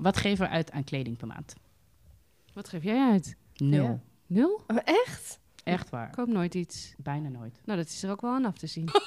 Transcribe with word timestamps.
Wat 0.00 0.16
geven 0.16 0.44
we 0.44 0.50
uit 0.50 0.70
aan 0.70 0.84
kleding 0.84 1.16
per 1.16 1.26
maand? 1.26 1.54
Wat 2.52 2.68
geef 2.68 2.82
jij 2.82 3.10
uit? 3.10 3.36
Nul. 3.54 3.84
Ja. 3.84 4.00
Nul? 4.26 4.62
Oh, 4.66 4.76
echt? 4.84 5.40
Echt 5.64 5.90
waar. 5.90 6.06
Ik 6.06 6.12
koop 6.12 6.28
nooit 6.28 6.54
iets. 6.54 6.94
Bijna 6.96 7.28
nooit. 7.28 7.60
Nou, 7.64 7.78
dat 7.78 7.88
is 7.88 8.02
er 8.02 8.10
ook 8.10 8.20
wel 8.20 8.30
aan 8.30 8.44
af 8.44 8.58
te 8.58 8.66
zien. 8.66 8.88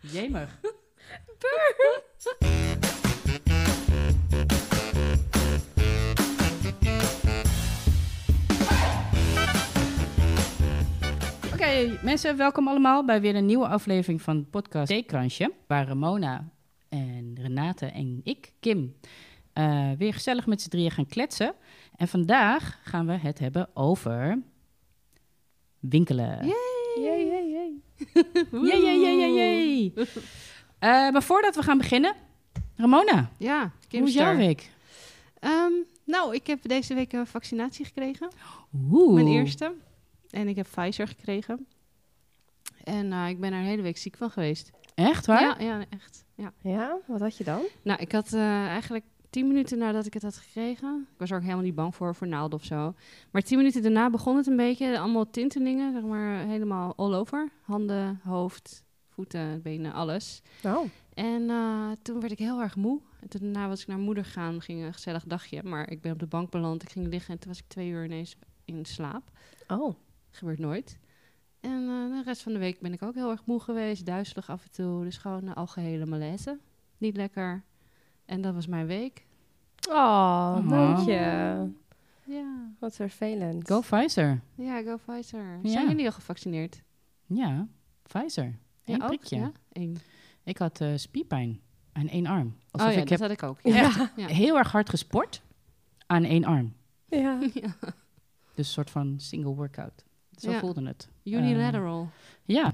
Jemig. 0.00 0.58
Oké, 11.76 11.98
mensen, 12.02 12.36
welkom 12.36 12.68
allemaal 12.68 13.04
bij 13.04 13.20
weer 13.20 13.34
een 13.34 13.46
nieuwe 13.46 13.68
aflevering 13.68 14.22
van 14.22 14.38
de 14.38 14.44
podcast 14.44 14.88
Theekransje. 14.88 15.52
Waar 15.66 15.86
Ramona 15.86 16.48
en 16.88 17.38
Renate 17.40 17.86
en 17.86 18.20
ik, 18.24 18.52
Kim, 18.60 18.96
eh, 19.52 19.90
weer 19.98 20.12
gezellig 20.12 20.46
met 20.46 20.62
z'n 20.62 20.68
drieën 20.68 20.90
gaan 20.90 21.06
kletsen. 21.06 21.54
En 21.96 22.08
vandaag 22.08 22.80
gaan 22.82 23.06
we 23.06 23.12
het 23.12 23.38
hebben 23.38 23.68
over 23.74 24.42
winkelen. 25.80 26.46
Jee, 26.46 27.04
jee, 27.04 27.26
jee. 27.26 27.82
Jee, 28.50 28.82
jee, 28.82 29.00
jee, 29.00 29.18
jee, 29.18 29.34
jee. 29.34 29.92
Eh, 30.78 31.10
maar 31.10 31.22
voordat 31.22 31.54
we 31.54 31.62
gaan 31.62 31.78
beginnen, 31.78 32.14
Ramona, 32.74 33.30
Ja, 33.38 33.72
hoe 33.90 34.02
is 34.02 34.14
jouw 34.14 34.36
week? 34.36 34.70
Ehm, 35.38 35.72
nou, 36.04 36.34
ik 36.34 36.46
heb 36.46 36.58
deze 36.62 36.94
week 36.94 37.12
een 37.12 37.26
vaccinatie 37.26 37.84
gekregen. 37.84 38.28
Oeh. 38.90 39.14
Mijn 39.14 39.26
eerste. 39.26 39.74
En 40.36 40.48
ik 40.48 40.56
heb 40.56 40.66
Pfizer 40.70 41.08
gekregen. 41.08 41.66
En 42.84 43.12
eh, 43.12 43.28
ik 43.28 43.40
ben 43.40 43.52
er 43.52 43.58
een 43.58 43.64
hele 43.64 43.82
week 43.82 43.96
ziek 43.96 44.16
van 44.16 44.30
geweest. 44.30 44.70
Echt 44.94 45.26
waar? 45.26 45.62
Ja, 45.62 45.66
ja, 45.78 45.84
echt. 45.88 46.24
Ja. 46.34 46.52
Ja, 46.62 46.98
wat 47.06 47.20
had 47.20 47.36
je 47.36 47.44
dan? 47.44 47.60
Nou, 47.82 48.00
ik 48.00 48.12
had 48.12 48.32
eh, 48.32 48.66
eigenlijk 48.66 49.04
tien 49.30 49.46
minuten 49.46 49.78
nadat 49.78 50.06
ik 50.06 50.14
het 50.14 50.22
had 50.22 50.36
gekregen. 50.36 51.06
Ik 51.12 51.18
was 51.18 51.30
er 51.30 51.36
ook 51.36 51.42
helemaal 51.42 51.64
niet 51.64 51.74
bang 51.74 51.94
voor, 51.94 52.14
voor 52.14 52.26
naalden 52.26 52.58
of 52.58 52.64
zo. 52.64 52.94
Maar 53.30 53.42
tien 53.42 53.56
minuten 53.56 53.82
daarna 53.82 54.10
begon 54.10 54.36
het 54.36 54.46
een 54.46 54.56
beetje. 54.56 54.98
Allemaal 54.98 55.30
tintelingen, 55.30 55.92
zeg 55.92 56.02
maar, 56.02 56.46
helemaal 56.46 56.92
all 56.96 57.14
over. 57.14 57.50
Handen, 57.62 58.20
hoofd, 58.24 58.84
voeten, 59.08 59.62
benen, 59.62 59.92
alles. 59.92 60.42
Oh. 60.64 60.84
En 61.14 61.50
eh, 61.50 61.90
toen 62.02 62.20
werd 62.20 62.32
ik 62.32 62.38
heel 62.38 62.60
erg 62.60 62.76
moe. 62.76 63.00
En 63.20 63.28
toen 63.28 63.40
daarna 63.40 63.68
was 63.68 63.80
ik 63.80 63.86
naar 63.86 63.98
moeder 63.98 64.24
gegaan, 64.24 64.60
ging 64.60 64.82
een 64.82 64.92
gezellig 64.92 65.24
dagje. 65.24 65.62
Maar 65.62 65.90
ik 65.90 66.00
ben 66.00 66.12
op 66.12 66.18
de 66.18 66.26
bank 66.26 66.50
beland, 66.50 66.82
ik 66.82 66.90
ging 66.90 67.06
liggen 67.06 67.34
en 67.34 67.38
toen 67.40 67.50
was 67.50 67.58
ik 67.58 67.68
twee 67.68 67.88
uur 67.88 68.04
ineens 68.04 68.36
in 68.64 68.84
slaap. 68.84 69.30
Oh. 69.68 69.94
Gebeurt 70.36 70.58
nooit. 70.58 70.98
En 71.60 71.70
eh, 71.80 72.16
de 72.16 72.22
rest 72.24 72.42
van 72.42 72.52
de 72.52 72.58
week 72.58 72.80
ben 72.80 72.92
ik 72.92 73.02
ook 73.02 73.14
heel 73.14 73.30
erg 73.30 73.44
moe 73.46 73.60
geweest, 73.60 74.06
duizelig 74.06 74.50
af 74.50 74.64
en 74.64 74.70
toe. 74.70 75.04
Dus 75.04 75.16
gewoon 75.16 75.46
een 75.46 75.54
algehele 75.54 76.06
malaise. 76.06 76.58
Niet 76.98 77.16
lekker. 77.16 77.64
En 78.24 78.40
dat 78.40 78.54
was 78.54 78.66
mijn 78.66 78.86
week. 78.86 79.26
Oh, 79.88 80.56
Oh. 80.58 80.68
dank 80.70 80.98
je. 81.06 81.68
Ja, 82.24 82.70
Wat 82.78 82.94
vervelend. 82.94 83.68
Go 83.68 83.80
Pfizer. 83.80 84.40
ja 84.54 84.82
go 84.82 84.96
Pfizer. 84.96 85.58
Ja. 85.62 85.70
Zijn 85.70 85.88
jullie 85.88 86.06
al 86.06 86.12
gevaccineerd? 86.12 86.82
Ja, 87.26 87.66
Pfizer. 88.02 88.44
Eén 88.84 88.96
Ja, 88.96 89.02
ook? 89.02 89.06
prikje. 89.06 89.36
Ja? 89.36 89.52
Eén. 89.72 89.96
Ik 90.44 90.58
had 90.58 90.80
eh, 90.80 90.92
spierpijn 90.96 91.60
aan 91.92 92.08
één 92.08 92.26
arm. 92.26 92.56
Alsof 92.70 92.88
Oh 92.88 92.94
ja, 92.94 93.00
ik 93.02 93.08
dat 93.08 93.18
heb 93.18 93.28
had 93.28 93.38
ik 93.38 93.42
ook. 93.42 93.58
Ja. 93.62 94.10
Ja. 94.16 94.26
heel 94.26 94.56
erg 94.58 94.72
hard 94.72 94.88
gesport 94.90 95.42
aan 96.06 96.24
één 96.24 96.44
arm. 96.44 96.74
Ja. 97.08 97.38
Ja. 97.54 97.74
Dus 98.54 98.66
een 98.66 98.72
soort 98.72 98.90
van 98.90 99.14
single 99.20 99.54
workout. 99.54 100.04
Zo 100.36 100.50
Ja. 100.50 100.58
voelde 100.58 100.86
het. 100.86 101.08
Unilateral. 101.22 102.08
Ja. 102.44 102.72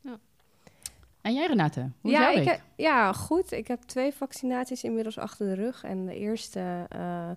Ja. 0.00 0.18
En 1.20 1.34
jij 1.34 1.46
Renate, 1.46 1.80
hoe 2.00 2.10
is 2.12 2.18
Ja, 2.18 2.32
jouw 2.32 2.40
ik 2.42 2.48
heb, 2.48 2.60
ja, 2.76 3.12
goed. 3.12 3.52
Ik 3.52 3.68
heb 3.68 3.82
twee 3.82 4.12
vaccinaties 4.12 4.84
inmiddels 4.84 5.18
achter 5.18 5.46
de 5.46 5.54
rug. 5.62 5.84
En 5.84 6.06
de 6.06 6.14
eerste 6.18 6.86
eh, 6.88 7.30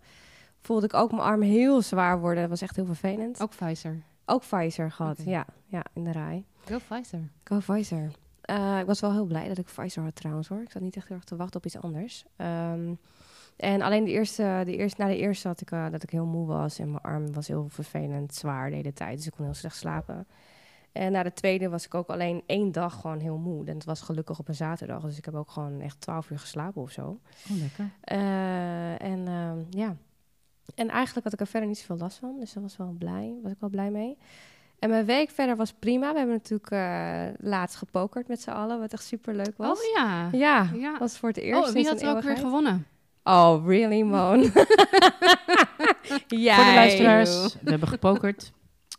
voelde 0.61 0.85
ik 0.85 0.93
ook 0.93 1.11
mijn 1.11 1.23
arm 1.23 1.41
heel 1.41 1.81
zwaar 1.81 2.19
worden. 2.19 2.41
Dat 2.41 2.49
was 2.49 2.61
echt 2.61 2.75
heel 2.75 2.85
vervelend. 2.85 3.41
ook 3.41 3.49
Pfizer. 3.49 4.01
Ook 4.25 4.41
Pfizer 4.41 4.91
gehad, 4.91 5.21
ja. 5.25 5.45
Ja, 5.65 5.83
in 5.93 6.03
de 6.03 6.11
rij. 6.11 6.45
Go 6.65 6.77
Pfizer. 6.77 7.29
Go 7.43 7.57
Pfizer. 7.57 8.11
Eh, 8.41 8.79
ik 8.79 8.85
was 8.85 8.99
wel 8.99 9.11
heel 9.11 9.25
blij 9.25 9.47
dat 9.47 9.57
ik 9.57 9.65
Pfizer 9.65 10.03
had 10.03 10.15
trouwens 10.15 10.47
hoor. 10.47 10.61
Ik 10.61 10.71
zat 10.71 10.81
niet 10.81 10.95
echt 10.95 11.07
heel 11.07 11.17
erg 11.17 11.25
te 11.25 11.35
wachten 11.35 11.59
op 11.59 11.65
iets 11.65 11.77
anders. 11.81 12.25
Ehm, 12.35 12.93
en 13.59 13.81
alleen 13.81 14.03
de 14.03 14.11
eerste, 14.11 14.61
de 14.65 14.75
eerste, 14.75 15.01
na 15.01 15.07
de 15.07 15.17
eerste 15.17 15.47
had 15.47 15.61
ik 15.61 15.71
eh, 15.71 15.85
dat 15.91 16.03
ik 16.03 16.09
heel 16.09 16.25
moe 16.25 16.47
was. 16.47 16.79
En 16.79 16.91
mijn 16.91 17.03
arm 17.03 17.33
was 17.33 17.47
heel 17.47 17.65
vervelend, 17.69 18.33
zwaar 18.35 18.69
de 18.69 18.75
hele 18.75 18.93
tijd. 18.93 19.17
Dus 19.17 19.25
ik 19.25 19.31
kon 19.35 19.45
heel 19.45 19.53
slecht 19.53 19.75
slapen. 19.75 20.27
En 20.91 21.11
na 21.11 21.23
de 21.23 21.33
tweede 21.33 21.69
was 21.69 21.85
ik 21.85 21.93
ook 21.93 22.07
alleen 22.07 22.43
één 22.45 22.71
dag 22.71 23.01
gewoon 23.01 23.19
heel 23.19 23.37
moe. 23.37 23.65
En 23.65 23.73
het 23.73 23.85
was 23.85 24.01
gelukkig 24.01 24.39
op 24.39 24.47
een 24.47 24.55
zaterdag. 24.55 25.01
Dus 25.01 25.17
ik 25.17 25.25
heb 25.25 25.35
ook 25.35 25.51
gewoon 25.51 25.81
echt 25.81 26.01
twaalf 26.01 26.29
uur 26.29 26.39
geslapen 26.39 26.81
of 26.81 26.91
zo. 26.91 27.19
Oh, 27.51 27.57
lekker. 27.61 27.89
Eh, 28.01 29.01
en 29.01 29.27
ehm, 29.27 29.57
ja. 29.69 29.95
En 30.75 30.89
eigenlijk 30.89 31.23
had 31.23 31.33
ik 31.33 31.39
er 31.39 31.47
verder 31.47 31.69
niet 31.69 31.77
zoveel 31.77 31.97
last 31.97 32.17
van. 32.17 32.39
Dus 32.39 32.53
dat 32.53 32.63
was 32.63 32.77
wel 32.77 32.95
blij. 32.97 33.33
Was 33.43 33.51
ik 33.51 33.59
wel 33.59 33.69
blij 33.69 33.91
mee. 33.91 34.17
En 34.79 34.89
mijn 34.89 35.05
week 35.05 35.29
verder 35.29 35.55
was 35.55 35.73
prima. 35.73 36.11
We 36.11 36.17
hebben 36.17 36.35
natuurlijk 36.35 36.71
eh, 36.71 37.23
laatst 37.49 37.75
gepokerd 37.77 38.27
met 38.27 38.41
z'n 38.41 38.49
allen. 38.49 38.79
Wat 38.79 38.93
echt 38.93 39.03
super 39.03 39.35
leuk 39.35 39.53
was. 39.57 39.77
Oh 39.79 39.85
ja. 39.95 40.29
Ja, 40.31 40.69
Ja. 40.75 40.97
was 40.99 41.17
voor 41.17 41.29
het 41.29 41.37
eerst. 41.37 41.67
Oh, 41.67 41.73
wie 41.73 41.87
had 41.87 42.01
er 42.01 42.15
ook 42.15 42.21
weer 42.21 42.37
gewonnen? 42.37 42.85
Oh, 43.29 43.67
really, 43.67 44.01
Moon? 44.01 44.43
Voor 46.09 46.27
de 46.27 46.71
luisteraars, 46.75 47.53
we 47.61 47.69
hebben 47.69 47.87
gepokerd. 47.87 48.51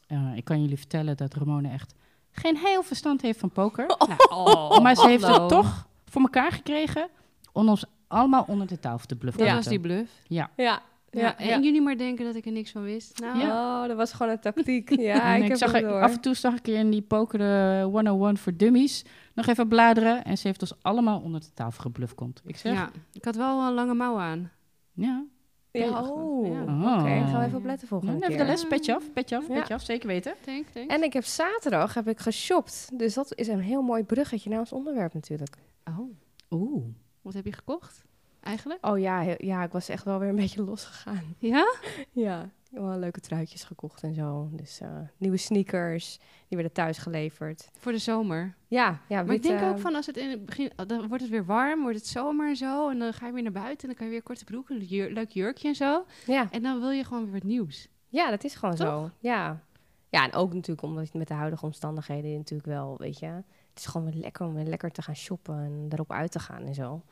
Eh, 0.06 0.36
ik 0.36 0.44
kan 0.44 0.60
jullie 0.60 0.76
vertellen 0.76 1.16
dat 1.16 1.34
Ramona 1.34 1.70
echt 1.70 1.94
geen 2.30 2.56
heel 2.56 2.82
verstand 2.82 3.22
heeft 3.22 3.38
van 3.38 3.50
poker. 3.50 3.86
Oh, 4.28 4.78
maar 4.78 4.96
ze 4.96 5.06
heeft 5.06 5.22
hallo. 5.22 5.40
het 5.40 5.48
toch 5.48 5.86
voor 6.04 6.22
elkaar 6.22 6.52
gekregen 6.52 7.08
om 7.52 7.68
ons 7.68 7.84
allemaal 8.08 8.44
onder 8.46 8.66
de 8.66 8.78
tafel 8.78 9.06
te 9.06 9.16
bluffen. 9.16 9.44
Dat 9.46 9.54
was 9.54 9.66
die 9.66 9.80
bluff. 9.80 10.12
Ja. 10.26 10.50
Ja, 10.56 10.82
Ja, 11.10 11.20
ja, 11.20 11.36
en 11.38 11.46
ja. 11.48 11.58
jullie 11.58 11.80
maar 11.80 11.96
denken 11.96 12.24
dat 12.24 12.34
ik 12.34 12.46
er 12.46 12.52
niks 12.52 12.70
van 12.70 12.82
wist. 12.82 13.18
Nou, 13.20 13.40
Oh, 13.42 13.86
dat 13.88 13.96
was 13.96 14.12
gewoon 14.12 14.32
een 14.32 14.40
tactiek. 14.40 14.90
Ja, 15.00 15.22
en 15.34 15.36
ik, 15.36 15.42
ik 15.42 15.48
heb 15.48 15.58
zag 15.58 15.72
het 15.72 15.82
door. 15.82 16.00
af 16.02 16.12
en 16.14 16.20
toe 16.20 16.34
zag 16.34 16.54
ik 16.54 16.68
in 16.68 16.90
die 16.90 17.02
poker 17.02 17.40
eh, 17.40 17.84
101 17.84 18.38
voor 18.38 18.56
dummies 18.56 19.04
nog 19.34 19.46
even 19.46 19.68
bladeren. 19.68 20.24
En 20.24 20.38
ze 20.38 20.46
heeft 20.46 20.60
ons 20.60 20.74
allemaal 20.82 21.20
onder 21.20 21.40
de 21.40 21.52
tafel 21.54 21.82
gebluft 21.82 22.14
komt. 22.14 22.42
Ik 22.46 22.56
zeg, 22.56 22.72
ja. 22.72 22.78
ja. 22.78 22.90
Ik 23.12 23.24
had 23.24 23.36
wel 23.36 23.66
een 23.66 23.72
lange 23.74 23.94
mouw 23.94 24.18
aan. 24.18 24.50
Ja, 24.92 25.24
oh, 25.72 25.82
Ja. 25.82 25.88
oké. 26.00 26.08
Oh. 26.10 27.30
Gaan 27.30 27.40
we 27.40 27.46
even 27.46 27.58
opletten 27.58 27.88
volgende 27.88 28.12
Nou, 28.12 28.26
keer. 28.26 28.30
nevertheless, 28.30 28.66
petje 28.68 28.94
af, 28.94 29.12
petje 29.12 29.36
af, 29.36 29.48
Ja. 29.48 29.54
petje 29.58 29.74
af. 29.74 29.82
Zeker 29.82 30.08
weten. 30.08 30.34
Denk, 30.44 30.72
denk. 30.72 30.90
En 30.90 31.02
ik 31.02 31.12
heb 31.12 31.24
zaterdag 31.24 31.94
heb 31.94 32.08
ik 32.08 32.18
geshopt. 32.20 32.90
Dus 32.94 33.14
dat 33.14 33.32
is 33.34 33.48
een 33.48 33.60
heel 33.60 33.82
mooi 33.82 34.02
bruggetje 34.04 34.50
naar 34.50 34.58
ons 34.58 34.72
onderwerp 34.72 35.14
natuurlijk. 35.14 35.56
Oh, 35.84 36.10
Oeh. 36.50 36.84
wat 37.22 37.34
heb 37.34 37.44
je 37.44 37.52
gekocht? 37.52 38.04
Eigenlijk? 38.40 38.86
Oh 38.86 38.98
ja, 38.98 39.34
ja, 39.38 39.62
ik 39.62 39.72
was 39.72 39.88
echt 39.88 40.04
wel 40.04 40.18
weer 40.18 40.28
een 40.28 40.36
beetje 40.44 40.62
losgegaan. 40.62 41.34
Ja? 41.38 41.74
Ja, 42.10 42.48
wel 42.70 42.98
leuke 42.98 43.20
truitjes 43.20 43.64
gekocht 43.64 44.02
en 44.02 44.14
zo. 44.14 44.48
Dus 44.52 44.80
eh, 44.80 44.88
nieuwe 45.16 45.36
sneakers, 45.36 46.18
die 46.48 46.56
werden 46.56 46.72
thuis 46.72 46.98
geleverd. 46.98 47.68
Voor 47.78 47.92
de 47.92 47.98
zomer. 47.98 48.54
Ja, 48.68 49.00
ja 49.08 49.22
Maar 49.22 49.34
ik 49.34 49.42
denk 49.42 49.62
ook 49.62 49.78
van 49.78 49.94
als 49.94 50.06
het 50.06 50.16
in 50.16 50.30
het 50.30 50.46
begin, 50.46 50.70
dan 50.86 51.08
wordt 51.08 51.22
het 51.22 51.32
weer 51.32 51.44
warm, 51.44 51.82
wordt 51.82 51.96
het 51.96 52.06
zomer 52.06 52.48
en 52.48 52.56
zo. 52.56 52.90
En 52.90 52.98
dan 52.98 53.12
ga 53.12 53.26
je 53.26 53.32
weer 53.32 53.42
naar 53.42 53.52
buiten 53.52 53.80
en 53.80 53.86
dan 53.88 53.94
kan 53.96 54.06
je 54.06 54.12
weer 54.12 54.22
korte 54.22 54.44
broeken, 54.44 54.76
een 54.76 54.84
jur- 54.84 55.10
leuk 55.10 55.30
jurkje 55.30 55.68
en 55.68 55.74
zo. 55.74 56.04
Ja. 56.26 56.50
En 56.50 56.62
dan 56.62 56.80
wil 56.80 56.90
je 56.90 57.04
gewoon 57.04 57.22
weer 57.24 57.32
wat 57.32 57.42
nieuws. 57.42 57.88
ja, 58.08 58.30
dat 58.30 58.44
is 58.44 58.54
gewoon 58.54 58.74
Toch? 58.74 58.86
zo. 58.86 59.10
Ja. 59.18 59.60
ja, 60.08 60.24
en 60.24 60.32
ook 60.32 60.54
natuurlijk 60.54 60.86
omdat 60.86 61.12
je 61.12 61.18
met 61.18 61.28
de 61.28 61.34
huidige 61.34 61.64
omstandigheden 61.66 62.36
natuurlijk 62.36 62.68
wel, 62.68 62.94
weet 62.98 63.18
je... 63.18 63.26
Het 63.70 63.78
is 63.78 63.86
gewoon 63.86 64.10
weer 64.10 64.20
lekker 64.20 64.46
om 64.46 64.54
weer 64.54 64.64
lekker 64.64 64.90
te 64.90 65.02
gaan 65.02 65.16
shoppen 65.16 65.54
en 65.58 65.86
erop 65.88 66.12
uit 66.12 66.32
te 66.32 66.38
gaan 66.38 66.62
en 66.66 66.74
zo. 66.74 67.02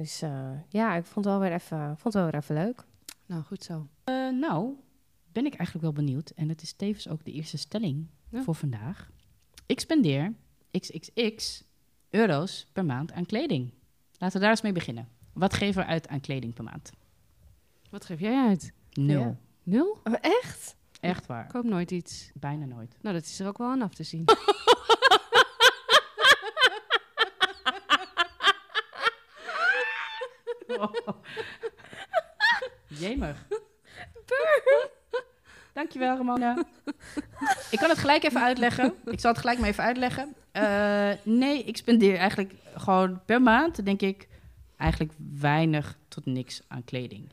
Dus 0.00 0.22
eh, 0.22 0.50
ja, 0.68 0.94
ik 0.94 1.04
vond 1.04 1.24
het 1.24 1.34
wel 1.34 1.38
weer 1.42 1.52
even, 1.52 1.78
vond 1.86 2.02
het 2.04 2.12
wel 2.14 2.24
weer 2.24 2.34
even 2.34 2.54
leuk. 2.54 2.84
Nou, 3.26 3.42
goed 3.42 3.64
zo. 3.64 3.86
Eh, 4.04 4.14
nou, 4.28 4.74
ben 5.32 5.46
ik 5.46 5.54
eigenlijk 5.54 5.80
wel 5.80 6.04
benieuwd. 6.04 6.30
En 6.30 6.48
het 6.48 6.62
is 6.62 6.72
tevens 6.72 7.08
ook 7.08 7.24
de 7.24 7.32
eerste 7.32 7.58
stelling 7.58 8.06
Ja. 8.28 8.42
voor 8.42 8.54
vandaag. 8.54 9.10
Ik 9.66 9.80
spendeer 9.80 10.34
XXX 10.70 11.64
euro's 12.10 12.66
per 12.72 12.84
maand 12.84 13.12
aan 13.12 13.26
kleding. 13.26 13.72
Laten 14.18 14.34
we 14.36 14.40
daar 14.42 14.50
eens 14.50 14.62
mee 14.62 14.72
beginnen. 14.72 15.08
Wat 15.32 15.54
geven 15.54 15.82
we 15.82 15.88
uit 15.88 16.08
aan 16.08 16.20
kleding 16.20 16.54
per 16.54 16.64
maand? 16.64 16.92
Wat 17.90 18.04
geef 18.04 18.20
jij 18.20 18.46
uit? 18.48 18.72
Nul. 18.92 19.20
Ja. 19.20 19.36
Nul? 19.62 19.98
Oh, 20.04 20.14
echt? 20.20 20.76
Echt 21.00 21.26
waar. 21.26 21.44
Ik 21.44 21.48
koop 21.50 21.64
nooit 21.64 21.90
iets. 21.90 22.30
Bijna 22.34 22.64
nooit. 22.64 22.96
Nou, 23.00 23.14
dat 23.14 23.24
is 23.24 23.40
er 23.40 23.46
ook 23.46 23.58
wel 23.58 23.68
aan 23.70 23.82
af 23.82 23.94
te 23.94 24.02
zien. 24.02 24.24
Jemig. 32.86 33.46
Dankjewel, 35.72 36.16
Ramona. 36.16 36.64
ik 37.70 37.78
kan 37.78 37.88
het 37.88 37.98
gelijk 37.98 38.22
even 38.22 38.42
uitleggen. 38.42 38.94
Ik 39.04 39.20
zal 39.20 39.30
het 39.30 39.40
gelijk 39.40 39.58
maar 39.58 39.68
even 39.68 39.84
uitleggen. 39.84 40.34
Eh, 40.52 41.10
nee, 41.22 41.62
ik 41.64 41.76
spendeer 41.76 42.16
eigenlijk 42.16 42.54
gewoon 42.76 43.24
per 43.24 43.42
maand, 43.42 43.84
denk 43.84 44.00
ik, 44.00 44.28
eigenlijk 44.76 45.12
weinig 45.38 45.98
tot 46.08 46.26
niks 46.26 46.62
aan 46.68 46.84
kleding. 46.84 47.32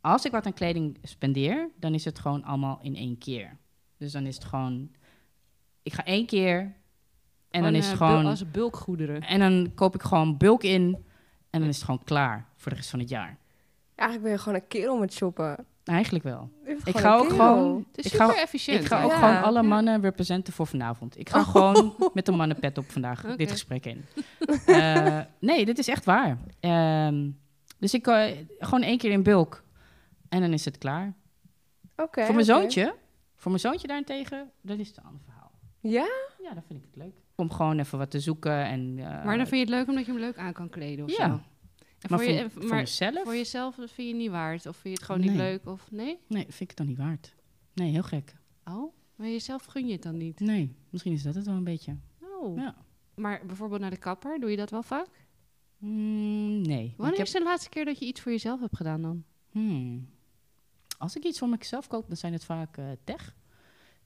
Als 0.00 0.24
ik 0.24 0.32
wat 0.32 0.46
aan 0.46 0.52
kleding 0.52 0.98
spendeer, 1.02 1.68
dan 1.76 1.94
is 1.94 2.04
het 2.04 2.18
gewoon 2.18 2.44
allemaal 2.44 2.78
in 2.82 2.96
één 2.96 3.18
keer. 3.18 3.56
Dus 3.96 4.12
dan 4.12 4.26
is 4.26 4.34
het 4.34 4.44
gewoon 4.44 4.90
ik 5.82 5.92
ga 5.92 6.04
één 6.04 6.26
keer 6.26 6.74
en 7.50 7.62
dan 7.62 7.74
is 7.74 7.84
het 7.84 8.00
eh, 8.00 8.06
gewoon... 8.06 8.26
Als 8.26 8.50
bulkgoederen. 8.50 9.20
En 9.20 9.38
dan 9.38 9.72
koop 9.74 9.94
ik 9.94 10.02
gewoon 10.02 10.36
bulk 10.36 10.62
in 10.62 11.04
en 11.52 11.60
dan 11.60 11.68
is 11.68 11.76
het 11.76 11.84
gewoon 11.84 12.04
klaar 12.04 12.46
voor 12.56 12.70
de 12.70 12.76
rest 12.76 12.90
van 12.90 12.98
het 12.98 13.08
jaar. 13.08 13.36
Eigenlijk 13.94 14.22
ben 14.22 14.32
je 14.32 14.38
gewoon 14.42 14.58
een 14.60 14.66
kerel 14.68 14.96
met 14.98 15.12
shoppen. 15.12 15.66
Eigenlijk 15.84 16.24
wel. 16.24 16.50
Ik 16.84 16.96
ga 16.98 17.12
een 17.14 17.20
ook 17.20 17.28
gewoon... 17.28 17.86
Het 17.88 17.98
is 17.98 18.04
Ik 18.04 18.10
super 18.20 18.34
ga, 18.34 18.40
efficiënt. 18.40 18.80
ik 18.80 18.86
ga 18.86 19.02
ook 19.02 19.10
Ja. 19.10 19.18
gewoon 19.18 19.42
alle 19.42 19.62
mannen 19.62 20.00
representen 20.00 20.52
voor 20.52 20.66
vanavond. 20.66 21.18
Ik 21.18 21.28
ga 21.28 21.42
gewoon 21.42 21.94
met 22.14 22.26
de 22.26 22.32
mannenpet 22.32 22.78
op 22.78 22.90
vandaag 22.90 23.22
dit 23.36 23.50
gesprek 23.50 23.86
in. 23.86 24.04
Eh, 24.66 25.20
nee, 25.38 25.64
dit 25.64 25.78
is 25.78 25.88
echt 25.88 26.04
waar. 26.04 26.38
Ehm, 26.60 27.30
dus 27.78 27.94
ik 27.94 28.06
eh, 28.06 28.30
gewoon 28.58 28.82
één 28.82 28.98
keer 28.98 29.10
in 29.10 29.22
bulk 29.22 29.62
en 30.28 30.40
dan 30.40 30.52
is 30.52 30.64
het 30.64 30.78
klaar. 30.78 31.12
Oké, 31.96 32.24
voor 32.24 32.34
mijn 32.34 32.46
zoontje, 32.46 32.94
voor 33.36 33.50
mijn 33.50 33.62
zoontje 33.62 33.86
daarentegen, 33.86 34.50
dat 34.60 34.78
is 34.78 34.88
het 34.88 34.96
een 34.96 35.04
ander 35.04 35.20
verhaal. 35.24 35.50
Ja? 35.80 36.06
Ja, 36.42 36.54
dan 36.54 36.62
vind 36.66 36.78
ik 36.78 36.84
het 36.94 36.96
leuk. 37.02 37.14
Om 37.34 37.50
gewoon 37.50 37.78
even 37.78 37.98
wat 37.98 38.10
te 38.10 38.20
zoeken 38.20 38.64
en... 38.64 38.94
eh, 38.98 39.24
Maar 39.24 39.36
dan 39.36 39.46
vind 39.46 39.50
je 39.50 39.56
het 39.58 39.68
leuk 39.68 39.88
omdat 39.88 40.04
je 40.06 40.10
hem 40.12 40.20
leuk 40.20 40.36
aan 40.36 40.52
kan 40.52 40.68
kleden 40.68 41.04
of 41.04 41.16
Ja. 41.16 41.26
zo. 41.28 41.32
En 41.32 42.08
maar 42.10 42.18
voor, 42.18 42.28
je, 42.28 42.50
voor 42.50 42.64
maar 42.64 42.76
mezelf? 42.80 43.22
voor 43.24 43.34
jezelf 43.36 43.74
dat 43.74 43.90
vind 43.90 44.08
je 44.08 44.14
niet 44.14 44.30
waard? 44.30 44.66
Of 44.66 44.76
vind 44.76 44.94
je 44.94 45.00
het 45.00 45.02
gewoon 45.12 45.20
niet 45.20 45.36
leuk? 45.36 45.66
Of 45.66 45.90
nee? 45.90 46.18
Nee, 46.26 46.42
vind 46.42 46.60
ik 46.60 46.68
het 46.68 46.76
dan 46.76 46.86
niet 46.86 46.98
waard. 46.98 47.34
Nee, 47.74 47.90
heel 47.90 48.02
gek. 48.02 48.34
Oh, 48.64 48.94
maar 49.16 49.28
jezelf 49.28 49.64
gun 49.64 49.86
je 49.86 49.92
het 49.92 50.02
dan 50.02 50.16
niet? 50.16 50.40
Nee, 50.40 50.76
misschien 50.90 51.12
is 51.12 51.22
dat 51.22 51.34
het 51.34 51.46
wel 51.46 51.54
een 51.54 51.64
beetje. 51.64 51.96
Oh. 52.40 52.56
Ja. 52.56 52.74
Maar 53.14 53.46
bijvoorbeeld 53.46 53.80
naar 53.80 53.90
de 53.90 53.96
kapper, 53.96 54.40
doe 54.40 54.50
je 54.50 54.56
dat 54.56 54.70
wel 54.70 54.82
vaak? 54.82 55.08
Mm, 55.78 56.60
nee. 56.60 56.94
Wanneer 56.96 57.16
heb- 57.16 57.26
is 57.26 57.32
de 57.32 57.42
laatste 57.42 57.68
keer 57.68 57.84
dat 57.84 57.98
je 57.98 58.04
iets 58.06 58.20
voor 58.20 58.32
jezelf 58.32 58.60
hebt 58.60 58.76
gedaan 58.76 59.02
dan? 59.02 59.24
Hmm. 59.50 60.08
Als 60.98 61.16
ik 61.16 61.24
iets 61.24 61.38
voor 61.38 61.48
mezelf 61.48 61.86
koop, 61.86 62.08
dan 62.08 62.16
zijn 62.16 62.32
het 62.32 62.44
vaak 62.44 62.76
eh, 62.76 62.84
tech 63.04 63.36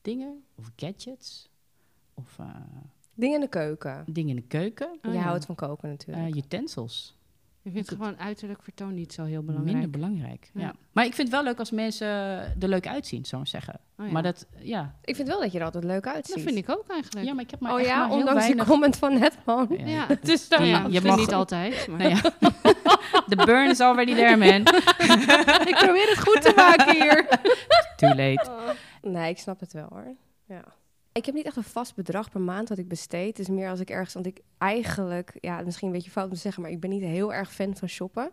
dingen 0.03 0.45
of 0.55 0.71
gadgets 0.77 1.49
of 2.15 2.39
eh, 2.39 2.47
Dingen 3.17 3.35
in 3.35 3.41
de 3.41 3.49
keuken. 3.49 4.03
dingen 4.07 4.31
in 4.31 4.37
de 4.37 4.43
keuken, 4.49 4.87
Oh, 4.87 5.13
je 5.13 5.19
ja. 5.19 5.25
houdt 5.25 5.45
van 5.47 5.55
koken 5.55 5.89
natuurlijk. 5.89 6.29
eh, 6.29 6.37
utensils. 6.37 7.15
Je 7.63 7.73
vindt 7.73 7.89
Goed. 7.89 7.99
gewoon 7.99 8.19
uiterlijk 8.19 8.63
vertoon 8.63 8.95
niet 8.95 9.13
zo 9.13 9.25
heel 9.25 9.43
belangrijk. 9.43 9.73
Minder 9.77 10.01
belangrijk. 10.01 10.51
Ja. 10.55 10.61
Ja. 10.61 10.75
Maar 10.93 11.05
ik 11.05 11.15
vind 11.15 11.29
het 11.29 11.37
wel 11.37 11.47
leuk 11.47 11.59
als 11.59 11.71
mensen 11.71 12.07
er 12.09 12.69
leuk 12.69 12.87
uitzien, 12.89 13.25
zou 13.25 13.43
ik 13.43 13.49
zeggen. 13.49 13.81
Oh 13.99 14.07
ja. 14.07 14.13
Maar 14.13 14.23
dat, 14.23 14.47
ja. 14.59 14.95
ik 15.05 15.17
vind 15.17 15.29
wel 15.29 15.41
dat 15.41 15.53
je 15.53 15.59
er 15.59 15.65
altijd 15.65 15.85
leuk 15.85 16.07
uitziet. 16.07 16.35
dat 16.35 16.45
vind 16.45 16.57
ik 16.57 16.69
ook 16.71 16.89
eigenlijk. 16.89 17.27
ja, 17.27 17.35
maar 17.35 17.45
ik 17.45 17.51
heb 17.51 17.61
maar 17.61 17.75
oh 17.75 17.81
ja, 17.81 17.99
maar 17.99 18.11
ondanks 18.11 18.33
weinig... 18.41 18.65
die 18.65 18.73
comment 18.73 18.97
van 18.97 19.19
net. 19.19 19.39
Ja. 19.47 19.67
Ja. 19.87 20.07
Het 20.07 20.29
is 20.29 20.49
dan 20.49 20.61
Nou 20.61 20.71
ja, 20.73 20.87
Je 20.91 21.01
mag- 21.01 21.17
niet 21.17 21.33
altijd. 21.33 21.87
Maar 21.89 21.99
Nou 21.99 22.11
ja. 22.11 22.21
The 23.29 23.37
burn 23.45 23.71
is 23.71 23.81
already 23.81 24.15
there, 24.15 24.37
man. 24.37 24.61
ik 25.71 25.77
probeer 25.85 26.09
het 26.09 26.19
goed 26.19 26.43
te 26.43 26.53
maken 26.57 26.93
hier. 26.95 27.29
Too 27.97 28.09
late. 28.15 28.51
Nee, 29.03 29.31
ik 29.31 29.39
snap 29.39 29.61
het 29.61 29.73
wel 29.73 29.87
hoor. 29.91 30.15
Ja. 30.47 30.65
Ik 31.17 31.27
heb 31.27 31.35
niet 31.35 31.47
echt 31.47 31.57
een 31.57 31.63
vast 31.63 31.95
bedrag 31.95 32.31
per 32.31 32.41
maand 32.41 32.69
dat 32.69 32.79
ik 32.79 32.89
besteed. 32.89 33.27
Het 33.27 33.39
is 33.39 33.49
meer 33.49 33.71
als 33.71 33.81
ik 33.81 33.91
ergens, 33.91 34.15
want 34.15 34.27
ik 34.27 34.41
eigenlijk, 34.59 35.39
ja, 35.41 35.63
misschien 35.63 35.87
een 35.87 35.95
beetje 35.95 36.11
fout 36.11 36.29
om 36.29 36.35
te 36.35 36.41
zeggen, 36.41 36.63
maar 36.63 36.71
ik 36.71 36.81
ben 36.81 36.91
niet 36.91 37.03
heel 37.03 37.35
erg 37.35 37.53
fan 37.53 37.77
van 37.77 37.89
shoppen. 37.89 38.31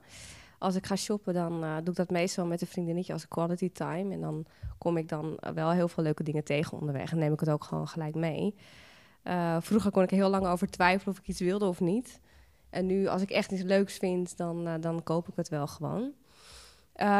Als 0.58 0.76
ik 0.76 0.86
ga 0.86 0.96
shoppen, 0.96 1.34
dan 1.34 1.64
eh, 1.64 1.76
doe 1.76 1.90
ik 1.90 1.96
dat 1.96 2.10
meestal 2.10 2.46
met 2.46 2.62
een 2.62 2.68
vriendinnetje 2.68 3.14
als 3.14 3.28
quality 3.28 3.72
time. 3.72 4.14
En 4.14 4.22
dan 4.22 4.46
kom 4.78 4.98
ik 4.98 5.10
dan 5.10 5.38
wel 5.54 5.72
heel 5.72 5.88
veel 5.88 6.04
leuke 6.04 6.24
dingen 6.24 6.44
tegen 6.44 6.80
onderweg. 6.80 7.12
En 7.12 7.18
neem 7.18 7.34
ik 7.34 7.40
het 7.40 7.50
ook 7.50 7.64
gewoon 7.64 7.88
gelijk 7.88 8.16
mee. 8.16 8.56
Eh, 9.24 9.58
vroeger 9.60 9.92
kon 9.92 10.04
ik 10.04 10.10
heel 10.10 10.30
lang 10.30 10.46
over 10.46 10.70
twijfelen 10.70 11.14
of 11.14 11.22
ik 11.22 11.28
iets 11.28 11.40
wilde 11.40 11.66
of 11.66 11.80
niet. 11.80 12.20
En 12.70 12.86
nu, 12.86 13.08
als 13.08 13.22
ik 13.22 13.30
echt 13.30 13.52
iets 13.52 13.64
leuks 13.64 13.98
vind, 13.98 14.38
dan, 14.38 14.68
eh, 14.68 14.74
dan 14.80 15.04
koop 15.04 15.28
ik 15.28 15.36
het 15.36 15.50
wel 15.50 15.68
gewoon. 15.68 16.12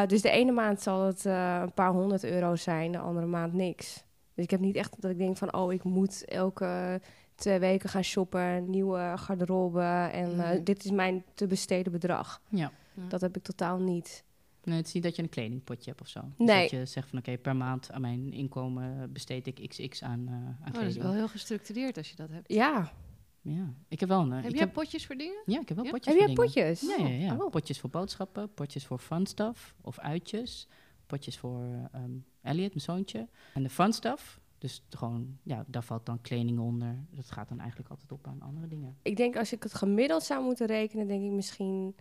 Dus 0.06 0.22
de 0.22 0.30
ene 0.30 0.52
maand 0.52 0.82
zal 0.82 1.02
het 1.02 1.24
een 1.24 1.72
paar 1.74 1.92
honderd 1.92 2.24
euro 2.24 2.56
zijn, 2.56 2.92
de 2.92 2.98
andere 2.98 3.26
maand 3.26 3.52
niks. 3.52 4.03
Dus 4.34 4.44
ik 4.44 4.50
heb 4.50 4.60
niet 4.60 4.76
echt 4.76 5.00
dat 5.00 5.10
ik 5.10 5.18
denk 5.18 5.36
van, 5.36 5.54
oh, 5.54 5.72
ik 5.72 5.84
moet 5.84 6.24
elke 6.24 7.00
twee 7.34 7.58
weken 7.58 7.88
gaan 7.88 8.02
shoppen, 8.04 8.70
nieuwe 8.70 9.12
garderobe. 9.16 9.82
En 10.12 10.30
eh, 10.40 10.50
Mhm. 10.54 10.64
dit 10.64 10.84
is 10.84 10.90
mijn 10.90 11.24
te 11.34 11.46
besteden 11.46 11.92
bedrag. 11.92 12.40
Ja. 12.48 12.72
Dat 13.08 13.20
heb 13.20 13.36
ik 13.36 13.42
totaal 13.42 13.78
niet. 13.78 14.24
Nee, 14.64 14.76
het 14.76 14.86
is 14.86 14.92
niet 14.92 15.02
dat 15.02 15.16
je 15.16 15.22
een 15.22 15.28
kledingpotje 15.28 15.90
hebt 15.90 16.00
of 16.02 16.08
zo. 16.08 16.20
Dus 16.20 16.46
Nee. 16.46 16.60
dat 16.60 16.70
je 16.70 16.86
zegt 16.86 17.08
van 17.08 17.18
oké, 17.18 17.38
per 17.38 17.56
maand 17.56 17.92
aan 17.92 18.00
mijn 18.00 18.32
inkomen 18.32 19.12
besteed 19.12 19.46
ik 19.46 19.68
xx 19.68 20.02
aan, 20.02 20.24
eh 20.28 20.32
aan 20.34 20.56
Oh, 20.58 20.64
dat 20.64 20.74
is 20.74 20.78
kleding. 20.78 21.02
wel 21.02 21.12
heel 21.12 21.28
gestructureerd 21.28 21.96
als 21.96 22.10
je 22.10 22.16
dat 22.16 22.28
hebt. 22.30 22.52
Ja, 22.52 22.92
Ja, 23.40 23.74
ik 23.88 24.00
heb 24.00 24.08
wel 24.08 24.20
een... 24.20 24.30
heb 24.30 24.44
ik 24.44 24.50
jij 24.50 24.60
heb, 24.60 24.72
potjes 24.72 25.06
voor 25.06 25.16
dingen? 25.16 25.42
ja, 25.46 25.60
ik 25.60 25.68
heb 25.68 25.76
wel 25.76 25.86
Ja? 25.86 25.90
potjes 25.90 26.14
heb 26.14 26.22
voor 26.22 26.34
jij 26.34 26.52
dingen. 26.54 26.70
potjes? 26.78 26.96
Ja, 26.98 27.06
ja, 27.06 27.26
ja. 27.34 27.36
Oh. 27.44 27.50
Potjes 27.50 27.80
voor 27.80 27.90
boodschappen, 27.90 28.54
potjes 28.54 28.86
voor 28.86 28.98
fun 28.98 29.26
stuff 29.26 29.74
of 29.80 29.98
uitjes. 29.98 30.68
Potjes 31.06 31.38
voor 31.38 31.88
ehm 31.92 32.10
Elliot, 32.44 32.68
mijn 32.68 32.80
zoontje. 32.80 33.28
En 33.54 33.62
de 33.62 33.68
fun 33.68 33.92
stuff, 33.92 34.40
dus 34.58 34.82
gewoon, 34.90 35.38
ja, 35.42 35.64
daar 35.66 35.84
valt 35.84 36.06
dan 36.06 36.20
kleding 36.20 36.58
onder. 36.58 37.04
Dat 37.10 37.30
gaat 37.30 37.48
dan 37.48 37.58
eigenlijk 37.58 37.90
altijd 37.90 38.12
op 38.12 38.26
aan 38.26 38.42
andere 38.42 38.68
dingen. 38.68 38.96
Ik 39.02 39.16
denk 39.16 39.36
als 39.36 39.52
ik 39.52 39.62
het 39.62 39.74
gemiddeld 39.74 40.22
zou 40.22 40.44
moeten 40.44 40.66
rekenen, 40.66 41.06
denk 41.06 41.24
ik 41.24 41.30
misschien 41.30 41.96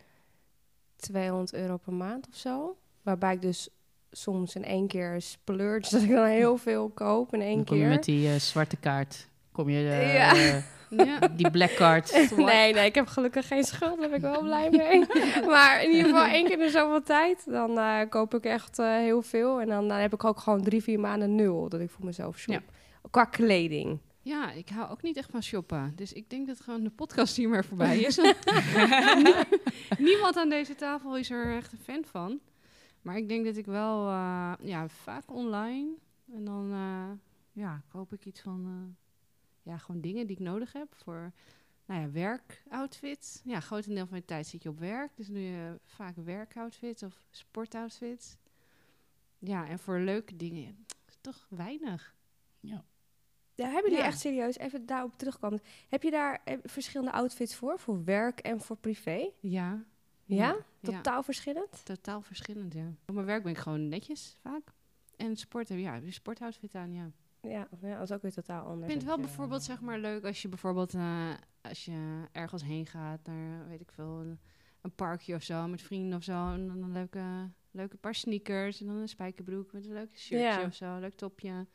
200 0.95 1.53
euro 1.53 1.77
per 1.77 1.93
maand 1.93 2.27
of 2.27 2.35
zo. 2.35 2.77
Waarbij 3.01 3.33
ik 3.33 3.41
dus 3.41 3.69
soms 4.11 4.55
in 4.55 4.63
één 4.63 4.87
keer 4.87 5.21
splurge, 5.21 5.89
dat 5.89 6.01
ik 6.01 6.09
dan 6.09 6.25
heel 6.25 6.57
veel 6.57 6.89
koop 6.89 7.33
in 7.33 7.41
één 7.41 7.55
dan 7.55 7.65
kom 7.65 7.75
je 7.75 7.81
keer. 7.81 7.91
met 7.91 8.03
die 8.03 8.27
eh, 8.27 8.35
zwarte 8.35 8.77
kaart, 8.77 9.27
kom 9.53 9.69
je 9.69 9.89
eh, 9.89 10.13
Ja. 10.13 10.61
Ja. 10.97 11.19
die 11.27 11.51
black 11.51 11.73
card. 11.73 12.11
Nee, 12.35 12.73
nee, 12.73 12.85
ik 12.85 12.95
heb 12.95 13.07
gelukkig 13.07 13.47
geen 13.47 13.63
schuld. 13.63 13.99
Daar 13.99 14.09
ben 14.09 14.17
ik 14.17 14.21
wel 14.21 14.41
blij 14.41 14.69
mee. 14.69 15.05
maar 15.55 15.83
in 15.83 15.89
ieder 15.89 16.05
geval 16.05 16.25
één 16.25 16.47
keer 16.47 16.61
in 16.61 16.69
zoveel 16.69 17.03
tijd. 17.03 17.45
Dan 17.45 17.77
eh, 17.77 17.99
koop 18.09 18.33
ik 18.33 18.43
echt 18.43 18.79
eh, 18.79 18.87
heel 18.87 19.21
veel. 19.21 19.61
En 19.61 19.67
dan, 19.67 19.87
dan 19.87 19.97
heb 19.97 20.13
ik 20.13 20.23
ook 20.23 20.39
gewoon 20.39 20.63
drie, 20.63 20.83
vier 20.83 20.99
maanden 20.99 21.35
nul 21.35 21.69
dat 21.69 21.79
ik 21.79 21.89
voor 21.89 22.05
mezelf 22.05 22.37
shop. 22.37 22.61
Qua 23.09 23.25
kleding. 23.25 23.99
Ja, 24.21 24.51
ik 24.51 24.69
hou 24.69 24.91
ook 24.91 25.01
niet 25.01 25.17
echt 25.17 25.31
van 25.31 25.43
shoppen. 25.43 25.93
Dus 25.95 26.13
ik 26.13 26.29
denk 26.29 26.47
dat 26.47 26.59
gewoon 26.61 26.83
de 26.83 26.89
podcast 26.89 27.35
hier 27.35 27.49
maar 27.49 27.65
voorbij 27.65 27.99
is. 27.99 28.17
Niemand 29.97 30.37
aan 30.37 30.49
deze 30.49 30.75
tafel 30.75 31.17
is 31.17 31.29
er 31.29 31.55
echt 31.55 31.71
een 31.71 31.79
fan 31.83 32.03
van. 32.11 32.39
Maar 33.01 33.17
ik 33.17 33.29
denk 33.29 33.45
dat 33.45 33.57
ik 33.57 33.65
wel, 33.65 34.07
ja, 34.61 34.87
vaak 34.87 35.23
online. 35.33 35.87
En 36.33 36.45
dan, 36.45 36.73
ja, 37.51 37.81
koop 37.91 38.13
ik 38.13 38.25
iets 38.25 38.41
van, 38.41 38.95
ja, 39.63 39.77
gewoon 39.77 40.01
dingen 40.01 40.27
die 40.27 40.35
ik 40.35 40.41
nodig 40.43 40.73
heb 40.73 40.95
voor, 40.95 41.31
nou 41.85 42.01
ja, 42.01 42.11
werkoutfits. 42.11 43.41
Ja, 43.43 43.59
grotendeel 43.59 44.03
van 44.03 44.11
mijn 44.11 44.25
tijd 44.25 44.47
zit 44.47 44.63
je 44.63 44.69
op 44.69 44.79
werk. 44.79 45.11
Dus 45.15 45.27
nu 45.27 45.39
je 45.39 45.79
vaak 45.83 46.15
werkoutfits 46.15 47.03
of 47.03 47.21
sportoutfits. 47.29 48.37
Ja, 49.39 49.67
en 49.67 49.79
voor 49.79 49.99
leuke 49.99 50.35
dingen, 50.35 50.85
is 51.07 51.17
toch 51.21 51.45
weinig. 51.49 52.15
Ja. 52.59 52.85
Ja, 53.55 53.65
hebben 53.65 53.83
jullie 53.83 53.97
Ja. 53.97 54.05
echt 54.05 54.19
serieus, 54.19 54.57
even 54.57 54.85
daarop 54.85 55.17
terugkomen. 55.17 55.61
Heb 55.89 56.03
je 56.03 56.11
daar 56.11 56.41
eh, 56.43 56.57
verschillende 56.63 57.11
outfits 57.11 57.55
voor? 57.55 57.79
Voor 57.79 58.03
werk 58.03 58.39
en 58.39 58.61
voor 58.61 58.77
privé? 58.77 59.29
Ja. 59.39 59.83
Ja? 60.25 60.45
Ja. 60.45 60.57
Totaal 60.81 61.23
verschillend? 61.23 61.85
Totaal 61.85 62.21
verschillend, 62.21 62.73
ja. 62.73 62.87
Op 63.05 63.13
mijn 63.13 63.25
werk 63.25 63.43
ben 63.43 63.51
ik 63.51 63.57
gewoon 63.57 63.87
netjes 63.87 64.37
vaak. 64.41 64.73
En 65.15 65.35
sport 65.35 65.69
heb 65.69 65.77
ja, 65.77 65.95
je 65.95 66.11
sportoutfit 66.11 66.75
aan, 66.75 66.93
ja. 66.93 67.11
Ja, 67.47 67.67
ja, 67.81 67.93
dat 67.97 68.01
is 68.09 68.11
ook 68.11 68.21
weer 68.21 68.31
totaal 68.33 68.61
anders. 68.65 68.81
Ik 68.81 68.87
vind 68.89 69.01
het 69.01 69.05
wel 69.09 69.15
je- 69.19 69.21
bijvoorbeeld 69.25 69.63
zeg 69.63 69.81
maar 69.81 69.99
leuk 69.99 70.25
als 70.25 70.41
je 70.41 70.49
bijvoorbeeld 70.49 70.93
eh, 70.93 71.29
als 71.61 71.85
je 71.85 72.23
ergens 72.31 72.63
heen 72.63 72.85
gaat 72.85 73.19
naar 73.25 73.67
weet 73.67 73.81
ik 73.81 73.91
veel 73.91 74.19
een, 74.81 74.95
parkje 74.95 75.35
of 75.35 75.41
zo 75.43 75.67
met 75.67 75.81
vrienden 75.81 76.17
of 76.17 76.23
zo 76.23 76.51
en 76.53 76.67
dan 76.67 76.83
een 76.83 76.91
leuke 76.91 77.21
leuke 77.71 77.97
paar 77.97 78.15
sneakers 78.15 78.81
en 78.81 78.87
dan 78.87 78.95
een 78.95 79.07
spijkerbroek 79.09 79.71
met 79.73 79.85
een 79.85 79.93
leuk 79.93 80.17
shirtje 80.17 80.47
Ja. 80.59 80.65
of 80.65 80.73
zo, 80.75 80.85
een 80.85 80.99
leuk 80.99 81.15
topje. 81.15 81.67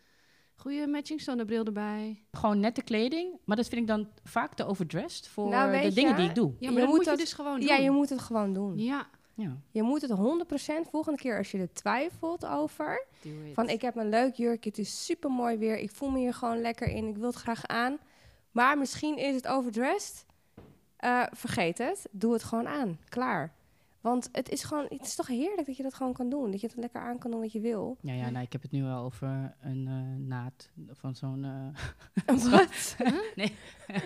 Goede 0.55 0.87
matching 0.87 1.21
zonnebril 1.21 1.65
erbij. 1.65 2.25
Gewoon 2.33 2.61
nette 2.61 2.83
kleding, 2.83 3.39
maar 3.45 3.57
dat 3.57 3.69
vind 3.69 3.81
ik 3.81 3.87
dan 3.87 4.09
vaak 4.25 4.55
te 4.55 4.65
overdressed 4.67 5.29
voor 5.29 5.49
Nou, 5.51 5.83
de 5.83 5.93
dingen 5.95 6.11
je, 6.11 6.17
die 6.17 6.29
ik 6.29 6.35
doe. 6.35 6.51
Ja, 6.51 6.57
Je 6.59 6.67
maar 6.67 6.75
dat 6.75 6.85
moet 6.85 6.95
moet 6.97 7.05
je 7.05 7.11
dat- 7.11 7.19
dus 7.21 7.33
gewoon 7.33 7.59
doen. 7.61 7.69
Ja, 7.69 7.75
je 7.77 7.91
moet 7.91 8.09
het 8.09 8.21
gewoon 8.21 8.53
doen. 8.53 8.79
Ja, 8.79 9.07
Ja. 9.39 9.57
Je 9.71 9.83
moet 9.83 10.03
het 10.03 10.11
100% 10.11 10.91
volgende 10.91 11.19
keer 11.19 11.39
als 11.39 11.51
je 11.51 11.59
er 11.59 11.73
twijfelt 11.73 12.47
over. 12.47 13.07
Van 13.53 13.69
ik 13.69 13.83
heb 13.83 13.97
een 13.97 14.09
leuk 14.09 14.35
jurkje, 14.35 14.69
het 14.69 14.79
is 14.79 15.05
super 15.05 15.31
mooi 15.31 15.57
weer. 15.57 15.79
Ik 15.79 15.91
voel 15.91 16.11
me 16.11 16.19
hier 16.19 16.35
gewoon 16.35 16.61
lekker 16.61 16.89
in. 16.89 17.09
Ik 17.09 17.17
wil 17.17 17.27
het 17.27 17.37
graag 17.37 17.67
aan. 17.67 17.99
Maar 18.51 18.79
misschien 18.79 19.17
is 19.17 19.35
het 19.35 19.47
overdressed. 19.47 20.27
Eh, 20.97 21.23
vergeet 21.33 21.79
het. 21.79 22.07
Doe 22.11 22.33
het 22.33 22.43
gewoon 22.43 22.69
aan. 22.69 22.99
Klaar. 23.09 23.53
Want 24.09 24.29
het 24.33 24.49
is 24.49 24.65
gewoon, 24.65 24.87
het 24.89 25.07
is 25.07 25.15
toch 25.15 25.27
heerlijk 25.27 25.67
dat 25.67 25.77
je 25.77 25.83
dat 25.83 25.95
gewoon 25.95 26.13
kan 26.13 26.29
doen. 26.31 26.51
Dat 26.51 26.61
je 26.61 26.67
het 26.67 26.77
lekker 26.77 27.01
aan 27.01 27.19
kan 27.19 27.31
doen 27.31 27.41
wat 27.41 27.53
je 27.53 27.61
wil. 27.61 27.97
Ja, 28.01 28.13
ja 28.13 28.31
nou, 28.31 28.45
ik 28.45 28.53
heb 28.53 28.63
het 28.63 28.71
nu 28.71 28.83
wel 28.83 29.03
over 29.05 29.55
een 29.61 29.87
eh, 29.87 30.27
naad 30.27 30.71
van 30.91 31.15
zo'n... 31.15 31.45
eh, 31.45 32.35
Wat? 32.51 32.97
nee, 33.37 33.53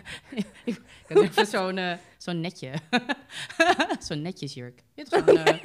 ik 0.64 0.80
heb 1.06 1.18
het 1.18 1.28
over 1.28 1.46
zo'n 1.46 1.78
eh, 1.78 1.96
zo'n 2.18 2.40
netje. 2.40 2.72
zo'n 3.98 4.22
netjesjurk. 4.22 4.82
Je 4.94 5.02
hebt 5.04 5.14
gewoon, 5.24 5.44
eh, 5.44 5.62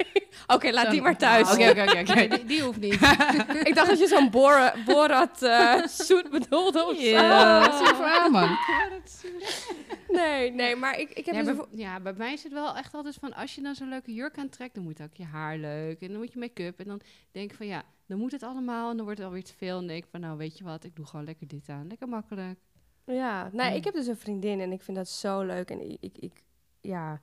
Oké, 0.54 0.70
laat 0.70 0.90
die 0.90 1.02
maar 1.02 1.16
thuis. 1.16 1.52
Oké, 1.52 1.70
oké, 1.70 1.82
oké. 2.00 2.14
Nee, 2.14 2.28
die, 2.28 2.44
die 2.44 2.62
hoeft 2.62 2.80
niet. 2.80 2.92
ik 3.68 3.72
dacht 3.74 3.88
dat 3.88 3.98
je 3.98 4.06
zo'n 4.06 4.30
Bora- 4.30 4.74
Borat 4.86 5.42
eh 5.42 5.86
zoet 5.86 6.30
bedoelde 6.30 6.84
of 6.86 6.96
zo. 6.96 7.02
Ja, 7.02 7.60
dat 7.68 7.80
is 7.80 7.98
man. 8.30 8.42
Ja, 8.48 8.88
dat 8.90 9.04
is- 9.04 9.24
Nee, 10.08 10.50
nee, 10.52 10.76
maar 10.76 10.98
ik, 10.98 11.10
ik 11.10 11.26
heb 11.26 11.34
Ja, 11.34 11.42
dus 11.42 11.56
bij, 11.56 11.64
ja, 11.70 12.00
bij 12.00 12.12
mij 12.12 12.32
is 12.32 12.42
het 12.42 12.52
wel 12.52 12.76
echt 12.76 12.94
altijd 12.94 13.14
van... 13.20 13.34
als 13.34 13.54
je 13.54 13.62
dan 13.62 13.74
zo'n 13.74 13.88
leuke 13.88 14.14
jurk 14.14 14.38
aantrekt... 14.38 14.74
dan 14.74 14.84
moet 14.84 15.02
ook 15.02 15.14
je 15.14 15.24
haar 15.24 15.56
leuk 15.56 16.00
en 16.00 16.08
dan 16.08 16.16
moet 16.16 16.32
je 16.32 16.38
make-up. 16.38 16.78
En 16.80 16.84
dan 16.86 17.00
denk 17.32 17.50
ik 17.50 17.56
van 17.56 17.66
ja, 17.66 17.82
dan 18.06 18.18
moet 18.18 18.32
het 18.32 18.42
allemaal... 18.42 18.90
en 18.90 18.96
dan 18.96 19.04
wordt 19.04 19.18
het 19.20 19.28
alweer 19.28 19.44
te 19.44 19.54
veel. 19.56 19.68
En 19.72 19.78
dan 19.78 19.86
denk 19.86 20.04
ik 20.04 20.10
van 20.10 20.20
nou, 20.20 20.36
weet 20.36 20.58
je 20.58 20.64
wat, 20.64 20.84
ik 20.84 20.96
doe 20.96 21.06
gewoon 21.06 21.24
lekker 21.24 21.46
dit 21.46 21.68
aan. 21.68 21.86
Lekker 21.88 22.08
makkelijk. 22.08 22.58
Ja, 23.04 23.48
nou, 23.52 23.70
Ja. 23.70 23.76
ik 23.76 23.84
heb 23.84 23.94
dus 23.94 24.06
een 24.06 24.16
vriendin 24.16 24.60
en 24.60 24.72
ik 24.72 24.82
vind 24.82 24.96
dat 24.96 25.08
zo 25.08 25.42
leuk. 25.42 25.70
En 25.70 25.90
ik, 25.90 25.96
ik, 26.00 26.18
ik 26.18 26.42
ja, 26.80 27.20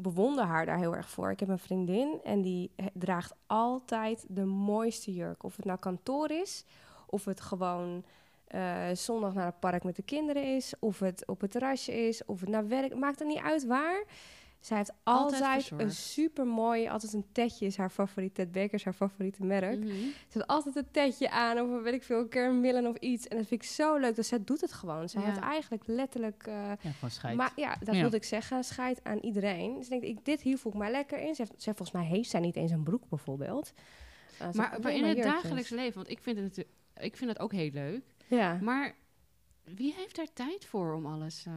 bewonder 0.00 0.44
haar 0.44 0.66
daar 0.66 0.78
heel 0.78 0.96
erg 0.96 1.10
voor. 1.10 1.30
Ik 1.30 1.40
heb 1.40 1.48
een 1.48 1.58
vriendin 1.58 2.20
en 2.24 2.42
die 2.42 2.70
he- 2.76 2.86
draagt 2.92 3.34
altijd 3.46 4.24
de 4.28 4.44
mooiste 4.44 5.12
jurk. 5.14 5.42
Of 5.44 5.56
het 5.56 5.64
nou 5.64 5.78
kantoor 5.78 6.30
is, 6.30 6.64
of 7.06 7.24
het 7.24 7.40
gewoon 7.40 8.04
eh, 8.46 8.86
zondag 8.92 9.34
naar 9.34 9.46
het 9.46 9.60
park 9.60 9.84
met 9.84 9.96
de 9.96 10.02
kinderen 10.02 10.56
is, 10.56 10.74
of 10.78 10.98
het 10.98 11.26
op 11.26 11.40
het 11.40 11.50
terrasje 11.50 12.06
is, 12.08 12.24
of 12.24 12.40
het 12.40 12.48
naar 12.48 12.68
werk. 12.68 12.94
Maakt 12.94 13.20
er 13.20 13.26
niet 13.26 13.42
uit 13.42 13.66
waar. 13.66 14.04
Zij 14.60 14.76
heeft 14.76 14.92
Altijd 15.02 15.42
altijd, 15.42 15.56
een 15.70 15.76
verzorgd. 15.78 15.94
super 15.96 16.46
mooie, 16.46 16.90
altijd 16.90 17.12
een 17.12 17.26
tetje 17.32 17.66
is 17.66 17.76
haar 17.76 17.90
favoriet. 17.90 18.34
Ted 18.34 18.52
Baker 18.52 18.74
is 18.74 18.84
haar 18.84 18.92
favoriete 18.92 19.44
merk. 19.44 19.78
Mhm. 19.78 19.88
Ze 19.88 20.12
heeft 20.32 20.46
altijd 20.46 20.76
een 20.76 20.90
tetje 20.90 21.30
aan 21.30 21.60
of 21.60 21.82
weet 21.82 21.92
ik 21.94 22.02
veel, 22.02 22.26
een 22.30 22.86
of 22.86 22.96
iets. 22.96 23.26
En 23.28 23.36
dat 23.36 23.46
vind 23.46 23.62
ik 23.62 23.68
zo 23.68 23.96
leuk. 23.96 24.14
Dus 24.14 24.28
zij 24.28 24.44
doet 24.44 24.60
het 24.60 24.72
gewoon. 24.72 25.08
Zij 25.08 25.20
Ja. 25.20 25.26
heeft 25.26 25.40
eigenlijk 25.40 25.86
letterlijk... 25.86 26.42
eh, 26.46 26.54
Ja, 26.54 26.76
gewoon 26.90 27.10
scheid. 27.10 27.36
maar 27.36 27.52
ja, 27.56 27.76
dat 27.84 27.94
Ja. 27.94 28.00
wilde 28.00 28.16
ik 28.16 28.24
zeggen. 28.24 28.64
Scheid 28.64 29.04
aan 29.04 29.18
iedereen. 29.18 29.74
Dus 29.74 29.84
ik 29.84 29.90
denk, 29.90 30.02
ik, 30.02 30.24
dit 30.24 30.40
hier 30.40 30.58
voel 30.58 30.72
ik 30.72 30.78
mij 30.78 30.90
lekker 30.90 31.18
in. 31.18 31.34
Ze 31.34 31.42
heeft, 31.42 31.62
ze 31.62 31.68
volgens 31.74 31.90
mij 31.92 32.04
heeft 32.04 32.30
zij 32.30 32.40
niet 32.40 32.56
eens 32.56 32.70
een 32.70 32.82
broek 32.82 33.08
bijvoorbeeld. 33.08 33.72
Eh, 34.38 34.48
ze 34.50 34.56
Maar, 34.56 34.78
maar 34.82 34.92
in 34.94 35.04
het 35.04 35.22
dagelijks 35.22 35.70
leven, 35.70 35.94
want 35.94 36.08
ik 36.10 36.20
vind 36.20 36.38
het, 36.38 36.66
ik 36.96 37.16
vind 37.16 37.30
het 37.30 37.38
ook 37.40 37.52
heel 37.52 37.70
leuk. 37.70 38.02
Ja. 38.26 38.58
Maar 38.62 38.94
wie 39.64 39.94
heeft 39.96 40.16
daar 40.16 40.32
tijd 40.32 40.64
voor 40.66 40.94
om 40.94 41.06
alles... 41.06 41.44
eh, 41.46 41.52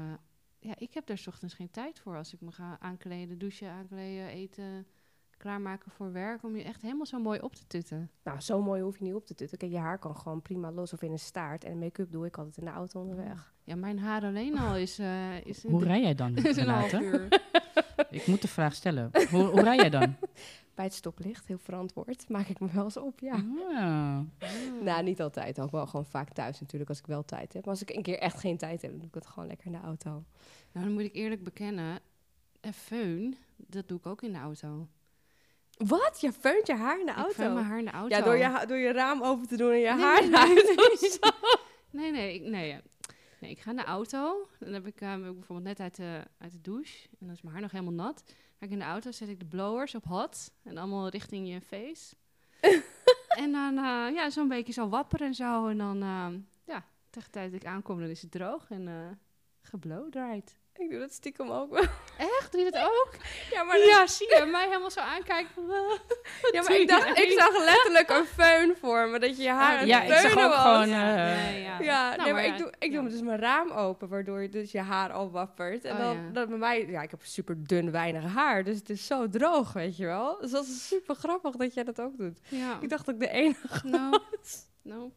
ja, 0.61 0.73
ik 0.77 0.93
heb 0.93 1.05
daar 1.05 1.17
's 1.17 1.27
ochtends 1.27 1.53
geen 1.53 1.71
tijd 1.71 1.99
voor 1.99 2.17
als 2.17 2.33
ik 2.33 2.41
me 2.41 2.51
ga 2.51 2.77
aankleden, 2.79 3.37
douchen, 3.37 3.69
aankleden, 3.69 4.27
eten, 4.27 4.87
klaarmaken 5.37 5.91
voor 5.91 6.11
werk. 6.11 6.43
Om 6.43 6.55
je 6.55 6.63
echt 6.63 6.81
helemaal 6.81 7.05
zo 7.05 7.19
mooi 7.19 7.39
op 7.39 7.55
te 7.55 7.67
tutten. 7.67 8.09
Nou, 8.23 8.39
zo 8.39 8.61
mooi 8.61 8.81
hoef 8.81 8.97
je 8.97 9.03
niet 9.03 9.13
op 9.13 9.25
te 9.25 9.35
tutten. 9.35 9.57
Kijk, 9.57 9.71
je 9.71 9.77
haar 9.77 9.99
kan 9.99 10.15
gewoon 10.15 10.41
prima 10.41 10.71
los 10.71 10.93
of 10.93 11.01
in 11.01 11.11
een 11.11 11.19
staart. 11.19 11.63
En 11.63 11.79
make-up 11.79 12.11
doe 12.11 12.25
ik 12.25 12.37
altijd 12.37 12.57
in 12.57 12.65
de 12.65 12.71
auto 12.71 12.99
onderweg. 12.99 13.53
Ja, 13.63 13.75
mijn 13.75 13.99
haar 13.99 14.23
alleen 14.23 14.57
al 14.57 14.75
is... 14.75 14.99
eh 14.99 15.45
is 15.45 15.63
Hoe 15.63 15.83
rij 15.83 16.01
jij 16.01 16.15
dan, 16.15 16.35
is 16.45 16.57
een 16.57 16.67
half 16.67 16.93
uur. 16.93 17.27
Ik 18.09 18.27
moet 18.27 18.41
de 18.41 18.47
vraag 18.47 18.73
stellen. 18.73 19.11
Hoe, 19.29 19.43
hoe 19.43 19.61
rij 19.61 19.75
jij 19.75 19.89
dan? 19.89 20.15
Bij 20.81 20.89
het 20.89 20.99
stoplicht, 20.99 21.47
heel 21.47 21.57
verantwoord, 21.57 22.29
maak 22.29 22.47
ik 22.47 22.59
me 22.59 22.67
wel 22.73 22.83
eens 22.83 22.97
op, 22.97 23.19
ja. 23.19 23.33
Ah. 23.33 24.19
Nou, 24.81 25.03
niet 25.03 25.21
altijd. 25.21 25.59
Ook 25.59 25.71
wel 25.71 25.87
gewoon 25.87 26.05
vaak 26.05 26.29
thuis 26.29 26.59
natuurlijk, 26.59 26.89
als 26.89 26.99
ik 26.99 27.05
wel 27.05 27.25
tijd 27.25 27.53
heb. 27.53 27.65
Maar 27.65 27.73
als 27.73 27.81
ik 27.81 27.89
een 27.89 28.01
keer 28.01 28.17
echt 28.17 28.39
geen 28.39 28.57
tijd 28.57 28.81
heb, 28.81 28.91
dan 28.91 28.99
doe 28.99 29.07
ik 29.07 29.13
het 29.15 29.27
gewoon 29.27 29.47
lekker 29.47 29.65
in 29.65 29.71
de 29.71 29.79
auto. 29.79 30.09
Nou, 30.71 30.85
dan 30.85 30.91
moet 30.91 31.03
ik 31.03 31.13
eerlijk 31.15 31.43
bekennen, 31.43 31.99
een 32.61 32.73
föhn, 32.73 33.37
dat 33.55 33.87
doe 33.87 33.97
ik 33.97 34.05
ook 34.05 34.21
in 34.21 34.31
de 34.31 34.37
auto. 34.37 34.87
Wat? 35.77 36.17
Je 36.21 36.31
feunt 36.31 36.67
je 36.67 36.75
haar 36.75 36.99
in 36.99 37.05
de 37.05 37.11
Ik 37.11 37.17
auto? 37.17 37.33
föhn 37.33 37.53
mijn 37.53 37.65
haar 37.65 37.79
in 37.79 37.85
de 37.85 37.91
auto. 37.91 38.15
Ja, 38.15 38.21
door 38.21 38.37
je, 38.37 38.65
door 38.67 38.77
je 38.77 38.91
raam 38.91 39.23
open 39.23 39.47
te 39.47 39.57
doen 39.57 39.71
en 39.71 39.79
je 39.79 39.93
Nee, 39.93 40.03
haar 40.03 40.21
nee, 40.21 40.53
nee, 40.53 40.75
nee. 40.75 41.19
Nee, 42.01 42.11
nee, 42.11 42.33
ik, 42.33 42.41
nee, 42.41 42.81
nee, 43.39 43.51
ik 43.51 43.59
ga 43.59 43.69
in 43.69 43.77
de 43.77 43.83
auto. 43.83 44.47
Dan 44.59 44.73
heb 44.73 44.87
ik, 44.87 45.01
ik 45.01 45.21
bijvoorbeeld 45.21 45.63
net 45.63 45.79
uit 45.79 45.95
de, 45.95 46.23
uit 46.37 46.51
de 46.51 46.61
douche. 46.61 47.07
En 47.09 47.17
dan 47.25 47.31
is 47.31 47.41
mijn 47.41 47.53
haar 47.53 47.61
nog 47.61 47.71
helemaal 47.71 47.93
nat. 47.93 48.23
Ga 48.61 48.67
ik 48.67 48.73
in 48.73 48.79
de 48.79 48.85
auto, 48.85 49.11
zet 49.11 49.29
ik 49.29 49.39
de 49.39 49.45
blowers 49.45 49.95
op 49.95 50.05
hot. 50.05 50.51
En 50.63 50.77
allemaal 50.77 51.09
richting 51.09 51.47
je 51.47 51.61
face. 51.61 52.15
en 53.43 53.51
dan, 53.51 53.77
eh, 53.77 54.13
ja, 54.13 54.29
zo'n 54.29 54.47
beetje 54.47 54.73
zo 54.73 54.89
wapperen 54.89 55.27
en 55.27 55.33
zo. 55.33 55.67
En 55.67 55.77
dan, 55.77 56.01
eh, 56.01 56.27
ja, 56.65 56.85
tegen 57.09 57.31
de 57.31 57.37
tijd 57.37 57.51
dat 57.51 57.61
ik 57.61 57.67
aankom, 57.67 57.99
dan 57.99 58.09
is 58.09 58.21
het 58.21 58.31
droog 58.31 58.69
en 58.69 58.87
eh 58.87 59.09
geblowdried. 59.61 60.59
Ik 60.81 60.89
doe 60.89 60.99
dat 60.99 61.11
stiekem 61.13 61.51
ook 61.51 61.69
wel. 61.71 61.83
Echt? 62.17 62.51
Doe 62.51 62.61
je 62.61 62.71
dat 62.71 62.83
ook? 62.83 63.09
Ja, 63.51 63.63
maar, 63.63 63.77
ja, 63.77 64.07
zie 64.07 64.27
je 64.35 64.45
mij 64.45 64.65
helemaal 64.67 64.91
zo 64.91 64.99
aankijken 64.99 65.53
van... 65.53 65.67
"Wel, 65.67 65.87
wat 65.87 66.51
ja, 66.51 66.61
maar 66.61 66.75
ik, 66.79 66.87
dacht, 66.87 67.17
jij?" 67.17 67.25
ik 67.25 67.31
zag 67.39 67.57
letterlijk 67.57 68.09
een 68.09 68.25
föhn 68.25 68.79
voor 68.79 69.09
me, 69.09 69.19
dat 69.19 69.37
je 69.37 69.43
je 69.43 69.49
haar 69.49 69.75
aan 69.77 69.81
Oh, 69.81 69.87
Ja, 69.87 69.99
het 70.01 70.09
ik 70.23 70.29
zag 70.29 70.43
ook 70.43 70.51
was. 70.53 70.61
gewoon... 70.61 70.89
Ja, 70.89 71.15
eh, 71.33 71.43
nee, 71.43 71.61
ja. 71.61 71.79
Ja, 71.79 72.15
Nou, 72.15 72.23
nee, 72.23 72.33
maar, 72.33 72.43
maar 72.43 72.51
ik 72.53 72.57
doe, 72.57 72.73
ik 72.79 72.91
ja. 72.91 72.99
doe 73.01 73.09
dus 73.09 73.21
mijn 73.21 73.39
raam 73.39 73.71
open, 73.71 74.07
waardoor 74.07 74.41
je 74.41 74.49
dus 74.49 74.71
je 74.71 74.79
haar 74.79 75.11
al 75.11 75.31
wappert. 75.31 75.85
En 75.85 75.91
Oh, 75.95 75.99
dan, 76.01 76.15
ja. 76.15 76.29
dat 76.31 76.49
bij 76.49 76.57
mij, 76.57 76.87
ja, 76.87 77.01
ik 77.01 77.11
heb 77.11 77.23
super 77.23 77.67
dun 77.67 77.91
weinig 77.91 78.23
haar, 78.33 78.63
dus 78.63 78.77
het 78.77 78.89
is 78.89 79.05
zo 79.05 79.29
droog, 79.29 79.73
weet 79.73 79.97
je 79.97 80.05
wel. 80.05 80.37
Dus 80.41 80.51
dat 80.51 80.65
is 80.65 80.87
super 80.87 81.15
grappig 81.15 81.55
dat 81.55 81.73
jij 81.73 81.83
dat 81.83 82.01
ook 82.01 82.17
doet. 82.17 82.39
Ja. 82.47 82.77
Ik 82.81 82.89
dacht 82.89 83.05
dat 83.05 83.15
ik 83.15 83.21
de 83.21 83.29
enige 83.29 83.87
No. 83.87 84.09
No. 84.81 85.11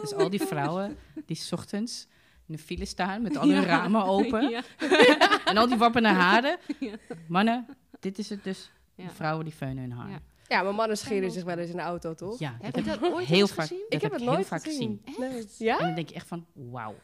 Dus 0.00 0.14
al 0.14 0.30
die 0.30 0.42
vrouwen 0.42 0.98
die 1.26 1.36
's 1.36 1.52
ochtends 1.52 2.06
in 2.48 2.54
de 2.54 2.58
file 2.62 2.84
staan 2.84 3.22
met 3.22 3.36
al 3.40 3.48
hun 3.48 3.60
Ja. 3.60 3.64
ramen 3.66 4.04
open. 4.04 4.48
Ja. 4.48 4.62
en 5.44 5.56
al 5.56 5.68
die 5.68 5.76
wappende 5.76 6.08
haren. 6.08 6.58
Ja. 6.80 6.92
Mannen, 7.28 7.66
dit 8.00 8.18
is 8.18 8.28
het 8.30 8.44
dus. 8.44 8.70
Ja. 8.94 9.10
Vrouwen 9.10 9.44
die 9.44 9.54
feunen 9.54 9.82
hun 9.82 9.92
haar. 9.92 10.10
Ja. 10.10 10.20
Ja, 10.48 10.62
maar 10.62 10.74
mannen 10.74 10.96
scheren 10.96 11.30
zich 11.30 11.44
wel 11.44 11.58
eens 11.58 11.70
in 11.70 11.76
de 11.76 11.82
auto, 11.82 12.14
toch? 12.14 12.38
Ja, 12.38 12.56
Heb 12.60 12.74
je 12.74 12.82
dat 12.82 13.02
ooit 13.02 13.26
heel 13.26 13.40
eens 13.40 13.52
vaak- 13.52 13.66
gezien? 13.66 13.84
ik 13.88 14.02
heb 14.02 14.12
het 14.12 14.22
nooit 14.22 14.46
vaak 14.46 14.62
gezien. 14.62 15.02
gezien. 15.04 15.20
Nee. 15.30 15.38
En 15.40 15.46
Ja? 15.58 15.78
dan 15.78 15.94
denk 15.94 16.08
je 16.08 16.14
echt 16.14 16.26
van, 16.26 16.46
wauw. 16.54 16.94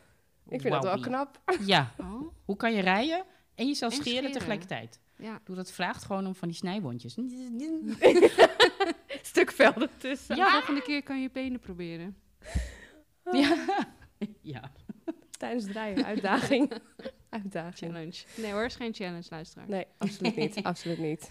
Ik 0.48 0.60
vind 0.60 0.72
dat 0.72 0.82
wel 0.84 1.00
knap. 1.00 1.40
Ja, 1.60 1.92
Oh, 1.98 2.32
hoe 2.44 2.56
kan 2.56 2.72
je 2.72 2.80
rijden 2.80 3.24
en 3.54 3.66
jezelf 3.66 3.92
En 3.92 3.98
scheren, 3.98 4.16
scheren. 4.18 4.32
tegelijkertijd? 4.38 5.00
ja. 5.18 5.40
Doe 5.44 5.56
dat 5.56 5.72
vraagt 5.72 6.04
gewoon 6.04 6.26
om 6.26 6.34
van 6.34 6.48
die 6.48 6.56
snijwondjes. 6.56 7.14
Stuk 9.22 9.52
vel 9.52 9.72
ertussen. 9.74 10.36
Ja. 10.36 10.50
Volgende 10.50 10.82
keer 10.82 11.02
kan 11.02 11.16
je 11.16 11.22
je 11.22 11.30
benen 11.30 11.60
proberen. 11.60 12.16
Ja. 13.32 13.56
ja. 14.40 14.70
Tijdens 15.44 15.64
het 15.64 15.72
rijden, 15.72 16.04
uitdaging. 16.04 16.72
uitdaging. 17.28 17.92
Challenge. 17.92 18.24
Nee 18.36 18.52
hoor, 18.52 18.64
is 18.64 18.76
geen 18.76 18.94
challenge, 18.94 19.26
luisteraar. 19.30 19.68
Nee, 19.68 19.86
absoluut 19.98 20.36
niet. 20.36 20.62
absoluut 20.72 20.98
niet. 20.98 21.30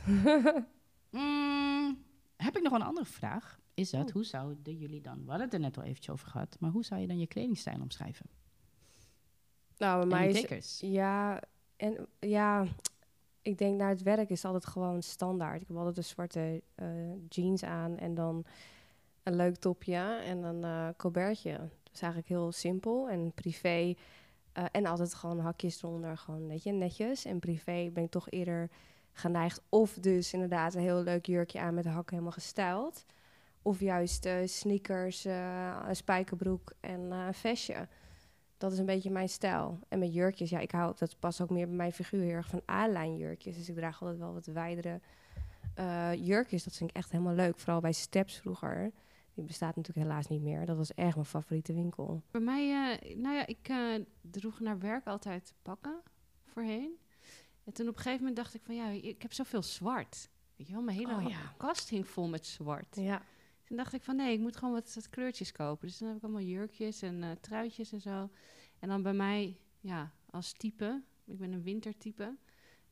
Mm, 1.10 2.04
heb 2.36 2.58
ik 2.58 2.64
nog 2.64 2.74
een 2.74 2.82
andere 2.82 3.06
vraag? 3.06 3.60
Is 3.74 3.90
dat, 3.90 4.08
Oh. 4.08 4.14
hoe 4.14 4.24
zouden 4.24 4.78
jullie 4.78 5.02
dan, 5.02 5.24
we 5.24 5.30
hadden 5.30 5.46
het 5.46 5.54
er 5.54 5.60
net 5.60 5.78
al 5.78 5.84
eventjes 5.84 6.10
over 6.10 6.28
gehad, 6.28 6.58
maar 6.60 6.72
hoe 6.72 6.86
zou 6.86 7.02
je 7.02 7.08
dan 7.08 7.20
je 7.20 7.28
kledingstijl 7.28 7.82
omschrijven? 7.82 8.26
Nou, 9.78 10.08
bij 10.08 10.20
mij 10.20 10.58
is... 10.58 10.80
Ja, 10.80 11.42
en 11.76 12.08
ja, 12.20 12.66
ik 13.42 13.58
denk 13.58 13.78
naar 13.78 13.90
het 13.90 14.02
werk 14.02 14.30
is 14.30 14.46
altijd 14.46 14.66
gewoon 14.66 15.04
standaard. 15.04 15.62
Ik 15.62 15.68
heb 15.68 15.78
altijd 15.78 15.98
een 15.98 16.04
zwarte 16.04 16.62
eh, 16.76 16.88
jeans 17.30 17.64
aan 17.64 17.98
en 17.98 18.14
dan 18.14 18.46
een 19.24 19.36
leuk 19.36 19.56
topje 19.56 20.22
en 20.26 20.42
dan 20.42 20.64
eh 20.64 20.88
colbertje. 20.98 21.60
Is 21.94 22.02
eigenlijk 22.02 22.32
heel 22.32 22.52
simpel 22.52 23.10
en 23.10 23.32
privé. 23.34 23.94
eh, 24.54 24.66
en 24.72 24.86
altijd 24.86 25.14
gewoon 25.14 25.40
hakjes 25.40 25.84
eronder, 25.84 26.18
gewoon 26.18 26.48
weet 26.48 26.64
je, 26.64 26.72
netjes. 26.72 27.26
En 27.26 27.40
privé 27.40 27.90
ben 27.94 28.04
ik 28.04 28.12
toch 28.12 28.30
eerder 28.30 28.70
geneigd. 29.12 29.62
Of 29.70 29.94
dus 29.94 30.34
inderdaad 30.34 30.74
een 30.74 30.82
heel 30.82 31.04
leuk 31.04 31.26
jurkje 31.26 31.60
aan 31.60 31.74
met 31.74 31.86
hakken 31.86 32.10
helemaal 32.10 32.32
gestyled. 32.32 33.06
Of 33.62 33.80
juist 33.80 34.26
eh, 34.26 34.36
sneakers, 34.46 35.26
eh, 35.26 35.80
een 35.88 35.96
spijkerbroek 35.96 36.74
en 36.80 37.12
een 37.12 37.34
vestje. 37.34 37.88
Dat 38.58 38.72
is 38.72 38.78
een 38.78 38.86
beetje 38.86 39.10
mijn 39.12 39.30
stijl. 39.30 39.80
En 39.88 40.00
met 40.00 40.14
jurkjes, 40.14 40.50
ja, 40.50 40.60
ik 40.60 40.72
hou, 40.72 40.94
dat 40.98 41.20
past 41.20 41.42
ook 41.42 41.50
meer 41.50 41.68
bij 41.68 41.76
mijn 41.76 41.94
figuur 41.94 42.24
heel 42.24 42.32
erg 42.36 42.48
van 42.48 42.62
A-lijn 42.72 43.18
jurkjes. 43.18 43.56
Dus 43.58 43.70
ik 43.70 43.76
draag 43.76 44.02
altijd 44.02 44.20
wel 44.20 44.34
wat 44.34 44.46
wijdere 44.46 45.00
jurkjes. 46.16 46.64
Dat 46.64 46.76
vind 46.76 46.90
ik 46.90 46.96
echt 46.96 47.12
helemaal 47.12 47.34
leuk. 47.34 47.60
Vooral 47.60 47.82
bij 47.82 47.92
Steps 47.92 48.38
vroeger. 48.38 48.92
Die 49.34 49.44
bestaat 49.44 49.76
natuurlijk 49.76 50.08
helaas 50.08 50.28
niet 50.28 50.42
meer. 50.42 50.66
Dat 50.66 50.78
was 50.78 50.94
echt 50.94 51.16
mijn 51.16 51.28
favoriete 51.28 51.74
winkel. 51.74 52.24
Bij 52.32 52.42
mij, 52.42 52.98
eh, 53.00 53.16
nou 53.16 53.36
ja, 53.36 53.46
ik 53.46 53.68
eh, 53.68 53.96
droeg 54.22 54.60
naar 54.60 54.80
werk 54.80 55.08
altijd 55.08 55.54
pakken 55.62 56.02
voorheen. 56.46 56.98
En 57.64 57.74
toen 57.74 57.88
op 57.88 57.96
een 57.96 58.02
gegeven 58.02 58.20
moment 58.20 58.36
dacht 58.36 58.54
ik 58.54 58.62
van, 58.64 58.76
ja, 58.76 58.88
ik 58.88 59.22
heb 59.22 59.34
zoveel 59.34 59.62
zwart. 59.64 60.30
Weet 60.56 60.68
je 60.68 60.74
wel, 60.74 60.82
mijn 60.82 60.98
hele 60.98 61.16
Oh, 61.16 61.30
ja. 61.30 61.54
kast 61.58 61.90
hing 61.90 62.08
vol 62.08 62.28
met 62.28 62.46
zwart. 62.46 62.96
Ja. 62.96 63.22
Toen 63.64 63.78
dacht 63.78 63.94
ik 63.94 64.04
van, 64.04 64.16
nee, 64.16 64.34
ik 64.34 64.40
moet 64.40 64.58
gewoon 64.58 64.74
wat, 64.74 64.94
wat 64.94 65.10
kleurtjes 65.10 65.52
kopen. 65.52 65.88
Dus 65.88 65.98
dan 65.98 66.08
heb 66.08 66.18
ik 66.18 66.24
allemaal 66.24 66.42
jurkjes 66.42 67.02
en 67.02 67.24
eh, 67.24 67.32
truitjes 67.32 67.92
en 67.92 68.02
zo. 68.02 68.30
En 68.80 68.90
dan 68.90 69.02
bij 69.02 69.14
mij, 69.14 69.58
ja, 69.80 70.12
als 70.30 70.52
type, 70.52 71.04
ik 71.26 71.38
ben 71.38 71.52
een 71.52 71.64
wintertype. 71.64 72.38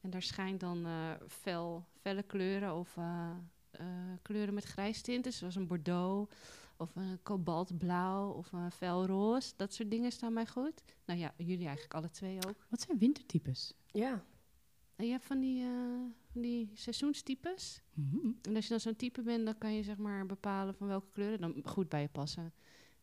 En 0.02 0.10
daar 0.10 0.22
schijnt 0.22 0.60
dan 0.60 0.88
fel, 1.28 1.86
felle 2.00 2.24
kleuren 2.24 2.76
of 2.76 2.98
eh, 3.72 3.86
kleuren 4.22 4.54
met 4.54 4.64
grijs 4.64 5.02
tinten, 5.02 5.34
zoals 5.34 5.56
een 5.56 5.68
bordeaux 5.68 6.34
of 6.78 6.96
een 6.96 7.20
kobaltblauw 7.24 8.32
of 8.32 8.52
een 8.52 8.72
fel 8.72 9.06
roze. 9.06 9.54
Dat 9.56 9.74
soort 9.74 9.92
dingen 9.92 10.12
staan 10.12 10.34
mij 10.34 10.48
goed. 10.48 10.84
Nou 11.06 11.20
ja, 11.20 11.34
jullie 11.38 11.66
eigenlijk 11.66 11.94
alle 11.94 12.10
twee 12.10 12.38
ook. 12.48 12.66
Wat 12.70 12.82
zijn 12.82 12.98
wintertypes? 12.98 13.74
Ja. 13.86 14.24
En 14.96 15.06
je 15.06 15.12
hebt 15.12 15.26
van 15.26 15.40
die, 15.40 15.64
eh, 15.64 15.70
van 16.32 16.42
die 16.42 16.72
seizoenstypes. 16.74 17.82
Mhm. 17.94 18.32
En 18.42 18.56
als 18.56 18.64
je 18.64 18.70
dan 18.70 18.80
zo'n 18.80 18.96
type 18.96 19.22
bent, 19.22 19.46
dan 19.46 19.58
kan 19.58 19.74
je 19.74 19.84
zeg 19.84 19.98
maar 19.98 20.26
bepalen 20.26 20.76
van 20.76 20.88
welke 20.88 21.10
kleuren 21.10 21.42
dan 21.42 21.56
goed 21.64 21.90
bij 21.90 22.02
je 22.02 22.08
passen. 22.08 22.54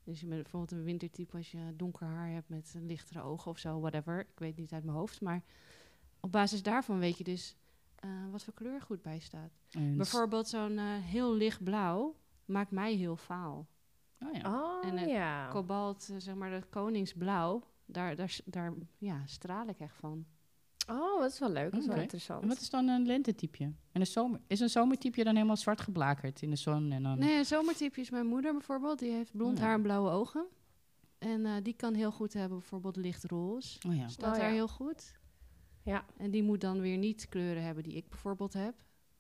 Dus 0.05 0.21
je 0.21 0.27
bent 0.27 0.43
bijvoorbeeld 0.43 0.73
een 0.73 0.85
wintertype 0.85 1.37
als 1.37 1.51
je 1.51 1.73
donker 1.77 2.07
haar 2.07 2.31
hebt 2.31 2.49
met 2.49 2.73
een 2.75 2.87
lichtere 2.87 3.23
ogen 3.23 3.51
of 3.51 3.59
zo, 3.59 3.81
whatever. 3.81 4.21
Ik 4.21 4.39
weet 4.39 4.57
niet 4.57 4.73
uit 4.73 4.85
mijn 4.85 4.97
hoofd, 4.97 5.21
maar 5.21 5.43
op 6.21 6.33
basis 6.33 6.63
daarvan 6.63 6.99
weet 6.99 7.19
je 7.19 7.25
dus 7.25 7.57
eh, 8.01 8.11
wat 8.31 8.45
voor 8.45 8.55
kleur 8.55 8.81
goed 8.81 9.03
bij 9.03 9.19
staat. 9.19 9.51
Bijvoorbeeld 9.97 10.49
zo'n 10.49 10.79
eh, 10.79 10.85
heel 10.85 11.35
licht 11.35 11.65
blauw 11.65 12.17
maakt 12.45 12.71
mij 12.71 12.95
heel 12.95 13.17
vaal. 13.17 13.67
Oh 14.27 14.33
ja. 14.33 14.55
Oh, 14.55 14.87
En 14.87 14.97
het 14.99 15.11
ja. 15.11 15.49
Kobalt, 15.49 16.09
eh, 16.11 16.17
zeg 16.19 16.35
maar 16.35 16.51
dat 16.51 16.69
koningsblauw, 16.69 17.63
daar, 17.87 18.17
daar, 18.17 18.37
daar 18.45 18.73
ja, 18.99 19.23
straal 19.27 19.69
ik 19.69 19.79
echt 19.81 19.97
van. 19.97 20.25
Oh, 20.91 21.21
dat 21.21 21.31
is 21.33 21.39
wel 21.39 21.51
leuk. 21.51 21.71
Dat 21.73 21.81
is 21.81 21.87
wel 21.87 21.97
interessant. 21.97 22.43
En 22.43 22.49
wat 22.49 22.61
is 22.61 22.71
dan 22.71 22.89
een 22.89 23.07
lentetypje? 23.07 23.65
En 23.93 24.01
een 24.01 24.07
zomer, 24.07 24.41
is 24.47 24.61
een 24.61 24.69
zomertypje 24.71 25.25
dan 25.25 25.35
helemaal 25.35 25.57
zwart 25.57 25.81
geblakerd 25.81 26.43
in 26.43 26.51
de 26.51 26.57
zon? 26.57 26.93
En 26.93 27.03
dan... 27.03 27.19
Nee, 27.19 27.39
een 27.39 27.45
zomertype 27.45 28.01
is 28.01 28.11
mijn 28.11 28.27
moeder 28.27 28.53
bijvoorbeeld. 28.53 28.99
Die 28.99 29.11
heeft 29.13 29.37
blond 29.37 29.59
Ja. 29.59 29.65
haar 29.65 29.75
en 29.75 29.83
blauwe 29.83 30.11
ogen. 30.11 30.47
En 31.19 31.47
eh, 31.47 31.53
die 31.63 31.73
kan 31.75 31.95
heel 31.95 32.13
goed 32.13 32.33
hebben 32.33 32.59
bijvoorbeeld 32.59 32.97
lichtroze. 32.97 33.79
Oh 33.89 33.95
ja. 33.97 34.09
Staat 34.09 34.33
Oh, 34.33 34.39
daar 34.39 34.49
ja. 34.49 34.55
heel 34.55 34.69
goed. 34.69 35.13
Ja. 35.83 36.05
En 36.17 36.31
die 36.31 36.43
moet 36.43 36.61
dan 36.61 36.81
weer 36.81 36.97
niet 36.97 37.29
kleuren 37.29 37.63
hebben 37.63 37.83
die 37.83 37.95
ik 37.95 38.09
bijvoorbeeld 38.09 38.53
heb. 38.53 38.75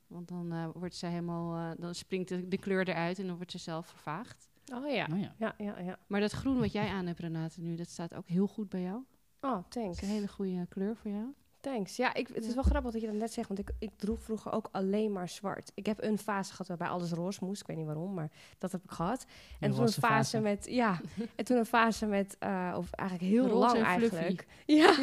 Want 0.06 0.28
dan 0.28 0.52
eh, 0.52 0.68
wordt 0.74 0.94
ze 0.94 1.06
helemaal, 1.06 1.56
eh, 1.72 1.80
dan 1.80 1.94
springt 1.94 2.28
de, 2.28 2.48
de 2.48 2.58
kleur 2.58 2.88
eruit 2.88 3.18
en 3.18 3.26
dan 3.26 3.36
wordt 3.36 3.50
ze 3.50 3.58
zelf 3.58 3.86
vervaagd. 3.86 4.48
Oh 4.74 4.90
ja. 4.90 5.08
Oh 5.12 5.20
ja. 5.20 5.34
Ja, 5.38 5.54
ja, 5.58 5.78
ja. 5.78 5.98
Maar 6.06 6.20
dat 6.20 6.32
groen 6.32 6.58
wat 6.58 6.72
jij 6.72 6.88
aan 6.88 7.06
hebt, 7.06 7.18
Renate, 7.18 7.60
nu, 7.60 7.74
dat 7.76 7.88
staat 7.88 8.14
ook 8.14 8.28
heel 8.28 8.46
goed 8.46 8.68
bij 8.68 8.80
jou. 8.82 9.04
Oh, 9.40 9.52
Dat 9.54 9.70
thanks. 9.70 9.96
is 9.96 10.02
een 10.08 10.14
hele 10.14 10.28
goede 10.28 10.66
kleur 10.68 10.96
voor 10.96 11.10
jou. 11.10 11.34
Thanks. 11.72 11.96
Ja, 11.96 12.14
ik, 12.14 12.28
het 12.34 12.46
is 12.46 12.54
wel 12.54 12.62
grappig 12.62 12.92
dat 12.92 13.00
je 13.00 13.06
dat 13.06 13.16
net 13.16 13.32
zegt, 13.32 13.48
want 13.48 13.60
ik, 13.60 13.70
ik 13.78 13.90
droeg 13.96 14.20
vroeger 14.20 14.52
ook 14.52 14.68
alleen 14.72 15.12
maar 15.12 15.28
zwart. 15.28 15.72
Ik 15.74 15.86
heb 15.86 16.02
een 16.02 16.18
fase 16.18 16.50
gehad 16.50 16.68
waarbij 16.68 16.88
alles 16.88 17.10
roze 17.10 17.44
moest. 17.44 17.60
Ik 17.60 17.66
weet 17.66 17.76
niet 17.76 17.86
waarom, 17.86 18.14
maar 18.14 18.30
dat 18.58 18.72
heb 18.72 18.84
ik 18.84 18.90
gehad. 18.90 19.26
En 19.60 19.70
toen 19.70 19.80
een 19.80 19.88
fase, 19.88 20.00
fase. 20.00 20.40
met, 20.40 20.66
ja, 20.70 21.00
en 21.36 21.44
toen 21.44 21.56
een 21.56 21.66
fase 21.66 22.06
met, 22.06 22.36
of 22.76 22.92
eigenlijk 22.92 23.30
heel 23.30 23.46
Roze 23.46 23.58
lang 23.58 23.76
en 23.76 23.84
eigenlijk. 23.84 24.46
Ja, 24.66 24.96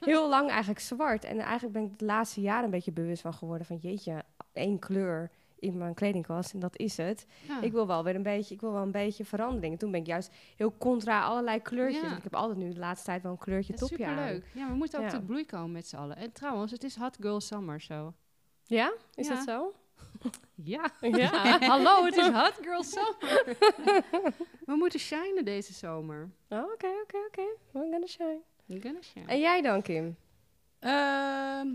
heel 0.00 0.28
lang 0.28 0.48
eigenlijk 0.48 0.80
zwart. 0.80 1.24
En 1.24 1.38
eigenlijk 1.38 1.72
ben 1.72 1.82
ik 1.82 1.98
de 1.98 2.04
laatste 2.04 2.40
jaren 2.40 2.64
een 2.64 2.70
beetje 2.70 2.92
bewust 2.92 3.22
van 3.22 3.34
geworden 3.34 3.66
van, 3.66 3.76
jeetje, 3.76 4.24
één 4.52 4.78
kleur 4.78 5.30
in 5.60 5.78
mijn 5.78 5.94
kledingkast 5.94 6.52
en 6.52 6.60
dat 6.60 6.78
is 6.78 6.96
het. 6.96 7.26
Ja. 7.48 7.60
Ik 7.60 7.72
wil 7.72 7.86
wel 7.86 8.04
weer 8.04 8.14
een 8.14 8.22
beetje, 8.22 8.54
ik 8.54 8.60
wil 8.60 8.72
wel 8.72 8.82
een 8.82 8.90
beetje 8.90 9.24
verandering. 9.24 9.72
En 9.72 9.78
toen 9.78 9.90
ben 9.90 10.00
ik 10.00 10.06
juist 10.06 10.30
heel 10.56 10.74
contra 10.78 11.22
allerlei 11.22 11.60
kleurtjes. 11.62 12.02
Ja. 12.10 12.16
Ik 12.16 12.22
heb 12.22 12.34
altijd 12.34 12.58
nu 12.58 12.72
de 12.72 12.78
laatste 12.78 13.06
tijd 13.06 13.22
wel 13.22 13.32
een 13.32 13.38
kleurtje 13.38 13.72
Dat 13.76 13.88
topje 13.88 14.06
aan. 14.06 14.16
superleuk. 14.16 14.44
Ja, 14.54 14.68
we 14.68 14.74
moeten 14.74 14.98
ook 14.98 15.04
Ja. 15.04 15.10
tot 15.10 15.26
bloei 15.26 15.46
komen 15.46 15.72
met 15.72 15.86
z'n 15.88 15.96
allen. 15.96 16.16
En 16.16 16.32
trouwens, 16.32 16.72
het 16.72 16.84
is 16.84 16.96
Hot 16.96 17.16
Girl 17.20 17.40
Summer 17.40 17.80
zo. 17.80 18.14
Ja, 18.66 18.92
is 19.14 19.28
Ja. 19.28 19.34
dat 19.34 19.44
zo? 19.44 19.72
Ja. 20.54 20.90
Ja. 21.00 21.58
Hallo, 21.60 22.04
het 22.04 22.16
is 22.16 22.26
Hot 22.28 22.58
Girl 22.62 22.82
Summer. 22.82 23.56
we 24.66 24.74
moeten 24.74 25.00
shinen 25.00 25.44
deze 25.44 25.72
zomer. 25.72 26.30
Oh, 26.48 26.58
Oké, 26.72 26.86
oké, 27.02 27.16
oké. 27.28 27.42
We're 27.70 27.90
gonna 27.90 28.06
shine. 28.06 28.40
We're 28.66 28.80
gonna 28.82 29.00
shine. 29.02 29.26
En 29.26 29.40
jij 29.40 29.62
dan, 29.62 29.82
Kim? 29.82 30.16
Ehm, 30.78 31.68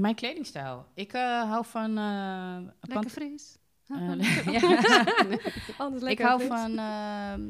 mijn 0.00 0.14
kledingstijl. 0.14 0.86
Ik 0.94 1.12
eh, 1.12 1.42
hou 1.50 1.64
van... 1.64 1.98
eh, 1.98 2.56
Lekker 2.80 2.92
pant- 2.92 3.10
fris. 3.10 3.58
eh, 3.86 4.46
ja. 4.46 4.60
Anders 5.78 6.02
ik 6.02 6.08
lekker 6.08 6.26
hou 6.26 6.38
fris. 6.38 6.48
van... 6.48 6.78
ehm, 6.78 7.42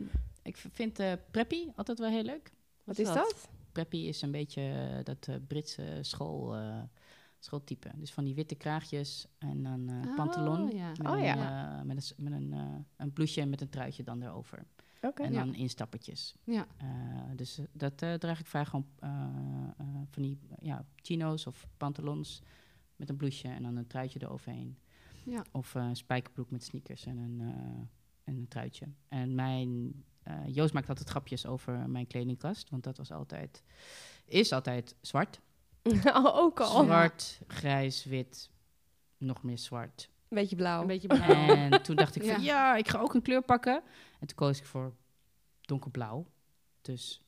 ik 0.42 0.56
vind 0.56 1.00
preppy 1.30 1.66
altijd 1.76 1.98
wel 1.98 2.10
heel 2.10 2.22
leuk. 2.22 2.52
Wat 2.84 2.98
is 2.98 3.06
dat? 3.12 3.48
Preppy 3.72 3.96
is 3.96 4.22
een 4.22 4.30
beetje 4.30 4.72
dat 5.04 5.28
Britse 5.46 5.98
school, 6.00 6.54
eh, 6.56 6.78
schooltype. 7.38 7.90
Dus 7.96 8.10
van 8.12 8.24
die 8.24 8.34
witte 8.34 8.54
kraagjes 8.54 9.26
en 9.38 9.62
dan 9.62 9.88
eh 9.88 10.08
Oh, 10.10 10.14
pantalon. 10.16 10.70
ja. 10.70 10.88
Met, 10.88 11.06
Oh, 11.08 11.18
een, 11.18 11.24
ja. 11.24 11.78
eh, 11.78 11.84
met, 11.84 11.96
een, 12.16 12.24
met 12.24 12.32
een, 12.32 12.52
eh, 12.52 12.76
een 12.96 13.12
blouseje 13.12 13.40
en 13.42 13.50
met 13.50 13.60
een 13.60 13.68
truitje 13.68 14.02
dan 14.02 14.22
erover. 14.22 14.66
Oké. 15.00 15.22
En 15.22 15.32
Ja. 15.32 15.44
dan 15.44 15.54
instappertjes. 15.54 16.34
Ja. 16.44 16.66
Eh, 16.76 16.86
dus 17.36 17.58
eh, 17.58 17.64
dat 17.72 18.02
eh, 18.02 18.14
draag 18.14 18.40
ik 18.40 18.46
vaak 18.46 18.66
gewoon 18.66 18.86
eh, 18.98 19.10
eh, 19.78 19.86
van 20.10 20.22
die 20.22 20.38
ja, 20.60 20.84
chino's 20.96 21.46
of 21.46 21.66
pantalons 21.76 22.42
met 22.96 23.08
een 23.08 23.16
blouseje 23.16 23.54
en 23.54 23.62
dan 23.62 23.76
een 23.76 23.86
truitje 23.86 24.22
eroverheen. 24.22 24.78
Ja. 25.24 25.44
Of 25.52 25.74
eh, 25.74 25.82
een 25.82 25.96
spijkerbroek 25.96 26.50
met 26.50 26.64
sneakers 26.64 27.06
en 27.06 27.16
een, 27.18 27.40
eh, 27.40 27.80
en 28.24 28.36
een 28.36 28.48
truitje. 28.48 28.86
En 29.08 29.34
mijn, 29.34 29.92
eh, 30.22 30.34
Joost 30.46 30.72
maakt 30.74 30.88
altijd 30.88 31.08
grapjes 31.08 31.46
over 31.46 31.90
mijn 31.90 32.06
kledingkast, 32.06 32.70
want 32.70 32.84
dat 32.84 32.96
was 32.96 33.10
altijd, 33.12 33.62
is 34.24 34.52
altijd 34.52 34.96
zwart. 35.00 35.40
oh, 36.04 36.36
ook 36.36 36.60
al. 36.60 36.84
Zwart, 36.84 37.40
grijs, 37.46 38.04
wit, 38.04 38.50
nog 39.18 39.42
meer 39.42 39.58
zwart. 39.58 40.10
Beetje 40.28 40.56
blauw. 40.56 40.80
Een 40.80 40.86
beetje 40.86 41.08
blauw. 41.08 41.48
En 41.48 41.82
toen 41.82 41.96
dacht 41.96 42.16
ik 42.16 42.22
van 42.24 42.30
Ja. 42.30 42.36
ja, 42.72 42.76
ik 42.76 42.88
ga 42.88 42.98
ook 42.98 43.14
een 43.14 43.22
kleur 43.22 43.42
pakken. 43.42 43.82
En 44.20 44.26
toen 44.26 44.36
koos 44.36 44.58
ik 44.58 44.64
voor 44.66 44.92
donkerblauw. 45.60 46.26
Dus 46.82 47.22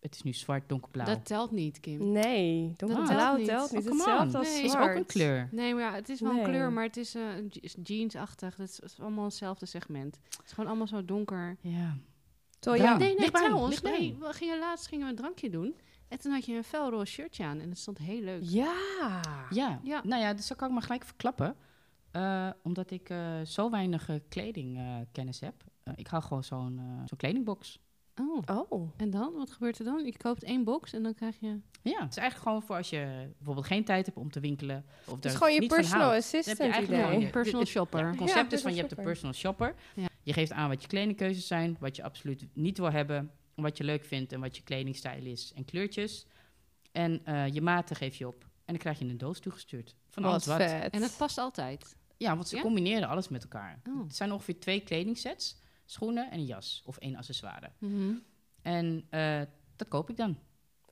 het 0.00 0.14
is 0.14 0.22
nu 0.22 0.32
zwart, 0.32 0.68
donkerblauw. 0.68 1.06
Dat 1.06 1.24
telt 1.26 1.50
niet, 1.50 1.80
Kim. 1.80 2.12
Nee, 2.12 2.72
donkerblauw 2.76 3.06
telt 3.06 3.18
telt 3.18 3.38
niet. 3.38 3.46
telt 3.46 3.72
niet. 3.72 3.82
Oh, 3.82 3.88
come 3.88 4.02
Hetzelfde 4.02 4.38
als 4.38 4.48
Nee. 4.48 4.64
is 4.64 4.70
zwart. 4.70 4.90
ook 4.90 4.96
een 4.96 5.06
kleur. 5.06 5.48
Nee, 5.52 5.74
maar 5.74 5.82
ja, 5.82 5.94
het 5.94 6.08
is 6.08 6.20
wel 6.20 6.32
Nee. 6.32 6.40
een 6.42 6.46
kleur, 6.48 6.72
maar 6.72 6.84
het 6.84 6.96
is 6.96 7.12
je- 7.12 7.60
jeansachtig. 7.82 8.56
Het 8.56 8.68
is, 8.68 8.76
het 8.76 8.90
is 8.90 9.00
allemaal 9.00 9.24
hetzelfde 9.24 9.66
segment. 9.66 10.18
Het 10.30 10.42
is 10.46 10.52
gewoon 10.52 10.68
allemaal 10.68 10.86
zo 10.86 11.04
donker. 11.04 11.56
Ja. 11.60 11.96
Terwijl 12.58 12.82
Ja. 12.84 12.96
Nee, 12.96 13.14
nee, 13.18 13.30
trouwens. 13.30 13.80
Nee, 13.82 14.16
we 14.20 14.32
gingen 14.32 14.58
laatst 14.58 14.86
gingen 14.86 15.04
we 15.04 15.10
een 15.10 15.16
drankje 15.16 15.50
doen. 15.50 15.74
En 16.08 16.18
toen 16.18 16.32
had 16.32 16.44
je 16.46 16.54
een 16.56 16.64
felroze 16.64 17.12
shirtje 17.12 17.44
aan. 17.44 17.60
En 17.60 17.68
het 17.68 17.78
stond 17.78 17.98
heel 17.98 18.20
leuk. 18.20 18.40
Ja. 18.42 18.74
ja. 19.50 19.80
Ja. 19.82 20.00
Nou 20.04 20.22
ja, 20.22 20.34
dus 20.34 20.46
dat 20.46 20.56
kan 20.56 20.66
ik 20.68 20.74
maar 20.74 20.82
gelijk 20.82 21.04
verklappen. 21.04 21.56
Eh, 22.16 22.50
omdat 22.62 22.90
ik 22.90 23.08
eh, 23.10 23.40
zo 23.44 23.70
weinig 23.70 24.08
eh, 24.08 24.16
kledingkennis 24.28 25.40
heb. 25.40 25.54
Eh, 25.82 25.92
ik 25.96 26.06
hou 26.06 26.22
gewoon 26.22 26.44
zo'n 26.44 26.80
zo'n 27.04 27.18
kledingbox. 27.18 27.78
Oh. 28.20 28.66
Oh. 28.68 28.90
En 28.96 29.10
dan? 29.10 29.32
Wat 29.32 29.50
gebeurt 29.50 29.78
er 29.78 29.84
dan? 29.84 30.04
Je 30.04 30.16
koopt 30.16 30.42
één 30.42 30.64
box 30.64 30.92
en 30.92 31.02
dan 31.02 31.14
krijg 31.14 31.40
je... 31.40 31.46
Ja, 31.82 32.00
het 32.02 32.10
is 32.10 32.16
eigenlijk 32.16 32.36
gewoon 32.36 32.62
voor 32.62 32.76
als 32.76 32.90
je 32.90 33.30
bijvoorbeeld 33.36 33.66
geen 33.66 33.84
tijd 33.84 34.06
hebt 34.06 34.18
om 34.18 34.30
te 34.30 34.40
winkelen. 34.40 34.84
Of 35.06 35.14
Het 35.14 35.24
is 35.24 35.32
gewoon 35.34 35.52
je 35.54 35.60
niet 35.60 35.68
van 35.68 35.78
personal. 35.78 36.04
Dan 36.04 36.14
heb 36.14 36.22
assistant 36.24 36.56
je 36.56 36.62
eigenlijk 36.62 36.92
idee. 36.92 37.04
gewoon 37.04 37.20
je- 37.26 37.30
Personal 37.30 37.64
shopper. 37.64 38.00
ja, 38.00 38.06
het 38.06 38.16
concept 38.16 38.52
is 38.52 38.62
van 38.62 38.70
je 38.74 38.76
hebt 38.80 38.90
een 38.90 38.96
shopper. 38.96 39.12
personal 39.12 39.34
shopper. 39.34 39.74
Ja. 39.94 40.08
Je 40.22 40.32
geeft 40.32 40.52
aan 40.52 40.68
wat 40.68 40.82
je 40.82 40.88
kledingkeuzes 40.88 41.46
zijn, 41.46 41.76
wat 41.80 41.96
je 41.96 42.02
absoluut 42.02 42.46
niet 42.52 42.78
wil 42.78 42.90
hebben, 42.90 43.30
wat 43.54 43.76
je 43.76 43.84
leuk 43.84 44.04
vindt 44.04 44.32
en 44.32 44.40
wat 44.40 44.56
je 44.56 44.62
kledingstijl 44.62 45.24
is 45.24 45.52
en 45.54 45.64
kleurtjes. 45.64 46.26
En 46.92 47.24
eh, 47.24 47.48
je 47.48 47.60
maten 47.62 47.96
geef 47.96 48.16
je 48.16 48.26
op. 48.26 48.42
En 48.42 48.72
dan 48.72 48.76
krijg 48.78 48.98
je 48.98 49.04
een 49.04 49.18
doos 49.18 49.38
toegestuurd. 49.40 49.94
Van 50.08 50.22
Wat 50.22 50.32
alles 50.32 50.46
wat. 50.46 50.56
vet. 50.56 50.92
En 50.92 51.02
het 51.02 51.14
past 51.18 51.38
altijd. 51.38 51.96
Ja, 52.16 52.34
want 52.34 52.48
ze 52.48 52.56
Ja? 52.56 52.62
combineren 52.62 53.08
alles 53.08 53.28
met 53.28 53.42
elkaar. 53.42 53.80
Oh. 53.88 54.02
Het 54.02 54.16
zijn 54.16 54.32
ongeveer 54.32 54.60
twee 54.60 54.80
kledingsets. 54.80 55.56
Schoenen 55.84 56.30
en 56.30 56.38
een 56.38 56.44
jas. 56.44 56.82
Of 56.84 56.96
één 56.96 57.16
accessoire. 57.16 57.70
Mhm. 57.78 58.12
En 58.62 59.06
eh, 59.10 59.40
dat 59.76 59.88
koop 59.88 60.10
ik 60.10 60.16
dan. 60.16 60.38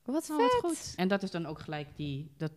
Wat 0.04 0.30
Oh, 0.30 0.36
vet. 0.36 0.60
wat 0.60 0.70
goed. 0.70 0.92
En 0.96 1.08
dat 1.08 1.22
is 1.22 1.30
dan 1.30 1.46
ook 1.46 1.58
gelijk 1.58 1.96
die, 1.96 2.32
dat 2.36 2.52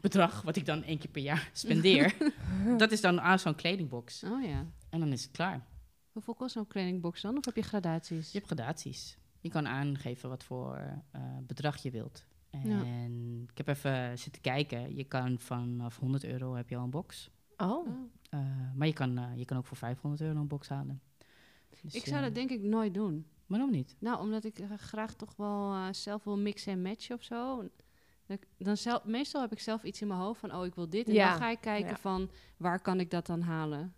bedrag 0.00 0.42
wat 0.42 0.56
ik 0.56 0.66
dan 0.66 0.82
één 0.82 0.98
keer 0.98 1.10
per 1.10 1.22
jaar 1.22 1.50
spendeer. 1.62 2.14
dat 2.76 2.92
is 2.92 3.00
dan 3.00 3.20
aan 3.20 3.38
zo'n 3.38 3.54
kledingbox. 3.54 4.24
Oh 4.24 4.44
ja. 4.44 4.66
En 4.90 5.00
dan 5.00 5.12
is 5.12 5.22
het 5.22 5.30
klaar. 5.30 5.66
Hoeveel 6.12 6.34
kost 6.34 6.52
zo'n 6.52 6.66
kledingbox 6.66 7.20
dan? 7.20 7.36
Of 7.36 7.44
heb 7.44 7.56
je 7.56 7.62
gradaties? 7.62 8.26
Je 8.32 8.38
hebt 8.38 8.46
gradaties. 8.52 9.16
Je 9.40 9.48
kan 9.48 9.66
aangeven 9.66 10.28
wat 10.28 10.44
voor 10.44 10.76
eh, 11.10 11.20
bedrag 11.42 11.82
je 11.82 11.90
wilt. 11.90 12.24
En 12.50 12.68
Ja. 12.68 12.82
ik 13.52 13.56
heb 13.58 13.68
even 13.68 14.18
zitten 14.18 14.42
kijken. 14.42 14.96
Je 14.96 15.04
kan 15.04 15.38
vanaf 15.38 15.96
100 15.98 16.24
euro 16.24 16.54
heb 16.54 16.68
je 16.68 16.76
al 16.76 16.84
een 16.84 16.90
box. 16.90 17.30
Oh. 17.58 17.68
Oh. 17.70 17.88
Eh, 18.30 18.40
maar 18.74 18.86
je 18.86 18.92
kan, 18.92 19.18
eh, 19.18 19.36
je 19.36 19.44
kan 19.44 19.56
ook 19.56 19.66
voor 19.66 19.76
500 19.76 20.22
euro 20.22 20.38
een 20.40 20.46
box 20.48 20.68
halen. 20.68 21.00
Dus, 21.82 21.94
Ik 21.94 22.04
zou 22.04 22.16
eh, 22.16 22.22
dat 22.22 22.34
denk 22.34 22.50
ik 22.50 22.60
nooit 22.62 22.94
doen. 22.94 23.26
Waarom 23.46 23.70
niet? 23.70 23.96
Nou, 23.98 24.20
omdat 24.20 24.44
ik 24.44 24.60
graag 24.76 25.14
toch 25.14 25.36
wel 25.36 25.72
eh, 25.72 25.86
zelf 25.92 26.24
wil 26.24 26.38
mixen 26.38 26.72
en 26.72 26.82
matchen 26.82 27.16
of 27.16 27.22
zo. 27.22 27.68
Dat 28.26 28.38
Dan 28.58 28.76
zelf, 28.76 29.04
meestal 29.04 29.40
heb 29.40 29.52
ik 29.52 29.60
zelf 29.60 29.82
iets 29.84 30.00
in 30.00 30.08
mijn 30.08 30.20
hoofd 30.20 30.40
van, 30.40 30.54
oh, 30.54 30.64
ik 30.66 30.74
wil 30.74 30.88
dit. 30.88 31.06
En 31.08 31.12
Ja. 31.14 31.30
dan 31.30 31.38
ga 31.38 31.50
ik 31.50 31.60
kijken 31.60 31.90
Ja. 31.90 31.96
van, 31.96 32.30
waar 32.56 32.80
kan 32.80 33.00
ik 33.00 33.10
dat 33.10 33.26
dan 33.26 33.40
halen? 33.40 33.94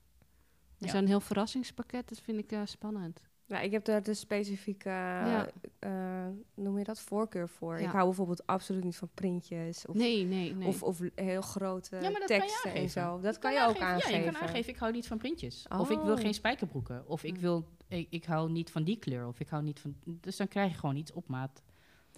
Dus 0.79 0.92
Ja. 0.92 0.99
een 0.99 1.07
heel 1.07 1.20
verrassingspakket, 1.20 2.09
dat 2.09 2.20
vind 2.20 2.38
ik 2.38 2.53
eh, 2.53 2.61
spannend. 2.64 3.20
Nou, 3.50 3.64
ik 3.64 3.70
heb 3.70 3.84
daar 3.84 4.02
de 4.02 4.14
specifieke, 4.14 4.88
Ja. 4.88 5.48
eh, 5.78 6.26
noem 6.54 6.78
je 6.78 6.84
dat, 6.84 7.00
voorkeur 7.00 7.48
voor. 7.48 7.78
Ja. 7.80 7.86
Ik 7.86 7.92
hou 7.92 8.04
bijvoorbeeld 8.04 8.46
absoluut 8.46 8.84
niet 8.84 8.96
van 8.96 9.08
printjes. 9.14 9.86
Of, 9.86 9.94
nee, 9.94 10.24
nee, 10.24 10.54
nee. 10.54 10.68
of, 10.68 10.82
of 10.82 11.00
heel 11.14 11.40
grote 11.40 11.96
Ja, 12.00 12.12
teksten 12.26 12.74
en 12.74 12.90
zo. 12.90 13.20
Dat 13.20 13.38
kan 13.38 13.52
je 13.52 13.66
ook 13.68 13.76
Ja, 13.76 13.82
aangeven. 13.92 14.18
je 14.24 14.24
kan 14.24 14.36
aangeven, 14.36 14.72
ik 14.72 14.78
hou 14.78 14.92
niet 14.92 15.06
van 15.06 15.18
printjes. 15.18 15.66
Of 15.78 15.90
ik 15.90 16.00
wil 16.00 16.14
Oh. 16.14 16.20
geen 16.20 16.34
spijkerbroeken. 16.34 17.08
Of 17.08 17.22
ik, 17.24 17.34
Mm. 17.34 17.40
wil, 17.40 17.64
ik, 17.88 18.06
ik 18.10 18.24
hou 18.24 18.50
niet 18.50 18.70
van 18.70 18.84
die 18.84 18.98
kleur. 18.98 19.26
Of 19.26 19.40
ik 19.40 19.48
hou 19.48 19.62
niet 19.62 19.80
van... 19.80 19.94
Dus 20.04 20.36
dan 20.36 20.48
krijg 20.48 20.72
je 20.72 20.78
gewoon 20.78 20.96
iets 20.96 21.12
op 21.12 21.28
maat. 21.28 21.62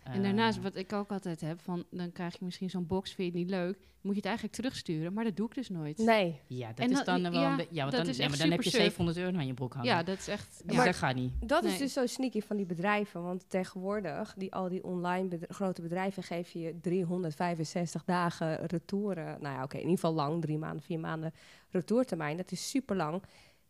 En 0.02 0.22
daarnaast, 0.22 0.56
Eh, 0.56 0.62
wat 0.62 0.76
ik 0.76 0.92
ook 0.92 1.10
altijd 1.10 1.40
heb, 1.40 1.60
van, 1.60 1.84
dan 1.90 2.12
krijg 2.12 2.32
je 2.38 2.44
misschien 2.44 2.70
zo'n 2.70 2.86
box, 2.86 3.12
vind 3.12 3.32
je 3.32 3.38
het 3.38 3.48
niet 3.48 3.56
leuk. 3.58 3.78
Moet 4.00 4.10
je 4.12 4.16
het 4.18 4.26
eigenlijk 4.26 4.56
terugsturen, 4.56 5.12
maar 5.12 5.24
dat 5.24 5.36
doe 5.36 5.46
ik 5.46 5.54
dus 5.54 5.68
nooit. 5.68 5.98
Nee. 5.98 6.40
Ja, 6.46 6.68
dat 6.68 6.78
En 6.78 6.90
is 6.90 7.04
dan- 7.04 7.22
dan 7.22 7.32
wel 7.32 7.40
ja, 7.40 7.52
een. 7.58 7.66
Ja, 7.70 7.90
want 7.90 8.04
dan, 8.06 8.14
ja, 8.14 8.28
maar 8.28 8.38
dan 8.38 8.50
heb 8.50 8.62
je 8.62 8.70
super 8.70 8.70
suf. 8.70 8.80
700 8.80 9.16
euro 9.16 9.36
aan 9.38 9.46
je 9.46 9.54
broek 9.54 9.72
hangen. 9.72 9.88
Ja, 9.88 10.02
dat 10.02 10.18
is 10.18 10.28
echt... 10.28 10.62
Dus 10.66 10.76
ja. 10.76 10.84
dat 10.84 10.94
gaat 10.96 11.14
niet. 11.14 11.32
Dat 11.48 11.64
is 11.64 11.78
dus 11.78 11.92
zo 11.92 12.06
sneaky 12.06 12.40
van 12.40 12.56
die 12.56 12.66
bedrijven. 12.66 13.22
Want 13.22 13.44
tegenwoordig, 13.50 14.34
die, 14.36 14.54
al 14.54 14.68
die 14.68 14.84
online 14.84 15.28
bedr- 15.28 15.52
grote 15.52 15.82
bedrijven 15.82 16.22
geven 16.22 16.60
je 16.60 16.80
365 16.80 18.04
dagen 18.04 18.66
retouren. 18.66 19.36
Nou 19.40 19.54
ja, 19.56 19.62
oké, 19.62 19.74
in 19.76 19.80
ieder 19.82 19.94
geval 19.98 20.14
lang. 20.14 20.40
Drie 20.42 20.58
maanden, 20.58 20.82
vier 20.82 21.00
maanden 21.00 21.32
retourtermijn. 21.70 22.36
Dat 22.36 22.52
is 22.52 22.70
super 22.70 22.96
lang. 22.96 23.22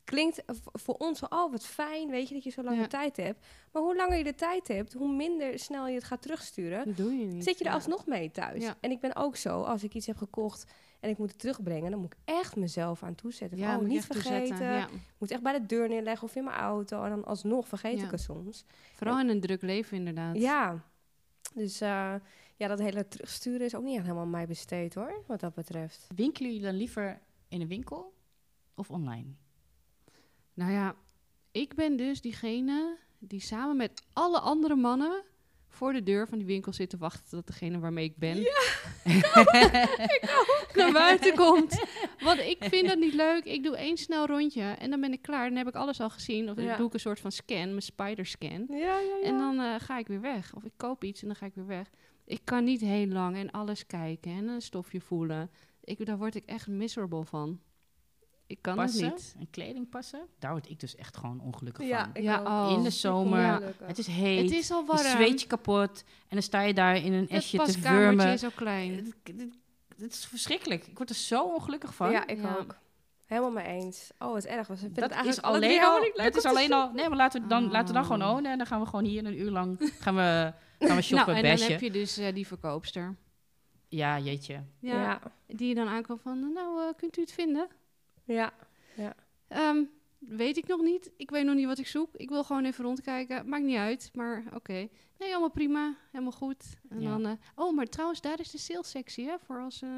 Klinkt 0.05 0.43
voor 0.73 0.95
ons 0.95 1.21
wel, 1.21 1.29
oh 1.45 1.51
wat 1.51 1.67
fijn, 1.67 2.11
weet 2.11 2.29
je, 2.29 2.35
dat 2.35 2.45
je 2.45 2.51
zo 2.51 2.63
lang 2.63 2.77
Ja. 2.77 2.83
de 2.83 2.89
tijd 2.89 3.17
hebt. 3.17 3.47
Maar 3.73 3.83
hoe 3.83 3.97
langer 3.97 4.17
je 4.19 4.25
de 4.25 4.35
tijd 4.35 4.69
hebt, 4.69 4.93
hoe 4.93 5.13
minder 5.15 5.59
snel 5.59 5.89
je 5.89 5.95
het 5.95 6.05
gaat 6.05 6.23
terugsturen. 6.23 6.85
Dat 6.85 6.97
doe 6.97 7.13
je 7.13 7.27
niet. 7.27 7.45
Zit 7.45 7.59
je 7.59 7.65
er 7.65 7.71
Ja. 7.71 7.77
alsnog 7.77 8.07
mee 8.07 8.31
thuis. 8.31 8.63
Ja. 8.63 8.77
En 8.81 8.91
ik 8.91 9.01
ben 9.01 9.17
ook 9.17 9.37
zo, 9.37 9.63
als 9.63 9.83
ik 9.85 9.95
iets 9.95 10.07
heb 10.07 10.17
gekocht 10.17 10.65
en 11.01 11.11
ik 11.11 11.19
moet 11.19 11.31
het 11.31 11.39
terugbrengen, 11.39 11.91
dan 11.91 12.01
moet 12.01 12.13
ik 12.13 12.19
echt 12.25 12.57
mezelf 12.57 13.03
aan 13.03 13.15
toezetten. 13.15 13.59
Ja, 13.59 13.77
oh, 13.79 13.83
niet 13.83 14.05
vergeten. 14.05 14.63
ja. 14.67 14.87
Ik 14.87 14.93
moet 15.19 15.31
echt 15.31 15.43
bij 15.43 15.53
de 15.59 15.67
deur 15.67 15.89
neerleggen 15.89 16.29
of 16.29 16.35
in 16.37 16.45
mijn 16.45 16.57
auto. 16.57 17.03
En 17.05 17.11
dan 17.11 17.25
alsnog 17.25 17.69
vergeet 17.69 17.99
Ja. 17.99 18.05
ik 18.05 18.11
het 18.11 18.21
soms. 18.21 18.65
Vooral 18.95 19.21
in 19.21 19.29
een 19.29 19.41
druk 19.41 19.63
leven 19.63 19.97
inderdaad. 19.97 20.37
Ja, 20.37 20.85
dus 21.55 21.81
eh, 21.81 22.15
ja, 22.57 22.69
dat 22.69 22.79
hele 22.79 23.09
terugsturen 23.09 23.67
is 23.67 23.75
ook 23.75 23.83
niet 23.83 23.95
echt 23.97 24.05
helemaal 24.05 24.27
mij 24.27 24.47
besteed 24.47 24.95
hoor, 24.95 25.23
wat 25.27 25.41
dat 25.41 25.55
betreft. 25.55 26.07
Winkelen 26.15 26.51
jullie 26.51 26.67
dan 26.67 26.77
liever 26.77 27.21
in 27.49 27.61
een 27.61 27.69
winkel 27.69 28.13
of 28.75 28.91
online? 28.91 29.35
Nou 30.55 30.73
ja, 30.73 30.95
ik 31.53 31.75
ben 31.75 31.97
dus 31.97 32.21
diegene 32.21 32.97
die 33.19 33.41
samen 33.41 33.77
met 33.77 34.03
alle 34.13 34.39
andere 34.41 34.77
mannen 34.77 35.23
voor 35.69 35.93
de 35.93 36.03
deur 36.03 36.29
van 36.29 36.39
die 36.39 36.47
winkel 36.47 36.73
zit 36.73 36.91
te 36.91 36.97
wachten 36.97 37.31
tot 37.31 37.47
degene 37.47 37.79
waarmee 37.79 38.05
ik 38.05 38.17
ben 38.17 38.37
naar 40.75 40.93
buiten 40.93 41.35
komt. 41.35 41.85
Want 42.21 42.39
ik 42.41 42.57
vind 42.61 42.89
dat 42.89 42.99
niet 42.99 43.15
leuk. 43.15 43.45
Ik 43.45 43.63
doe 43.63 43.77
één 43.77 43.97
snel 43.97 44.27
rondje 44.27 44.63
en 44.63 44.91
dan 44.91 45.01
ben 45.01 45.13
ik 45.13 45.23
klaar. 45.23 45.49
Dan 45.49 45.57
heb 45.59 45.69
ik 45.69 45.75
alles 45.75 46.01
al 46.01 46.11
gezien. 46.11 46.49
Of 46.49 46.55
dan 46.57 46.65
Ja. 46.65 46.77
doe 46.77 46.87
ik 46.87 46.95
een 46.95 47.01
soort 47.01 47.21
van 47.21 47.33
scan, 47.33 47.69
mijn 47.69 47.83
spider 47.83 48.27
scan. 48.27 48.67
Ja, 48.69 48.77
ja, 48.77 48.99
ja. 49.01 49.21
En 49.23 49.39
dan 49.39 49.59
eh, 49.61 49.75
ga 49.79 49.99
ik 49.99 50.07
weer 50.07 50.21
weg. 50.21 50.55
Of 50.55 50.65
ik 50.65 50.73
koop 50.77 51.05
iets 51.05 51.21
en 51.21 51.27
dan 51.27 51.37
ga 51.37 51.47
ik 51.47 51.55
weer 51.55 51.67
weg. 51.67 51.91
Ik 52.25 52.41
kan 52.45 52.65
niet 52.65 52.81
heel 52.81 53.07
lang 53.07 53.37
en 53.37 53.51
alles 53.51 53.87
kijken 53.87 54.33
en 54.33 54.49
een 54.49 54.63
stofje 54.63 55.01
voelen. 55.01 55.51
Ik, 55.85 56.07
daar 56.07 56.19
word 56.19 56.35
ik 56.35 56.45
echt 56.47 56.67
miserable 56.69 57.25
van. 57.25 57.61
Ik 58.53 58.59
kan 58.63 58.75
passen 58.77 59.05
het 59.05 59.15
niet. 59.15 59.35
en 59.39 59.51
kleding 59.51 59.89
passen, 59.89 60.21
daar 60.39 60.51
word 60.51 60.71
ik 60.71 60.81
dus 60.81 60.97
echt 60.97 61.17
gewoon 61.17 61.41
ongelukkig 61.41 61.87
ja, 61.87 62.11
van. 62.13 62.23
Ja, 62.23 62.39
ook. 62.41 62.47
oh. 62.47 62.71
In 62.77 62.83
de 62.83 62.91
zomer, 62.91 63.75
het 63.85 63.99
is 63.99 64.07
heet, 64.07 64.43
Het 64.43 64.53
is 64.59 64.71
al 64.71 64.81
je 64.81 64.87
warm. 64.87 64.99
zweet 65.07 65.41
je 65.41 65.47
kapot 65.47 66.05
en 66.07 66.29
dan 66.29 66.43
sta 66.43 66.61
je 66.61 66.75
daar 66.75 66.97
in 66.97 67.13
een 67.13 67.21
Het 67.21 67.31
esje 67.31 67.57
te 67.59 67.81
wurmen. 67.81 68.33
is 68.33 68.41
zo 68.41 68.49
klein. 68.55 68.95
Het, 68.97 69.15
het- 69.25 69.59
het 69.99 70.13
is 70.13 70.27
verschrikkelijk. 70.27 70.87
Ik 70.87 70.97
word 70.97 71.09
er 71.09 71.15
zo 71.17 71.43
ongelukkig 71.45 71.95
van. 71.95 72.11
Ja, 72.11 72.27
ik 72.27 72.41
Ja. 72.43 72.57
ook. 72.61 72.77
Helemaal 73.27 73.51
mee 73.51 73.67
eens. 73.67 74.11
Oh, 74.19 74.35
het 74.35 74.45
is 74.45 74.51
erg. 74.51 74.67
Vinden 74.67 74.95
dat 75.09 75.15
het 75.15 75.27
is 75.27 75.43
alleen 75.43 75.83
al. 75.83 76.11
Dat 76.15 76.37
is 76.37 76.45
alleen 76.45 76.73
al. 76.73 76.93
Nee, 76.93 77.09
maar 77.09 77.17
laten 77.19 77.43
we 77.43 77.49
dan, 77.49 77.71
laten 77.71 77.87
we 77.87 77.93
dan 77.93 78.03
Oh. 78.03 78.09
gewoon 78.11 78.37
ownen. 78.37 78.51
En 78.53 78.59
dan 78.59 78.67
gaan 78.67 78.81
we 78.81 78.87
gewoon 78.87 79.05
hier 79.05 79.25
een 79.27 79.41
uur 79.41 79.51
lang 79.51 79.93
gaan 80.01 80.15
we, 80.15 80.53
gaan 80.79 80.97
we 80.97 81.03
shoppen, 81.13 81.35
nou, 81.35 81.47
en 81.47 81.57
dan 81.57 81.69
heb 81.69 81.81
je 81.81 81.91
dus 81.91 82.17
eh, 82.19 82.35
die 82.35 82.47
verkoopster. 82.47 83.17
Ja, 83.89 84.19
jeetje. 84.19 84.63
Ja, 84.79 85.03
Ja. 85.03 85.21
Die 85.47 85.69
je 85.69 85.75
dan 85.75 85.89
aankomt 85.89 86.21
van, 86.23 86.53
nou, 86.53 86.81
eh, 86.83 86.89
kunt 86.97 87.17
u 87.17 87.21
het 87.21 87.33
vinden? 87.33 87.69
Ja. 88.33 88.53
Ehm, 89.49 89.83
weet 90.19 90.57
ik 90.57 90.67
nog 90.67 90.81
niet. 90.81 91.11
Ik 91.17 91.31
weet 91.31 91.45
nog 91.45 91.55
niet 91.55 91.67
wat 91.67 91.79
ik 91.79 91.87
zoek. 91.87 92.09
Ik 92.17 92.29
wil 92.29 92.45
gewoon 92.45 92.65
even 92.65 92.85
rondkijken. 92.85 93.49
Maakt 93.49 93.65
niet 93.65 93.77
uit, 93.77 94.11
maar 94.15 94.45
oké. 94.55 94.89
Nee, 95.19 95.31
allemaal 95.31 95.51
prima. 95.51 95.97
Helemaal 96.11 96.33
goed. 96.33 96.65
En 96.89 97.01
Ja. 97.01 97.11
dan, 97.11 97.27
eh, 97.27 97.33
oh, 97.55 97.77
maar 97.77 97.87
trouwens, 97.87 98.21
daar 98.21 98.41
is 98.41 98.51
de 98.51 98.59
sales 98.59 98.91
sectie, 98.91 99.27
hè? 99.29 99.35
Voor 99.39 99.61
als, 99.61 99.83
eh, 99.83 99.91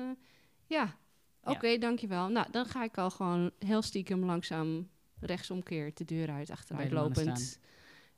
ja. 0.67 0.97
Oké, 1.45 1.79
dankjewel. 1.79 2.29
Nou, 2.29 2.47
dan 2.51 2.67
ga 2.67 2.85
ik 2.85 2.99
al 2.99 3.11
gewoon 3.11 3.51
heel 3.59 3.83
stiekem 3.83 4.25
langzaam 4.25 4.89
rechtsomkeerd 5.21 5.97
de 5.99 6.05
deur 6.05 6.31
uit, 6.31 6.51
achteruit 6.51 6.91
lopend. 6.93 7.59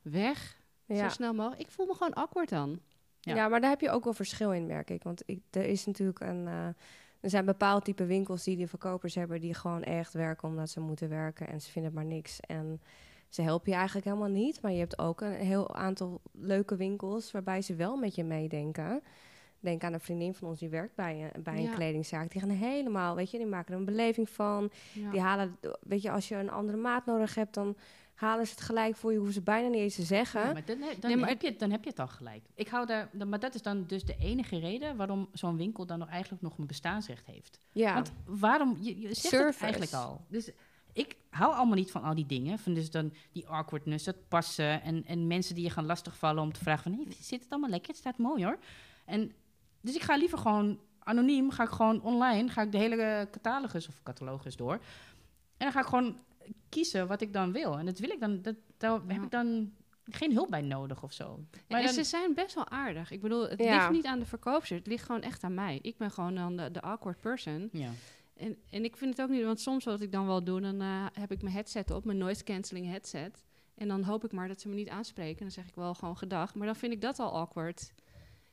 Weg, 0.02 0.60
Ja. 0.84 0.96
zo 1.08 1.08
snel 1.08 1.34
mogelijk. 1.34 1.60
Ik 1.60 1.70
voel 1.70 1.86
me 1.86 1.92
gewoon 1.94 2.12
awkward 2.14 2.48
dan. 2.48 2.80
Ja. 3.20 3.34
Ja. 3.34 3.48
maar 3.48 3.60
daar 3.60 3.70
heb 3.70 3.80
je 3.80 3.90
ook 3.90 4.04
wel 4.04 4.12
verschil 4.12 4.52
in, 4.52 4.66
merk 4.66 4.90
ik. 4.90 5.02
Want 5.02 5.22
ik, 5.26 5.40
er 5.50 5.64
is 5.64 5.86
natuurlijk 5.86 6.20
een... 6.20 6.46
eh, 6.46 6.68
er 7.26 7.32
zijn 7.32 7.44
bepaald 7.44 7.84
type 7.84 8.04
winkels 8.04 8.44
die 8.44 8.56
de 8.56 8.66
verkopers 8.68 9.14
hebben... 9.14 9.40
die 9.40 9.54
gewoon 9.54 9.82
echt 9.82 10.12
werken 10.12 10.48
omdat 10.48 10.70
ze 10.70 10.80
moeten 10.80 11.08
werken... 11.08 11.48
en 11.48 11.60
ze 11.60 11.70
vinden 11.70 11.92
maar 11.92 12.04
niks. 12.04 12.40
En 12.40 12.80
ze 13.28 13.42
helpen 13.42 13.70
je 13.70 13.76
eigenlijk 13.76 14.06
helemaal 14.06 14.28
niet. 14.28 14.62
Maar 14.62 14.72
je 14.72 14.78
hebt 14.78 14.98
ook 14.98 15.20
een 15.20 15.32
heel 15.32 15.74
aantal 15.74 16.20
leuke 16.32 16.76
winkels... 16.76 17.32
waarbij 17.32 17.62
ze 17.62 17.74
wel 17.74 17.96
met 17.96 18.14
je 18.14 18.24
meedenken. 18.24 19.02
Denk 19.60 19.84
aan 19.84 19.92
een 19.92 20.00
vriendin 20.00 20.34
van 20.34 20.48
ons 20.48 20.58
die 20.58 20.68
werkt 20.68 20.94
bij 20.94 21.30
een, 21.34 21.42
bij 21.42 21.54
een 21.54 21.62
Ja. 21.62 21.74
kledingzaak. 21.74 22.30
Die 22.30 22.40
gaan 22.40 22.50
helemaal, 22.50 23.14
weet 23.14 23.30
je, 23.30 23.38
die 23.38 23.46
maken 23.46 23.72
er 23.72 23.78
een 23.78 23.84
beleving 23.86 24.30
van. 24.30 24.70
Ja. 24.92 25.10
Die 25.10 25.20
halen, 25.20 25.56
weet 25.80 26.02
je, 26.02 26.10
als 26.10 26.28
je 26.28 26.34
een 26.36 26.50
andere 26.50 26.78
maat 26.78 27.06
nodig 27.06 27.34
hebt... 27.34 27.54
dan 27.54 27.76
halen 28.16 28.46
ze 28.46 28.52
het 28.52 28.60
gelijk 28.60 28.96
voor 28.96 29.10
je. 29.10 29.16
Hoeven 29.16 29.34
ze 29.34 29.42
bijna 29.42 29.68
niet 29.68 29.80
eens 29.80 29.94
te 29.94 30.02
zeggen. 30.02 30.40
Ja, 30.40 30.52
maar 30.52 30.64
dan, 30.64 30.78
dan, 30.78 31.10
Nee, 31.10 31.16
maar 31.16 31.28
heb 31.28 31.40
je, 31.42 31.48
het- 31.48 31.58
dan 31.58 31.70
heb 31.70 31.84
je 31.84 31.90
het 31.90 31.98
al 32.00 32.06
gelijk. 32.08 32.44
Ik 32.54 32.68
hou 32.68 32.86
daar, 32.86 33.08
dan, 33.12 33.28
maar 33.28 33.38
dat 33.40 33.54
is 33.54 33.62
dan 33.62 33.84
dus 33.86 34.04
de 34.04 34.16
enige 34.18 34.58
reden 34.58 34.96
waarom 34.96 35.28
zo'n 35.32 35.56
winkel 35.56 35.86
dan 35.86 35.98
nog 35.98 36.08
eigenlijk 36.08 36.42
nog 36.42 36.58
een 36.58 36.66
bestaansrecht 36.66 37.26
heeft. 37.26 37.58
Ja. 37.72 37.94
Want 37.94 38.12
waarom, 38.24 38.76
je, 38.80 39.00
je 39.00 39.14
zegt 39.14 39.44
het 39.54 39.60
eigenlijk 39.62 39.92
al. 39.92 40.24
Dus 40.28 40.50
ik 40.92 41.16
hou 41.30 41.54
allemaal 41.54 41.74
niet 41.76 41.90
van 41.90 42.02
al 42.02 42.14
die 42.14 42.26
dingen. 42.26 42.58
Van 42.58 42.74
dus 42.74 42.90
dan 42.90 43.12
die 43.32 43.46
awkwardness, 43.48 44.06
het 44.06 44.28
passen 44.28 44.82
en, 44.82 45.04
en 45.04 45.26
mensen 45.26 45.54
die 45.54 45.64
je 45.64 45.70
gaan 45.70 45.86
lastigvallen 45.86 46.42
om 46.42 46.52
te 46.52 46.60
vragen 46.60 46.82
van... 46.82 46.92
Hey, 46.92 47.16
zit 47.20 47.42
het 47.42 47.50
allemaal 47.50 47.70
lekker? 47.70 47.88
Het 47.88 47.98
staat 47.98 48.18
mooi 48.18 48.44
hoor. 48.44 48.58
En, 49.04 49.32
dus 49.80 49.94
ik 49.94 50.02
ga 50.02 50.16
liever 50.16 50.38
gewoon 50.38 50.78
anoniem, 50.98 51.50
ga 51.50 51.62
ik 51.62 51.68
gewoon 51.68 52.02
online, 52.02 52.48
ga 52.48 52.62
ik 52.62 52.72
de 52.72 52.78
hele 52.78 53.28
catalogus 53.30 53.88
of 53.88 54.02
catalogus 54.02 54.56
door. 54.56 54.72
En 54.72 54.80
dan 55.56 55.72
ga 55.72 55.80
ik 55.80 55.86
gewoon 55.86 56.16
kiezen 56.68 57.06
wat 57.06 57.20
ik 57.20 57.32
dan 57.32 57.52
wil. 57.52 57.78
En 57.78 57.86
dat 57.86 57.98
wil 57.98 58.10
ik 58.10 58.20
dan, 58.20 58.42
dat, 58.42 58.54
daar 58.76 59.00
heb 59.06 59.22
ik 59.22 59.30
dan 59.30 59.72
geen 60.04 60.32
hulp 60.32 60.50
bij 60.50 60.60
nodig 60.62 61.02
of 61.02 61.12
zo. 61.12 61.40
Maar 61.68 61.78
en 61.80 61.84
dan- 61.86 61.94
ze 61.94 62.04
zijn 62.04 62.34
best 62.34 62.54
wel 62.54 62.68
aardig. 62.68 63.10
Ik 63.10 63.20
bedoel, 63.20 63.48
het 63.48 63.62
Ja. 63.62 63.76
ligt 63.76 63.90
niet 63.90 64.04
aan 64.06 64.18
de 64.18 64.26
verkoopster. 64.26 64.76
Het 64.76 64.86
ligt 64.86 65.04
gewoon 65.04 65.22
echt 65.22 65.44
aan 65.44 65.54
mij. 65.54 65.78
Ik 65.82 65.96
ben 65.96 66.10
gewoon 66.10 66.34
dan 66.34 66.56
de, 66.56 66.70
de 66.70 66.80
awkward 66.80 67.20
person. 67.20 67.68
ja. 67.72 67.90
En, 68.36 68.56
en 68.70 68.84
ik 68.84 68.96
vind 68.96 69.10
het 69.16 69.22
ook 69.26 69.32
niet, 69.34 69.44
want 69.44 69.60
soms 69.60 69.84
wat 69.84 70.00
ik 70.00 70.12
dan 70.12 70.26
wel 70.26 70.44
doe, 70.44 70.60
dan 70.60 70.80
eh, 70.80 71.06
heb 71.12 71.32
ik 71.32 71.42
mijn 71.42 71.54
headset 71.54 71.90
op, 71.90 72.04
mijn 72.04 72.18
noise 72.18 72.44
cancelling 72.44 72.86
headset. 72.86 73.44
En 73.74 73.88
dan 73.88 74.02
hoop 74.02 74.24
ik 74.24 74.32
maar 74.32 74.48
dat 74.48 74.60
ze 74.60 74.68
me 74.68 74.74
niet 74.74 74.88
aanspreken. 74.88 75.40
Dan 75.40 75.50
zeg 75.50 75.66
ik 75.66 75.74
wel 75.74 75.94
gewoon 75.94 76.16
gedag. 76.16 76.54
Maar 76.54 76.66
dan 76.66 76.76
vind 76.76 76.92
ik 76.92 77.00
dat 77.00 77.18
al 77.18 77.32
awkward. 77.32 77.92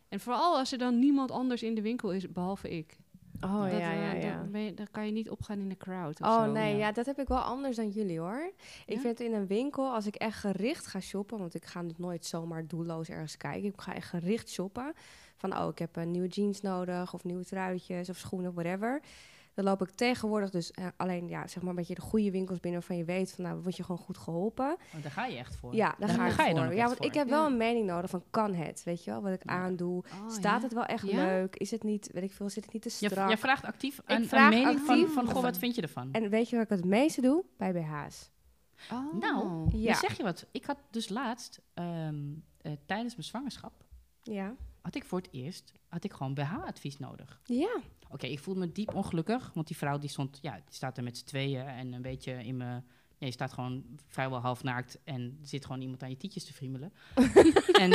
En 0.10 0.20
vooral 0.20 0.58
als 0.58 0.72
er 0.72 0.78
dan 0.78 1.00
niemand 1.00 1.32
anders 1.32 1.64
in 1.64 1.76
de 1.76 1.82
winkel 1.82 2.12
is, 2.12 2.32
behalve 2.32 2.70
ik. 2.70 2.98
Oh 3.42 3.62
dat, 3.62 3.72
ja, 3.80 3.92
eh, 3.94 4.02
ja, 4.02 4.14
ja. 4.14 4.46
Dan, 4.52 4.62
je, 4.62 4.74
dan 4.74 4.88
kan 4.92 5.06
je 5.06 5.12
niet 5.12 5.30
opgaan 5.30 5.60
in 5.60 5.70
de 5.70 5.78
crowd 5.78 6.22
of 6.22 6.28
Oh 6.28 6.44
zo. 6.44 6.52
nee, 6.52 6.72
ja. 6.72 6.78
ja. 6.78 6.92
dat 6.92 7.06
heb 7.06 7.20
ik 7.20 7.28
wel 7.28 7.40
anders 7.42 7.76
dan 7.76 7.90
jullie 7.90 8.20
hoor. 8.20 8.52
Ik 8.86 8.96
Ja? 8.96 9.00
vind 9.00 9.20
in 9.20 9.34
een 9.34 9.48
winkel, 9.48 9.94
als 9.94 10.06
ik 10.06 10.16
echt 10.16 10.40
gericht 10.40 10.86
ga 10.88 11.00
shoppen, 11.00 11.38
want 11.40 11.54
ik 11.56 11.66
ga 11.66 11.84
nooit 11.98 12.26
zomaar 12.26 12.68
doelloos 12.68 13.10
ergens 13.10 13.38
kijken. 13.38 13.70
Ik 13.70 13.82
ga 13.82 13.94
echt 13.96 14.10
gericht 14.10 14.50
shoppen. 14.50 14.94
Van 15.36 15.58
oh, 15.58 15.68
ik 15.70 15.80
heb 15.80 15.96
een 15.96 16.12
nieuwe 16.12 16.28
jeans 16.28 16.62
nodig, 16.62 17.14
of 17.14 17.24
nieuwe 17.24 17.46
truitjes, 17.46 18.10
of 18.10 18.18
schoenen, 18.18 18.54
whatever. 18.54 19.02
Dan 19.54 19.66
loop 19.66 19.82
ik 19.82 19.90
tegenwoordig 19.90 20.50
dus 20.50 20.72
eh, 20.72 20.86
alleen, 20.98 21.28
ja, 21.28 21.48
zeg 21.48 21.62
maar 21.62 21.70
een 21.70 21.76
beetje 21.76 21.96
de 21.96 22.02
goede 22.02 22.32
winkels 22.32 22.60
binnen 22.60 22.80
waarvan 22.80 22.98
je 22.98 23.04
weet 23.06 23.32
van 23.32 23.44
nou, 23.44 23.62
word 23.62 23.76
je 23.78 23.84
gewoon 23.84 24.02
goed 24.02 24.18
geholpen. 24.18 24.78
Oh, 24.96 25.02
daar 25.02 25.12
ga 25.12 25.26
je 25.26 25.38
echt 25.38 25.56
voor. 25.56 25.76
Ja, 25.76 25.96
daar 25.98 26.08
Daar 26.08 26.18
ga, 26.18 26.26
ik 26.28 26.32
ga 26.32 26.44
je 26.44 26.50
voor. 26.52 26.60
dan 26.60 26.68
ook 26.70 26.76
ja, 26.76 26.86
want 26.86 26.98
voor. 26.98 27.06
ik 27.06 27.14
heb 27.14 27.28
Ja. 27.28 27.34
wel 27.34 27.46
een 27.46 27.58
mening 27.58 27.86
nodig 27.86 28.10
van 28.10 28.24
kan 28.30 28.54
het, 28.54 28.84
weet 28.84 29.04
je 29.04 29.12
wel, 29.12 29.22
wat 29.22 29.34
ik 29.34 29.44
Ja. 29.46 29.52
aandoe. 29.52 30.04
Oh, 30.24 30.30
Staat 30.30 30.58
ja? 30.58 30.64
het 30.68 30.74
wel 30.74 30.86
echt 30.86 31.08
Ja? 31.08 31.16
leuk? 31.26 31.56
Is 31.56 31.72
het 31.72 31.84
niet, 31.84 32.10
weet 32.14 32.24
ik 32.24 32.32
veel, 32.32 32.50
zit 32.50 32.64
het 32.64 32.74
niet 32.74 32.82
te 32.82 32.90
strak? 32.90 33.30
je 33.30 33.38
vraagt 33.38 33.66
actief 33.66 34.02
een, 34.06 34.16
een 34.22 34.28
vraag 34.28 34.50
mening 34.50 34.80
van, 34.80 34.96
actief 35.00 35.14
van, 35.14 35.28
goh, 35.32 35.42
wat 35.42 35.58
vind 35.58 35.76
je 35.76 35.82
ervan? 35.82 36.12
En 36.12 36.30
weet 36.30 36.50
je 36.50 36.56
wat 36.56 36.66
ik 36.66 36.72
het 36.72 36.86
meeste 36.86 37.22
doe? 37.22 37.44
Bij 37.58 37.74
BH's. 37.74 38.32
Oh. 38.92 39.14
Nou, 39.20 39.68
Ja. 39.78 39.86
dan 39.92 39.96
zeg 39.96 40.18
je 40.18 40.24
wat. 40.24 40.46
Ik 40.52 40.66
had 40.66 40.78
dus 40.92 41.10
laatst, 41.10 41.62
ehm, 41.74 42.16
eh, 42.62 42.72
tijdens 42.86 43.14
mijn 43.16 43.28
zwangerschap, 43.28 43.74
Ja. 44.24 44.56
Had 44.84 44.96
ik 44.96 45.04
voor 45.06 45.20
het 45.20 45.30
eerst, 45.32 45.72
had 45.88 46.04
ik 46.04 46.14
gewoon 46.14 46.34
BH-advies 46.34 47.00
nodig. 47.00 47.40
Ja. 47.46 47.76
Oké, 48.10 48.26
ik 48.28 48.40
voelde 48.40 48.60
me 48.60 48.72
diep 48.72 48.94
ongelukkig, 48.96 49.52
want 49.54 49.68
die 49.68 49.78
vrouw 49.78 49.98
die 49.98 50.10
stond, 50.10 50.40
ja, 50.42 50.54
die 50.54 50.64
staat 50.74 50.98
er 50.98 51.04
met 51.04 51.18
z'n 51.18 51.26
tweeën 51.26 51.68
en 51.68 51.94
een 51.94 52.02
beetje 52.02 52.32
in 52.44 52.58
me, 52.58 52.66
ja, 53.18 53.26
je 53.26 53.32
staat 53.32 53.54
gewoon 53.54 53.84
vrijwel 54.08 54.40
half 54.40 54.64
naakt 54.64 54.98
en 55.04 55.40
zit 55.42 55.66
gewoon 55.66 55.82
iemand 55.82 56.04
aan 56.04 56.10
je 56.10 56.18
tietjes 56.18 56.46
te 56.46 56.54
friemelen. 56.54 56.94
en, 57.82 57.90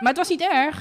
maar 0.00 0.08
het 0.08 0.16
was 0.16 0.28
niet 0.28 0.40
erg, 0.40 0.80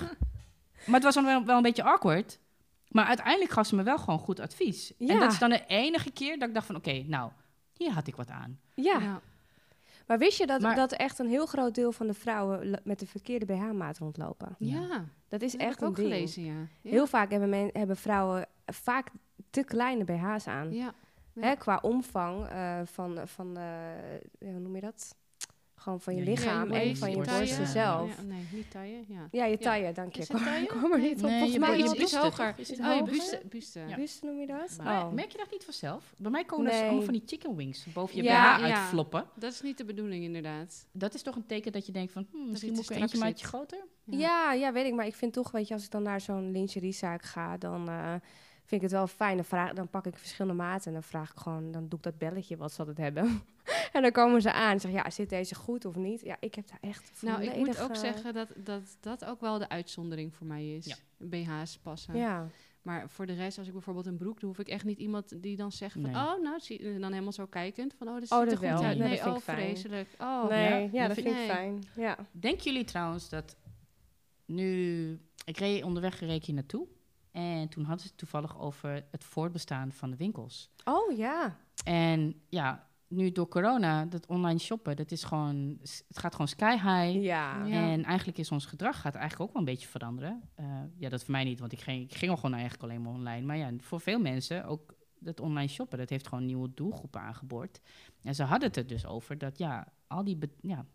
maar 0.85 0.95
het 0.95 1.03
was 1.03 1.13
dan 1.13 1.25
wel, 1.25 1.45
wel 1.45 1.57
een 1.57 1.61
beetje 1.63 1.83
awkward. 1.83 2.39
Maar 2.87 3.05
uiteindelijk 3.05 3.51
gaf 3.51 3.67
ze 3.67 3.75
me 3.75 3.83
wel 3.83 3.97
gewoon 3.97 4.19
goed 4.19 4.39
advies. 4.39 4.95
En 4.97 5.05
Ja. 5.05 5.19
dat 5.19 5.31
is 5.31 5.39
dan 5.39 5.49
de 5.49 5.65
enige 5.65 6.11
keer 6.11 6.39
dat 6.39 6.47
ik 6.47 6.53
dacht 6.53 6.65
van, 6.65 6.75
oké, 6.75 7.03
nou, 7.07 7.31
hier 7.73 7.91
had 7.91 8.07
ik 8.07 8.15
wat 8.15 8.29
aan. 8.29 8.59
Ja. 8.75 8.99
Ja. 8.99 9.21
Maar 10.07 10.17
wist 10.17 10.37
je 10.37 10.47
dat, 10.47 10.61
Maar- 10.61 10.75
dat 10.75 10.91
echt 10.91 11.19
een 11.19 11.29
heel 11.29 11.45
groot 11.45 11.75
deel 11.75 11.91
van 11.91 12.07
de 12.07 12.13
vrouwen 12.13 12.81
met 12.83 12.99
de 12.99 13.07
verkeerde 13.07 13.45
BH-maat 13.45 13.97
rondlopen? 13.97 14.55
Ja. 14.59 15.05
Dat 15.27 15.41
is 15.41 15.51
dat 15.51 15.61
echt 15.61 15.69
heb 15.69 15.77
ik 15.77 15.81
een 15.81 15.87
ook 15.87 15.95
ding. 15.95 16.07
gelezen, 16.07 16.43
ja. 16.43 16.53
ja. 16.81 16.89
Heel 16.89 17.07
vaak 17.07 17.31
hebben, 17.31 17.49
men, 17.49 17.69
hebben 17.73 17.97
vrouwen 17.97 18.45
vaak 18.65 19.09
te 19.49 19.63
kleine 19.63 20.03
BH's 20.03 20.47
aan. 20.47 20.73
Ja. 20.73 20.93
Hè, 21.39 21.55
qua 21.55 21.79
omvang 21.81 22.47
eh, 22.47 22.79
van, 22.85 23.27
van 23.27 23.57
eh, 23.57 23.63
hoe 24.39 24.59
noem 24.59 24.75
je 24.75 24.81
dat? 24.81 25.15
Gewoon 25.87 26.01
van 26.01 26.15
je 26.15 26.23
Ja, 26.23 26.29
lichaam 26.29 26.71
en 26.71 26.97
van 26.97 27.09
je 27.09 27.15
borsten 27.15 27.67
zelf. 27.67 28.15
Ja, 28.17 28.21
nee, 28.23 28.47
niet 28.51 28.71
taille, 28.71 29.03
ja. 29.07 29.27
Ja, 29.31 29.45
je 29.45 29.57
taille, 29.57 29.91
dank 29.91 30.15
je. 30.15 30.21
Ik 30.21 30.67
kom 30.81 30.93
er 30.93 30.99
niet 30.99 31.23
op. 31.23 31.29
Nee, 31.29 31.31
Volgens 31.31 31.53
je 31.53 31.59
mij 31.59 31.77
je 31.77 32.17
hoger. 32.19 32.53
Is 32.57 32.69
het 32.69 32.79
oh, 32.79 32.85
je 32.85 32.91
hoger? 32.91 33.05
buste. 33.05 33.41
buste. 33.49 33.79
Ja. 33.87 33.95
Buste 33.95 34.25
noem 34.25 34.39
je 34.39 34.47
dat? 34.47 34.77
Maar 34.83 35.05
Oh. 35.05 35.11
merk 35.13 35.31
je 35.31 35.37
dat 35.37 35.51
niet 35.51 35.63
vanzelf? 35.63 36.13
Bij 36.17 36.31
mij 36.31 36.45
komen 36.45 36.65
dus 36.65 36.73
Nee. 36.73 36.83
allemaal 36.83 37.03
van 37.03 37.13
die 37.13 37.23
chicken 37.25 37.55
wings 37.55 37.85
boven 37.93 38.15
je 38.15 38.23
Ja, 38.23 38.57
BH 38.57 38.67
ja. 38.67 38.75
uitfloppen. 38.75 39.25
Dat 39.35 39.53
is 39.53 39.61
niet 39.61 39.77
de 39.77 39.85
bedoeling, 39.85 40.23
inderdaad. 40.23 40.85
Dat 40.91 41.13
is 41.13 41.21
toch 41.21 41.35
een 41.35 41.45
teken 41.45 41.71
dat 41.71 41.85
je 41.85 41.91
denkt 41.91 42.11
van, 42.11 42.27
hmm, 42.31 42.49
misschien 42.49 42.75
het 42.75 42.89
moet 42.89 42.97
ik 42.97 43.13
een 43.13 43.19
maatje 43.19 43.45
groter? 43.47 43.79
Ja, 44.03 44.53
ja, 44.53 44.71
weet 44.73 44.85
ik. 44.85 44.93
Maar 44.93 45.05
ik 45.05 45.15
vind 45.15 45.33
toch, 45.33 45.51
weet 45.51 45.67
je, 45.67 45.73
als 45.73 45.83
ik 45.83 45.91
dan 45.91 46.03
naar 46.03 46.21
zo'n 46.21 46.51
lingeriezaak 46.51 47.23
ga, 47.23 47.57
dan 47.57 47.89
eh, 47.89 48.13
vind 48.67 48.81
ik 48.81 48.89
het 48.89 48.91
wel 48.91 49.07
fijn. 49.07 49.35
Dan, 49.35 49.45
vraag, 49.45 49.73
dan 49.73 49.89
pak 49.89 50.05
ik 50.05 50.17
verschillende 50.17 50.63
maten 50.63 50.87
en 50.87 50.93
dan 50.93 51.03
vraag 51.03 51.31
ik 51.31 51.37
gewoon, 51.37 51.71
dan 51.71 51.87
doe 51.87 51.97
ik 51.99 52.03
dat 52.03 52.17
belletje 52.17 52.57
wat 52.57 52.71
ze 52.73 52.79
altijd 52.79 52.97
hebben. 52.97 53.41
en 53.93 54.01
dan 54.01 54.11
komen 54.11 54.41
ze 54.41 54.51
aan 54.51 54.71
en 54.71 54.79
zeggen, 54.79 54.99
ja, 55.03 55.09
zit 55.09 55.29
deze 55.29 55.55
goed 55.55 55.85
of 55.85 55.95
niet? 55.95 56.21
Ja, 56.21 56.37
ik 56.39 56.55
heb 56.55 56.67
daar 56.67 56.89
echt 56.91 57.21
Nou, 57.21 57.43
ik 57.43 57.55
moet 57.55 57.79
ook 57.81 57.89
eh, 57.89 57.95
zeggen 57.95 58.33
dat, 58.33 58.49
dat 58.55 58.97
dat 58.99 59.25
ook 59.25 59.41
wel 59.41 59.57
de 59.59 59.69
uitzondering 59.69 60.35
voor 60.35 60.47
mij 60.47 60.75
is. 60.75 60.85
Ja. 60.85 60.95
BH's 61.17 61.77
passen. 61.77 62.15
Ja, 62.15 62.47
Maar 62.81 63.09
voor 63.09 63.25
de 63.25 63.33
rest, 63.33 63.57
als 63.57 63.67
ik 63.67 63.73
bijvoorbeeld 63.73 64.05
een 64.05 64.17
broek 64.17 64.39
doe, 64.39 64.49
hoef 64.49 64.59
ik 64.59 64.67
echt 64.67 64.85
niet 64.85 64.99
iemand 64.99 65.41
die 65.43 65.55
dan 65.55 65.71
zegt 65.71 65.93
van... 65.93 66.01
Nee. 66.01 66.13
Oh, 66.15 66.41
nou, 66.41 66.59
zie, 66.59 66.79
en 66.79 67.01
dan 67.01 67.11
helemaal 67.11 67.31
zo 67.31 67.45
kijkend 67.45 67.93
van... 67.97 68.07
Oh, 68.07 68.13
dat 68.13 68.31
Oh, 68.31 68.39
ziet 68.39 68.51
er 68.51 68.59
dat 68.59 68.69
goed 68.71 68.79
wel. 68.79 68.89
uit. 68.89 68.97
Nee, 68.97 69.25
oh, 69.25 69.37
vreselijk. 69.37 70.07
Oh, 70.19 70.49
nee, 70.49 70.69
ja, 70.69 70.77
ja, 70.91 71.07
dat 71.07 71.15
dat 71.15 71.23
vind 71.23 71.27
vind 71.27 71.49
ik 71.49 71.55
fijn. 71.55 71.83
Ja. 71.95 72.17
Denken 72.31 72.63
jullie 72.63 72.83
trouwens 72.83 73.29
dat 73.29 73.55
nu... 74.45 75.19
Ik 75.45 75.57
reed 75.57 75.83
onderweg 75.83 76.19
reed 76.19 76.45
hier 76.45 76.55
naartoe. 76.55 76.87
En 77.37 77.69
toen 77.69 77.83
hadden 77.83 78.01
ze 78.01 78.07
het 78.07 78.17
toevallig 78.17 78.59
over 78.59 79.05
het 79.11 79.23
voortbestaan 79.23 79.91
van 79.91 80.09
de 80.09 80.17
winkels. 80.17 80.69
Oh 80.83 81.17
ja. 81.17 81.57
En 81.83 82.41
ja, 82.49 82.87
nu 83.07 83.31
door 83.31 83.47
corona, 83.47 84.05
dat 84.05 84.25
online 84.25 84.59
shoppen, 84.59 84.95
dat 84.95 85.11
is 85.11 85.23
gewoon, 85.23 85.77
het 85.81 86.19
gaat 86.19 86.31
gewoon 86.31 86.47
sky 86.47 86.71
high. 86.71 87.23
Ja. 87.23 87.65
Ja. 87.65 87.91
En 87.91 88.03
eigenlijk 88.03 88.37
is 88.37 88.51
ons 88.51 88.65
gedrag 88.65 89.01
gaat 89.01 89.15
eigenlijk 89.15 89.43
ook 89.43 89.53
wel 89.53 89.61
een 89.61 89.73
beetje 89.73 89.87
veranderen. 89.87 90.41
Eh, 90.55 90.65
ja, 90.97 91.09
dat 91.09 91.23
voor 91.23 91.31
mij 91.31 91.43
niet, 91.43 91.59
want 91.59 91.71
ik 91.71 91.79
ging, 91.79 92.03
ik 92.03 92.15
ging 92.15 92.31
al 92.31 92.37
gewoon 92.37 92.53
eigenlijk 92.53 92.83
alleen 92.83 93.01
maar 93.01 93.13
online. 93.13 93.45
Maar 93.45 93.57
ja, 93.57 93.71
voor 93.79 93.99
veel 93.99 94.19
mensen, 94.19 94.65
ook 94.65 94.95
dat 95.19 95.39
online 95.39 95.69
shoppen, 95.69 95.97
dat 95.97 96.09
heeft 96.09 96.27
gewoon 96.27 96.45
nieuwe 96.45 96.73
doelgroepen 96.73 97.21
aangeboord. 97.21 97.81
En 98.21 98.35
ze 98.35 98.43
hadden 98.43 98.67
het 98.67 98.77
er 98.77 98.87
dus 98.87 99.05
over 99.05 99.37
dat 99.37 99.57
ja, 99.57 99.87
al 100.07 100.23
die, 100.23 100.37
ja, 100.61 100.85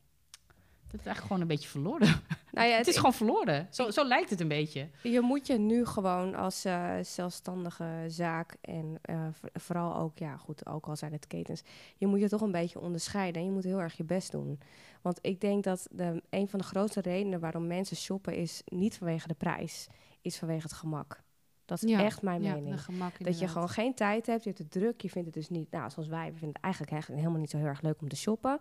dat 0.86 1.00
is 1.00 1.06
eigenlijk 1.06 1.20
gewoon 1.20 1.40
een 1.40 1.46
beetje 1.46 1.68
verloren. 1.68 2.08
Nou 2.52 2.68
ja, 2.68 2.76
het 2.76 2.86
is 2.86 2.96
gewoon 2.96 3.12
verloren. 3.14 3.66
Zo, 3.70 3.90
zo 3.90 4.04
lijkt 4.04 4.30
het 4.30 4.40
een 4.40 4.48
beetje. 4.48 4.88
Je 5.02 5.20
moet 5.20 5.46
je 5.46 5.58
nu 5.58 5.86
gewoon 5.86 6.34
als 6.34 6.64
eh, 6.64 6.90
zelfstandige 7.02 8.04
zaak 8.06 8.56
en 8.60 8.98
eh, 9.02 9.26
vooral 9.52 9.96
ook, 9.96 10.18
ja 10.18 10.36
goed, 10.36 10.66
ook 10.66 10.86
al 10.86 10.96
zijn 10.96 11.12
het 11.12 11.26
ketens, 11.26 11.62
je 11.96 12.06
moet 12.06 12.20
je 12.20 12.28
toch 12.28 12.40
een 12.40 12.52
beetje 12.52 12.80
onderscheiden 12.80 13.40
en 13.40 13.46
je 13.48 13.52
moet 13.54 13.64
heel 13.64 13.80
erg 13.80 13.96
je 13.96 14.04
best 14.04 14.30
doen. 14.30 14.60
Want 15.02 15.18
ik 15.22 15.40
denk 15.40 15.64
dat 15.64 15.86
de, 15.90 16.22
een 16.30 16.48
van 16.48 16.58
de 16.58 16.64
grootste 16.64 17.00
redenen 17.00 17.40
waarom 17.40 17.66
mensen 17.66 17.96
shoppen 17.96 18.34
is 18.34 18.62
niet 18.64 18.96
vanwege 18.98 19.28
de 19.28 19.34
prijs, 19.34 19.88
is 20.20 20.38
vanwege 20.38 20.62
het 20.62 20.72
gemak. 20.72 21.22
Dat 21.64 21.82
is 21.82 21.90
Ja, 21.90 22.04
echt 22.04 22.22
mijn 22.22 22.42
ja, 22.42 22.54
mening. 22.54 22.82
gemak 22.84 23.24
Dat 23.24 23.38
je 23.38 23.48
gewoon 23.48 23.68
geen 23.68 23.94
tijd 23.94 24.26
hebt, 24.26 24.42
je 24.42 24.48
hebt 24.48 24.62
het 24.62 24.70
druk, 24.70 25.00
je 25.00 25.10
vindt 25.10 25.26
het 25.26 25.36
dus 25.36 25.48
niet, 25.48 25.70
nou 25.70 25.90
zoals 25.90 26.08
wij, 26.08 26.24
we 26.26 26.38
vinden 26.38 26.48
het 26.54 26.62
eigenlijk, 26.62 26.92
eigenlijk 26.92 27.22
helemaal 27.22 27.42
niet 27.42 27.50
zo 27.52 27.58
heel 27.58 27.66
erg 27.66 27.82
leuk 27.82 28.00
om 28.00 28.08
te 28.08 28.16
shoppen. 28.16 28.58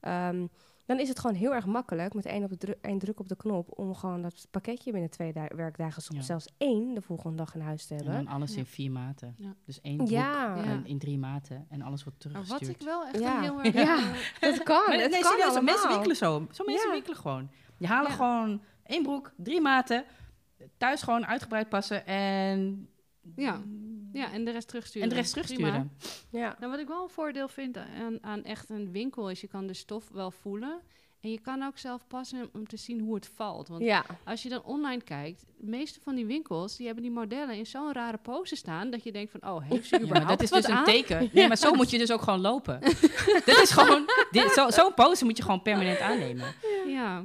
Ehm, 0.00 0.46
dan 0.86 0.98
is 0.98 1.08
het 1.08 1.18
gewoon 1.18 1.36
heel 1.36 1.54
erg 1.54 1.66
makkelijk 1.66 2.14
met 2.14 2.26
één, 2.26 2.42
op 2.44 2.50
de 2.50 2.56
dru- 2.56 2.78
één 2.80 2.98
druk 2.98 3.20
op 3.20 3.28
de 3.28 3.36
knop 3.36 3.78
om 3.78 3.94
gewoon 3.94 4.22
dat 4.22 4.46
pakketje 4.50 4.92
binnen 4.92 5.10
twee 5.10 5.32
da- 5.32 5.48
werkdagen, 5.56 6.02
soms 6.02 6.18
Ja. 6.18 6.24
zelfs 6.24 6.48
één, 6.58 6.94
de 6.94 7.02
volgende 7.02 7.36
dag 7.36 7.54
in 7.54 7.60
huis 7.60 7.86
te 7.86 7.94
En 7.94 8.04
hebben. 8.04 8.24
dan 8.24 8.34
alles 8.34 8.52
Ja. 8.52 8.58
in 8.58 8.66
vier 8.66 8.90
maten. 8.90 9.34
Ja. 9.38 9.54
Dus 9.64 9.80
één 9.80 9.96
broek 9.96 10.10
en 10.10 10.86
in 10.86 10.98
drie 10.98 11.18
maten. 11.18 11.66
En 11.68 11.82
alles 11.82 12.04
wordt 12.04 12.24
Maar 12.24 12.32
wat 12.32 12.44
teruggestuurd. 12.46 12.80
ik 12.80 12.86
wel 12.86 13.04
echt 13.06 13.40
heel 13.40 13.62
erg... 13.62 13.74
Ja. 13.74 14.12
dat 14.40 14.62
kan. 14.62 14.82
Maar 14.86 14.98
het 15.00 15.10
nee, 15.10 15.20
kan 15.20 15.30
serieus, 15.30 15.44
allemaal. 15.48 15.62
mensen 15.62 15.88
winkelen 15.88 16.16
zo. 16.16 16.46
Zo 16.50 16.64
mensen 16.64 16.86
Ja. 16.86 16.92
winkelen 16.92 17.18
gewoon. 17.18 17.50
Je 17.78 17.86
halen 17.86 18.10
Ja. 18.10 18.16
gewoon 18.16 18.62
één 18.82 19.02
broek, 19.02 19.32
drie 19.36 19.60
maten, 19.60 20.04
thuis 20.76 21.02
gewoon 21.02 21.26
uitgebreid 21.26 21.68
passen 21.68 22.06
en... 22.06 22.88
Ja. 23.36 23.60
Ja, 24.14 24.32
en 24.32 24.44
de 24.44 24.50
rest 24.50 24.68
terugsturen. 24.68 25.02
En 25.08 25.14
de 25.14 25.20
rest 25.20 25.32
Prima. 25.32 25.46
terugsturen. 25.46 25.92
Ja. 26.30 26.56
Nou, 26.58 26.70
wat 26.70 26.80
ik 26.80 26.86
wel 26.88 27.02
een 27.02 27.08
voordeel 27.08 27.48
vind 27.48 27.76
aan, 27.76 28.18
aan 28.20 28.44
echt 28.44 28.70
een 28.70 28.92
winkel 28.92 29.30
is, 29.30 29.40
je 29.40 29.48
kan 29.48 29.66
de 29.66 29.74
stof 29.74 30.08
wel 30.12 30.30
voelen. 30.30 30.80
En 31.20 31.30
je 31.30 31.40
kan 31.40 31.62
ook 31.62 31.78
zelf 31.78 32.06
passen 32.06 32.48
om 32.52 32.66
te 32.66 32.76
zien 32.76 33.00
hoe 33.00 33.14
het 33.14 33.26
valt. 33.34 33.68
Want 33.68 33.82
ja. 33.82 34.04
als 34.24 34.42
je 34.42 34.48
dan 34.48 34.62
online 34.64 35.02
kijkt, 35.02 35.44
de 35.56 35.66
meeste 35.66 36.00
van 36.00 36.14
die 36.14 36.26
winkels, 36.26 36.76
die 36.76 36.86
hebben 36.86 37.04
die 37.04 37.12
modellen 37.12 37.54
in 37.56 37.66
zo'n 37.66 37.92
rare 37.92 38.16
pose 38.16 38.56
staan, 38.56 38.90
dat 38.90 39.02
je 39.02 39.12
denkt 39.12 39.30
van, 39.30 39.50
oh, 39.50 39.62
heeft 39.68 39.88
ze 39.88 39.98
Ja, 40.00 40.06
maar 40.06 40.26
dat 40.26 40.42
is 40.42 40.50
dus 40.50 40.68
een 40.68 40.84
teken. 40.84 41.28
Nee, 41.32 41.48
maar 41.48 41.56
zo 41.56 41.72
moet 41.74 41.90
je 41.90 41.98
dus 41.98 42.10
ook 42.12 42.22
gewoon 42.22 42.40
lopen. 42.40 42.80
dat 43.46 43.58
is 43.62 43.70
gewoon... 43.70 44.04
dit- 44.30 44.50
zo- 44.52 44.70
Zo'n 44.70 44.94
pose 44.94 45.24
moet 45.24 45.36
je 45.36 45.42
gewoon 45.42 45.62
permanent 45.62 45.98
aannemen. 46.00 46.54
Ja. 46.86 47.24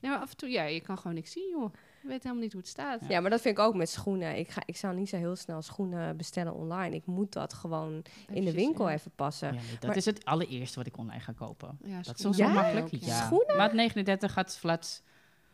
Maar 0.00 0.18
af 0.18 0.30
en 0.30 0.36
toe, 0.36 0.48
ja, 0.48 0.64
je 0.64 0.80
kan 0.80 0.96
gewoon 0.98 1.14
niks 1.14 1.32
zien, 1.32 1.48
joh. 1.50 1.72
Je 2.02 2.08
weet 2.08 2.22
helemaal 2.22 2.42
niet 2.42 2.52
hoe 2.52 2.60
het 2.60 2.70
staat. 2.70 3.00
ja, 3.08 3.20
maar 3.20 3.30
dat 3.30 3.40
vind 3.40 3.58
ik 3.58 3.64
ook 3.64 3.74
met 3.74 3.88
schoenen. 3.88 4.38
Ik, 4.38 4.50
ga, 4.50 4.62
ik 4.64 4.76
zou 4.76 4.94
niet 4.96 5.08
zo 5.08 5.16
heel 5.16 5.36
snel 5.36 5.62
schoenen 5.62 6.16
bestellen 6.16 6.54
online. 6.54 6.94
Ik 6.96 7.06
moet 7.06 7.32
dat 7.32 7.52
gewoon 7.52 8.02
in 8.32 8.44
de 8.44 8.52
winkel 8.52 8.88
ja. 8.88 8.94
even 8.94 9.10
passen. 9.14 9.48
Ja, 9.48 9.60
nee, 9.60 9.70
dat 9.72 9.82
Maar- 9.82 9.96
is 9.96 10.04
het 10.04 10.24
allereerste 10.24 10.78
wat 10.78 10.86
ik 10.86 10.96
online 10.96 11.20
ga 11.20 11.32
kopen. 11.32 11.78
Ja, 11.84 12.00
Dat 12.02 12.18
is 12.18 12.22
zo 12.22 12.30
Ja? 12.44 12.48
makkelijk. 12.52 12.88
Ja. 12.90 13.24
Schoenen? 13.24 13.56
Maat 13.56 13.72
39 13.72 14.32
gaat 14.32 14.56
flats. 14.58 15.02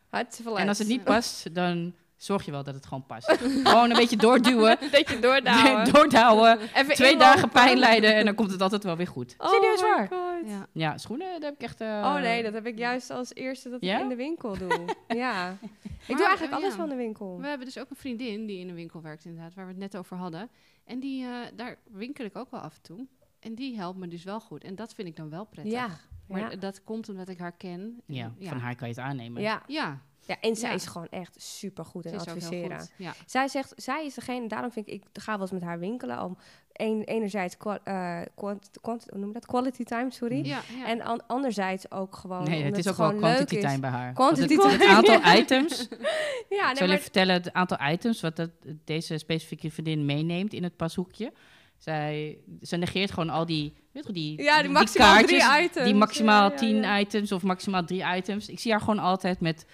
Hartstikke 0.09 0.57
En 0.59 0.69
als 0.69 0.79
het 0.79 0.89
niet 0.89 1.05
past, 1.05 1.55
dan 1.55 1.95
zorg 2.17 2.45
je 2.45 2.51
wel 2.51 2.63
dat 2.63 2.75
het 2.75 2.87
gewoon 2.87 3.07
past. 3.07 3.31
gewoon 3.65 3.91
een 3.91 3.97
beetje 3.97 4.17
doorduwen. 4.17 4.77
dat 4.91 5.09
je 5.11 5.19
doordouwen. 5.21 5.85
doordouwen. 5.93 6.59
Even 6.75 6.95
Twee 6.95 7.13
inlopen. 7.13 7.33
dagen 7.35 7.49
pijn 7.49 7.79
lijden 7.79 8.15
en 8.15 8.25
dan 8.25 8.35
komt 8.35 8.51
het 8.51 8.63
altijd 8.63 8.83
wel 8.85 8.97
weer 8.97 9.07
goed. 9.07 9.35
Oh 9.39 9.49
Serieus 9.51 9.81
waar? 9.81 10.09
Ja. 10.45 10.67
Ja, 10.73 10.99
schoenen, 10.99 11.27
daar 11.41 11.51
heb 11.51 11.55
ik 11.55 11.63
echt... 11.63 11.81
eh, 11.81 11.87
Oh 11.89 12.15
nee, 12.15 12.43
dat 12.43 12.53
heb 12.53 12.67
ik 12.67 12.79
juist 12.79 13.11
als 13.11 13.35
eerste 13.35 13.71
dat 13.71 13.81
Ja? 13.81 13.97
ik 13.97 14.03
in 14.03 14.09
de 14.09 14.17
winkel 14.17 14.59
doe. 14.59 14.85
ja. 15.09 15.51
Ik 15.61 15.69
Maar, 16.09 16.17
doe 16.17 16.27
eigenlijk 16.27 16.53
alles 16.57 16.71
ja. 16.75 16.77
van 16.81 16.89
de 16.89 16.95
winkel. 16.95 17.41
We 17.41 17.47
hebben 17.47 17.67
dus 17.67 17.79
ook 17.79 17.91
een 17.91 17.97
vriendin 17.97 18.47
die 18.47 18.59
in 18.59 18.69
een 18.69 18.75
winkel 18.75 19.03
werkt, 19.03 19.25
inderdaad, 19.25 19.55
waar 19.55 19.65
we 19.65 19.71
het 19.71 19.81
net 19.81 19.97
over 19.97 20.17
hadden. 20.17 20.49
En 20.85 21.01
die, 21.01 21.25
eh, 21.25 21.31
daar 21.55 21.77
winkel 21.91 22.25
ik 22.25 22.37
ook 22.37 22.51
wel 22.51 22.61
af 22.61 22.75
en 22.75 22.83
toe. 22.83 23.07
En 23.41 23.55
die 23.55 23.77
helpt 23.77 23.99
me 23.99 24.09
dus 24.09 24.25
wel 24.25 24.41
goed. 24.41 24.65
En 24.65 24.75
dat 24.75 24.95
vind 24.95 25.09
ik 25.09 25.17
dan 25.17 25.31
wel 25.31 25.45
prettig. 25.45 25.73
Ja. 25.75 25.89
Maar 26.29 26.51
ja. 26.51 26.57
dat 26.57 26.85
komt 26.85 27.09
omdat 27.09 27.29
ik 27.29 27.39
haar 27.39 27.53
ken. 27.53 28.01
Ja, 28.07 28.33
van 28.41 28.59
haar 28.59 28.75
kan 28.75 28.89
je 28.89 28.95
het 28.95 29.03
aannemen. 29.03 29.43
Ja. 29.43 29.63
Ja, 29.67 30.01
ja, 30.27 30.37
en 30.41 30.57
zij 30.57 30.69
Ja. 30.69 30.75
is 30.75 30.87
gewoon 30.87 31.09
echt 31.11 31.43
super 31.43 31.85
goed 31.85 32.05
in 32.05 32.11
ze 32.11 32.17
is 32.17 32.23
ook 32.23 32.27
heel 32.29 32.37
adviseren. 32.37 32.79
goed. 32.81 32.91
Ja. 32.97 33.15
Zij 33.27 33.49
zegt, 33.49 33.73
zij 33.77 34.07
is 34.07 34.15
degene, 34.15 34.49
daarom 34.49 34.71
vind 34.73 34.89
ik, 34.89 34.95
ik 34.95 35.23
ga 35.23 35.33
wel 35.33 35.41
eens 35.41 35.51
met 35.51 35.63
haar 35.63 35.79
winkelen. 35.79 36.23
Om 36.23 36.37
een, 36.73 37.03
enerzijds 37.05 37.57
qua, 37.57 37.79
eh, 37.85 38.21
quant, 38.35 38.71
quant- 38.81 39.07
hoe 39.11 39.19
noem 39.19 39.29
je 39.29 39.35
dat? 39.35 39.47
quality 39.47 39.83
time, 39.85 40.11
sorry. 40.11 40.45
Ja, 40.47 40.61
ja. 40.79 40.87
En 40.87 41.01
an- 41.03 41.27
anderzijds 41.27 41.91
ook 41.91 42.17
gewoon. 42.17 42.45
Nee, 42.45 42.63
het 42.63 42.79
is 42.79 42.89
ook 42.89 42.97
wel 42.97 43.07
gewoon 43.07 43.21
quantity 43.21 43.59
time 43.61 43.79
bij 43.79 43.91
haar. 43.91 44.13
Quantity 44.13 44.55
het, 44.55 44.61
time. 44.63 44.73
het 44.73 44.87
aantal 44.87 45.21
items. 45.41 45.89
Ja, 45.91 45.97
ik 45.99 46.09
nee, 46.49 46.59
zal 46.59 46.73
maar, 46.75 46.83
even 46.89 47.01
vertellen 47.03 47.35
het 47.35 47.53
aantal 47.53 47.79
items 47.91 48.21
wat 48.21 48.37
dat, 48.37 48.51
deze 48.85 49.19
specifieke 49.19 49.71
vriendin 49.71 50.05
meeneemt 50.05 50.53
in 50.53 50.63
het 50.63 50.77
pashoekje. 50.77 51.33
Zij, 51.79 52.39
ze 52.63 52.77
negeert 52.77 53.11
gewoon 53.11 53.31
al 53.31 53.47
die, 53.47 53.75
weet 53.93 54.07
je, 54.07 54.13
die, 54.13 54.43
ja, 54.43 54.63
die 54.63 54.71
maximaal 54.71 55.15
kaartjes, 55.15 55.45
drie 55.49 55.63
items. 55.65 55.85
die 55.85 55.95
maximaal 55.95 56.45
Ja, 56.45 56.51
ja, 56.51 56.57
tien 56.57 57.01
items 57.01 57.33
of 57.33 57.43
maximaal 57.43 57.85
drie 57.85 58.05
items. 58.17 58.49
Ik 58.49 58.59
zie 58.59 58.71
haar 58.71 58.81
gewoon 58.81 58.99
altijd 58.99 59.41
met 59.41 59.67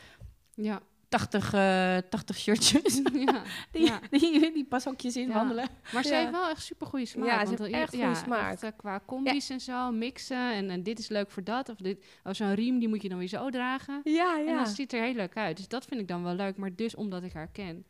ja. 0.54 0.80
80, 1.08 1.52
eh 1.52 1.96
80 2.10 2.36
shirtjes. 2.38 3.00
ja. 3.12 3.42
Die, 3.72 3.84
Ja. 3.86 4.00
die, 4.10 4.52
die 4.52 4.64
pashokjes 4.64 5.16
in 5.16 5.28
Ja. 5.28 5.34
wandelen. 5.34 5.68
Maar 5.92 6.04
ze 6.04 6.14
heeft 6.14 6.30
wel 6.30 6.48
echt 6.48 6.62
super 6.62 6.86
goede 6.86 7.06
smaak. 7.06 7.26
Ja, 7.26 7.44
ze 7.44 7.50
heeft 7.62 7.72
echt 7.74 7.94
goede 7.94 8.14
smaak. 8.14 8.52
echt, 8.52 8.62
eh, 8.62 8.70
qua 8.76 9.00
combi's 9.06 9.50
en 9.50 9.60
zo, 9.60 9.90
mixen. 9.90 10.52
En, 10.52 10.70
en 10.70 10.82
dit 10.82 10.98
is 10.98 11.08
leuk 11.08 11.30
voor 11.30 11.44
dat. 11.44 11.68
Of, 11.68 11.76
dit, 11.76 12.04
of 12.24 12.36
zo'n 12.36 12.54
riem, 12.54 12.78
die 12.78 12.88
moet 12.88 13.02
je 13.02 13.08
dan 13.08 13.18
weer 13.18 13.28
zo 13.28 13.50
dragen. 13.50 14.00
Ja, 14.04 14.38
En 14.38 14.44
ja. 14.44 14.58
dat 14.58 14.68
ziet 14.68 14.92
er 14.92 15.02
heel 15.02 15.14
leuk 15.14 15.36
uit. 15.36 15.56
Dus 15.56 15.68
dat 15.68 15.84
vind 15.84 16.00
ik 16.00 16.08
dan 16.08 16.22
wel 16.22 16.34
leuk. 16.34 16.56
Maar 16.56 16.74
dus 16.74 16.94
omdat 16.94 17.22
ik 17.22 17.32
haar 17.32 17.48
ken. 17.52 17.84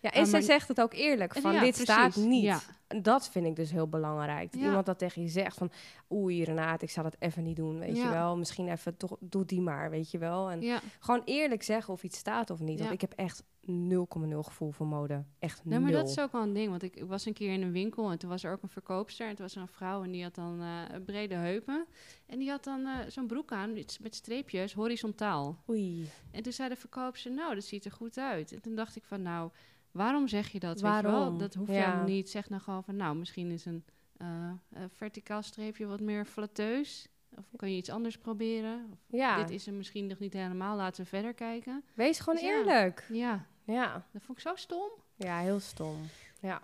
Ja 0.00 0.10
en 0.10 0.20
Ah, 0.20 0.26
ze 0.26 0.32
maar- 0.32 0.42
zegt 0.42 0.68
het 0.68 0.80
ook 0.80 0.92
eerlijk, 0.94 1.34
van 1.34 1.52
Ja, 1.52 1.60
dit 1.60 1.68
precies. 1.68 1.92
staat 1.94 2.16
niet. 2.16 2.42
Ja. 2.42 2.60
En 2.86 3.02
dat 3.02 3.28
vind 3.28 3.46
ik 3.46 3.56
dus 3.56 3.70
heel 3.70 3.88
belangrijk. 3.88 4.52
Dat 4.52 4.60
Ja. 4.60 4.66
iemand 4.66 4.86
dat 4.86 4.98
tegen 4.98 5.22
je 5.22 5.28
zegt 5.28 5.56
van... 5.56 5.70
Oei, 6.12 6.44
Renate, 6.44 6.84
ik 6.84 6.90
zal 6.90 7.02
dat 7.02 7.16
even 7.18 7.42
niet 7.42 7.56
doen, 7.56 7.78
weet 7.78 7.96
je 7.96 8.08
wel. 8.08 8.36
Misschien 8.36 8.68
even, 8.68 8.96
toch, 8.96 9.16
doe 9.20 9.44
die 9.44 9.60
maar, 9.60 9.90
weet 9.90 10.10
je 10.10 10.18
wel. 10.18 10.50
En 10.50 10.80
gewoon 11.00 11.22
eerlijk 11.24 11.62
zeggen 11.62 11.92
of 11.94 12.02
iets 12.02 12.18
staat 12.18 12.50
of 12.50 12.60
niet. 12.60 12.78
Want 12.78 12.92
ik 12.92 13.00
heb 13.00 13.12
echt 13.12 13.42
0,0 13.60 14.42
gevoel 14.42 14.70
voor 14.70 14.86
mode. 14.86 15.24
Echt 15.38 15.64
Nee, 15.64 15.78
nul. 15.78 15.82
maar 15.82 15.92
dat 16.00 16.08
is 16.08 16.18
ook 16.20 16.32
wel 16.32 16.42
een 16.42 16.52
ding. 16.52 16.70
Want 16.70 16.82
ik, 16.82 17.04
was 17.06 17.24
een 17.26 17.32
keer 17.32 17.52
in 17.52 17.62
een 17.62 17.72
winkel 17.72 18.10
en 18.10 18.18
toen 18.18 18.28
was 18.30 18.44
er 18.44 18.52
ook 18.52 18.62
een 18.62 18.68
verkoopster. 18.68 19.28
En 19.28 19.34
toen 19.34 19.44
was 19.44 19.54
er 19.54 19.60
een 19.60 19.68
vrouw 19.68 20.02
en 20.02 20.10
die 20.10 20.22
had 20.22 20.34
dan 20.34 20.60
eh, 20.62 21.00
brede 21.06 21.34
heupen. 21.34 21.86
En 22.26 22.38
die 22.38 22.50
had 22.50 22.64
dan 22.64 22.86
eh, 22.86 22.98
zo'n 23.08 23.26
broek 23.26 23.52
aan 23.52 23.72
met 23.72 24.14
streepjes, 24.14 24.72
horizontaal. 24.72 25.62
Oei. 25.70 26.08
En 26.30 26.42
toen 26.42 26.52
zei 26.52 26.68
de 26.68 26.76
verkoopster, 26.76 27.32
nou, 27.32 27.54
dat 27.54 27.64
ziet 27.64 27.84
er 27.84 27.92
goed 27.92 28.18
uit. 28.18 28.52
En 28.52 28.60
toen 28.62 28.74
dacht 28.74 28.96
ik 28.96 29.04
van, 29.04 29.22
nou, 29.22 29.50
waarom 29.98 30.28
zeg 30.28 30.48
je 30.48 30.58
dat? 30.58 30.80
Weet 30.80 30.94
je 30.96 31.02
wel? 31.02 31.12
Waarom? 31.12 31.38
Dat 31.38 31.54
hoeft 31.54 31.70
Ja. 31.72 31.84
helemaal 31.84 32.04
niet. 32.06 32.30
Zeg 32.30 32.48
nou 32.48 32.62
gewoon 32.62 32.84
van, 32.84 32.96
nou, 32.96 33.16
misschien 33.16 33.50
is 33.50 33.64
een 33.64 33.84
eh, 34.16 34.50
verticaal 34.94 35.42
streepje 35.42 35.86
wat 35.86 36.00
meer 36.00 36.24
flatteus. 36.24 37.08
Of 37.36 37.44
kan 37.56 37.70
je 37.70 37.76
iets 37.76 37.90
anders 37.90 38.18
proberen? 38.18 38.88
Of 38.92 38.98
Ja, 39.06 39.36
Dit 39.36 39.50
is 39.50 39.66
er 39.66 39.72
misschien 39.72 40.06
nog 40.06 40.18
niet 40.18 40.32
helemaal. 40.32 40.76
Laten 40.76 41.02
we 41.02 41.08
verder 41.08 41.34
kijken. 41.34 41.84
wees 41.94 42.18
gewoon 42.18 42.34
Dus 42.34 42.44
ja. 42.44 42.56
eerlijk. 42.58 43.06
Ja, 43.12 43.46
Ja. 43.64 44.06
dat 44.12 44.22
vond 44.22 44.38
ik 44.38 44.44
zo 44.48 44.54
stom. 44.56 44.90
ja, 45.16 45.38
heel 45.38 45.60
stom. 45.60 45.96
Ja. 46.40 46.60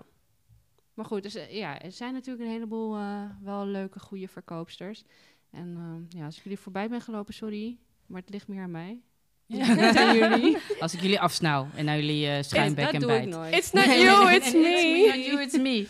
Maar 0.95 1.05
goed, 1.05 1.23
dus, 1.23 1.35
eh, 1.35 1.53
ja, 1.57 1.81
er 1.81 1.93
zijn 1.93 2.13
natuurlijk 2.13 2.45
een 2.45 2.51
heleboel 2.53 2.97
wel 3.43 3.67
leuke, 3.67 3.99
goede 3.99 4.29
verkoopsters. 4.29 5.05
En 5.51 5.77
eh, 5.77 6.19
ja, 6.19 6.25
als 6.25 6.37
ik 6.37 6.43
jullie 6.43 6.59
voorbij 6.59 6.89
ben 6.89 7.01
gelopen, 7.01 7.35
sorry, 7.35 7.79
maar 8.07 8.21
het 8.21 8.31
ligt 8.31 8.49
meer 8.49 8.63
aan 8.63 8.71
mij. 8.71 9.03
Ja. 9.47 10.13
jullie. 10.15 10.57
Als 10.81 10.95
ik 10.95 11.01
jullie 11.01 11.21
afsnauw 11.21 11.67
en 11.75 11.85
naar 11.85 11.97
jullie 11.97 12.29
eh 12.29 12.43
schijnbek 12.43 12.85
dat 12.85 13.11
en 13.11 13.31
bijt. 13.31 13.55
It's 13.55 13.73
not 13.73 13.85
you, 13.85 14.33
it's 14.35 14.53
me. 14.53 15.13
It's 15.15 15.27
you, 15.27 15.43
it's 15.43 15.57
me. 15.59 15.87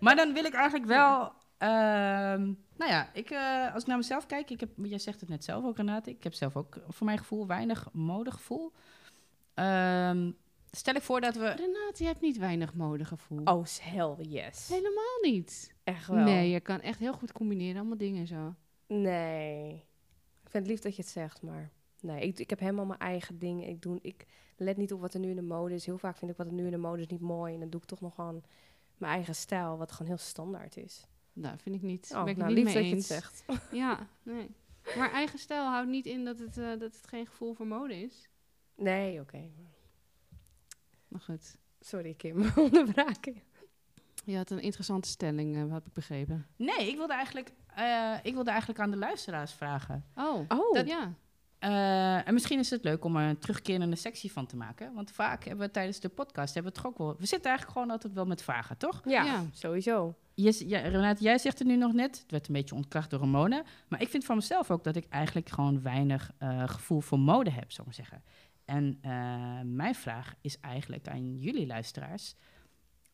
maar 0.00 0.16
dan 0.16 0.32
wil 0.32 0.44
ik 0.44 0.54
eigenlijk 0.54 0.86
wel... 0.86 1.32
ehm, 1.58 2.42
nou 2.76 2.90
ja, 2.90 3.10
ik, 3.12 3.30
eh, 3.30 3.74
als 3.74 3.82
ik 3.82 3.88
naar 3.88 3.96
mezelf 3.96 4.26
kijk... 4.26 4.50
Ik 4.50 4.60
heb, 4.60 4.70
jij 4.82 4.98
zegt 4.98 5.20
het 5.20 5.28
net 5.28 5.44
zelf 5.44 5.64
ook, 5.64 5.76
Renate. 5.76 6.10
Ik 6.10 6.22
heb 6.24 6.34
zelf 6.34 6.56
ook 6.56 6.76
voor 6.88 7.06
mijn 7.06 7.18
gevoel 7.18 7.46
weinig 7.46 7.88
modegevoel. 7.92 8.72
Ehm, 9.54 10.30
stel 10.70 10.94
ik 10.94 11.02
voor 11.02 11.20
dat 11.20 11.34
we... 11.34 11.48
Renate, 11.48 11.94
je 12.02 12.04
hebt 12.04 12.20
niet 12.20 12.38
weinig 12.38 12.74
modegevoel. 12.74 13.40
Oh, 13.44 13.64
hell 13.80 14.14
yes. 14.26 14.68
Helemaal 14.68 15.18
niet. 15.22 15.74
Echt 15.84 16.06
wel. 16.06 16.24
Nee, 16.24 16.50
je 16.50 16.60
kan 16.60 16.80
echt 16.80 16.98
heel 16.98 17.12
goed 17.12 17.32
combineren, 17.32 17.76
allemaal 17.76 17.96
dingen 17.96 18.20
en 18.20 18.26
zo. 18.26 18.54
Nee. 18.86 19.72
Ik 20.42 20.50
vind 20.50 20.62
het 20.62 20.66
lief 20.66 20.80
dat 20.80 20.96
je 20.96 21.02
het 21.02 21.10
zegt, 21.10 21.42
maar... 21.42 21.70
Nee, 22.04 22.20
ik, 22.20 22.38
ik 22.38 22.50
heb 22.50 22.58
helemaal 22.58 22.84
mijn 22.84 22.98
eigen 22.98 23.38
dingen. 23.38 23.68
Ik, 23.68 23.82
doe, 23.82 23.98
ik 24.02 24.26
let 24.56 24.76
niet 24.76 24.92
op 24.92 25.00
wat 25.00 25.14
er 25.14 25.20
nu 25.20 25.30
in 25.30 25.36
de 25.36 25.42
mode 25.42 25.74
is. 25.74 25.86
Heel 25.86 25.98
vaak 25.98 26.16
vind 26.16 26.30
ik 26.30 26.36
wat 26.36 26.46
er 26.46 26.52
nu 26.52 26.64
in 26.64 26.70
de 26.70 26.76
mode 26.76 27.02
is 27.02 27.06
niet 27.06 27.20
mooi. 27.20 27.54
En 27.54 27.60
dan 27.60 27.70
doe 27.70 27.80
ik 27.80 27.86
toch 27.86 28.00
nog 28.00 28.14
gewoon 28.14 28.42
mijn 28.96 29.12
eigen 29.12 29.34
stijl, 29.34 29.78
wat 29.78 29.92
gewoon 29.92 30.08
heel 30.08 30.18
standaard 30.20 30.76
is. 30.76 31.06
Nou, 31.32 31.58
vind 31.58 31.76
ik 31.76 31.82
niet. 31.82 32.10
Oh, 32.14 32.22
ben 32.22 32.32
ik 32.32 32.36
nou, 32.36 32.54
niet 32.54 32.64
lief 32.64 32.74
mee 32.74 32.74
dat 32.74 32.84
je 32.84 32.94
eens. 32.94 33.08
het 33.08 33.22
zegt. 33.22 33.44
Ja, 33.72 34.08
nee. 34.22 34.50
Maar 34.96 35.12
eigen 35.12 35.38
stijl 35.38 35.64
houdt 35.64 35.88
niet 35.88 36.06
in 36.06 36.24
dat 36.24 36.38
het, 36.38 36.58
eh, 36.58 36.68
dat 36.68 36.80
het 36.80 37.06
geen 37.06 37.26
gevoel 37.26 37.54
voor 37.54 37.66
mode 37.66 38.02
is. 38.02 38.28
Nee, 38.76 39.20
oké. 39.20 39.50
Maar 41.08 41.20
goed. 41.20 41.56
Sorry, 41.80 42.14
Kim. 42.14 42.50
Onderbraken. 42.56 43.42
Je 44.24 44.36
had 44.36 44.50
een 44.50 44.60
interessante 44.60 45.08
stelling, 45.08 45.56
eh, 45.56 45.72
heb 45.72 45.86
ik 45.86 45.92
begrepen. 45.92 46.46
Nee, 46.56 46.88
ik 46.88 46.96
wilde, 46.96 47.12
eigenlijk, 47.12 47.52
eh, 47.74 48.14
ik 48.22 48.34
wilde 48.34 48.50
eigenlijk 48.50 48.80
aan 48.80 48.90
de 48.90 48.96
luisteraars 48.96 49.52
vragen. 49.52 50.04
Oh, 50.14 50.44
Oh, 50.48 50.72
dat, 50.74 50.88
ja. 50.88 51.14
Eh, 51.64 52.28
en 52.28 52.34
misschien 52.34 52.58
is 52.58 52.70
het 52.70 52.84
leuk 52.84 53.04
om 53.04 53.16
er 53.16 53.28
een 53.28 53.38
terugkerende 53.38 53.96
sectie 53.96 54.32
van 54.32 54.46
te 54.46 54.56
maken. 54.56 54.94
Want 54.94 55.10
vaak 55.10 55.44
hebben 55.44 55.66
we 55.66 55.72
tijdens 55.72 56.00
de 56.00 56.08
podcast 56.08 56.54
hebben 56.54 56.72
we 56.72 56.78
het 56.78 56.86
toch 56.86 56.92
ook 56.92 56.98
wel. 56.98 57.16
We 57.18 57.26
zitten 57.26 57.48
eigenlijk 57.50 57.78
gewoon 57.78 57.94
altijd 57.94 58.12
wel 58.12 58.26
met 58.26 58.42
vragen, 58.42 58.76
toch? 58.76 59.00
ja, 59.04 59.24
Ja. 59.24 59.44
sowieso. 59.52 60.14
Je, 60.34 60.68
ja, 60.68 60.78
Renate, 60.78 61.22
jij 61.22 61.38
zegt 61.38 61.58
het 61.58 61.68
nu 61.68 61.76
nog 61.76 61.92
net. 61.92 62.18
Het 62.20 62.30
werd 62.30 62.46
een 62.48 62.54
beetje 62.54 62.74
ontkracht 62.74 63.10
door 63.10 63.20
Ramona. 63.20 63.62
Maar 63.88 64.00
ik 64.00 64.08
vind 64.08 64.24
van 64.24 64.36
mezelf 64.36 64.70
ook 64.70 64.84
dat 64.84 64.96
ik 64.96 65.06
eigenlijk 65.08 65.48
gewoon 65.48 65.82
weinig 65.82 66.30
eh, 66.38 66.68
gevoel 66.68 67.00
voor 67.00 67.18
mode 67.18 67.50
heb, 67.50 67.72
zou 67.72 67.88
ik 67.88 67.96
maar 67.96 68.06
zeggen. 68.06 68.22
En 68.64 68.98
eh, 69.00 69.60
mijn 69.64 69.94
vraag 69.94 70.34
is 70.40 70.60
eigenlijk 70.60 71.08
aan 71.08 71.38
jullie 71.38 71.66
luisteraars. 71.66 72.34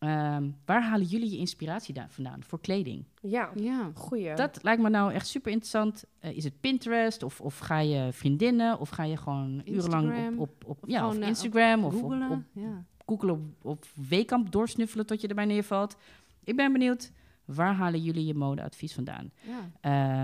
Ehm, 0.00 0.50
waar 0.64 0.82
halen 0.82 1.06
jullie 1.06 1.30
je 1.30 1.36
inspiratie 1.36 1.94
daar 1.94 2.10
vandaan 2.10 2.42
voor 2.44 2.60
kleding? 2.60 3.04
Ja, 3.22 3.50
Ja. 3.54 3.90
goeie. 3.94 4.34
Dat 4.34 4.58
lijkt 4.62 4.82
me 4.82 4.88
nou 4.90 5.12
echt 5.12 5.26
super 5.26 5.50
interessant. 5.52 6.04
Eh, 6.18 6.36
is 6.36 6.44
het 6.44 6.60
Pinterest 6.60 7.22
of, 7.22 7.40
of 7.40 7.58
ga 7.58 7.78
je 7.78 8.12
vriendinnen 8.12 8.78
of 8.78 8.88
ga 8.88 9.04
je 9.04 9.16
gewoon 9.16 9.62
urenlang 9.64 10.04
Instagram. 10.04 10.38
op, 10.38 10.48
op, 10.48 10.64
op, 10.66 10.82
Of 10.82 10.88
ja, 10.88 10.98
gewoon, 10.98 11.16
of 11.16 11.22
eh, 11.22 11.28
Instagram 11.28 11.84
of 11.84 11.94
op, 11.94 12.00
Googelen. 12.00 12.30
op 12.30 12.42
ja. 12.52 12.84
Google 13.06 13.32
op, 13.32 13.40
op 13.62 13.84
Weekamp 14.08 14.52
doorsnuffelen 14.52 15.06
tot 15.06 15.20
je 15.20 15.28
erbij 15.28 15.44
neervalt. 15.44 15.96
Ik 16.44 16.56
ben 16.56 16.72
benieuwd, 16.72 17.12
waar 17.44 17.74
halen 17.74 18.00
jullie 18.02 18.26
je 18.26 18.34
modeadvies 18.34 18.94
vandaan? 18.94 19.30
ja. 19.40 19.70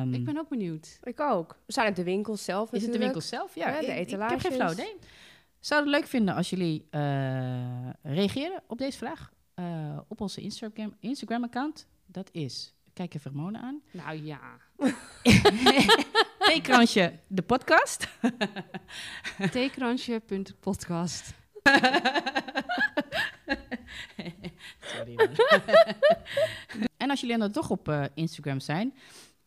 Ehm, 0.01 0.13
Ik 0.15 0.25
ben 0.25 0.39
ook 0.39 0.49
benieuwd. 0.49 0.99
Ik 1.03 1.21
ook. 1.21 1.59
Zijn 1.67 1.87
het 1.87 1.97
de 1.97 2.05
winkels 2.05 2.45
zelf 2.45 2.73
is 2.73 2.83
het 2.83 2.93
de 2.93 2.99
natuurlijk. 2.99 3.13
winkel 3.15 3.29
zelf? 3.39 3.55
Ja, 3.55 3.69
Ja, 3.69 3.81
de 3.81 3.87
ik- 3.87 4.11
ik, 4.11 4.19
heb 4.29 4.41
geen 4.41 4.53
flauw 4.53 4.73
idee. 4.73 4.95
Zou 5.61 5.81
het 5.83 5.91
leuk 5.91 6.07
vinden 6.07 6.35
als 6.35 6.51
jullie 6.51 6.87
eh, 6.91 7.91
reageren 8.03 8.63
op 8.67 8.79
deze 8.79 8.99
vraag 8.99 9.33
eh, 9.57 9.99
op 10.09 10.21
onze 10.21 10.41
Instagram, 10.41 10.95
Instagram-account. 11.01 11.87
Dat 12.07 12.29
is, 12.33 12.75
kijk 12.93 13.15
even 13.15 13.31
Ramona 13.31 13.61
aan. 13.61 13.83
Nou 13.93 14.25
ja. 14.25 14.41
Theekransje, 16.39 17.19
de 17.27 17.43
podcast. 17.43 18.09
Theekransje.podcast. 19.53 21.35
Sorry. 24.81 25.17
en 26.97 27.11
als 27.11 27.21
jullie 27.21 27.39
dan 27.39 27.53
toch 27.53 27.71
op 27.71 27.89
eh, 27.89 28.05
Instagram 28.15 28.61
zijn, 28.61 28.95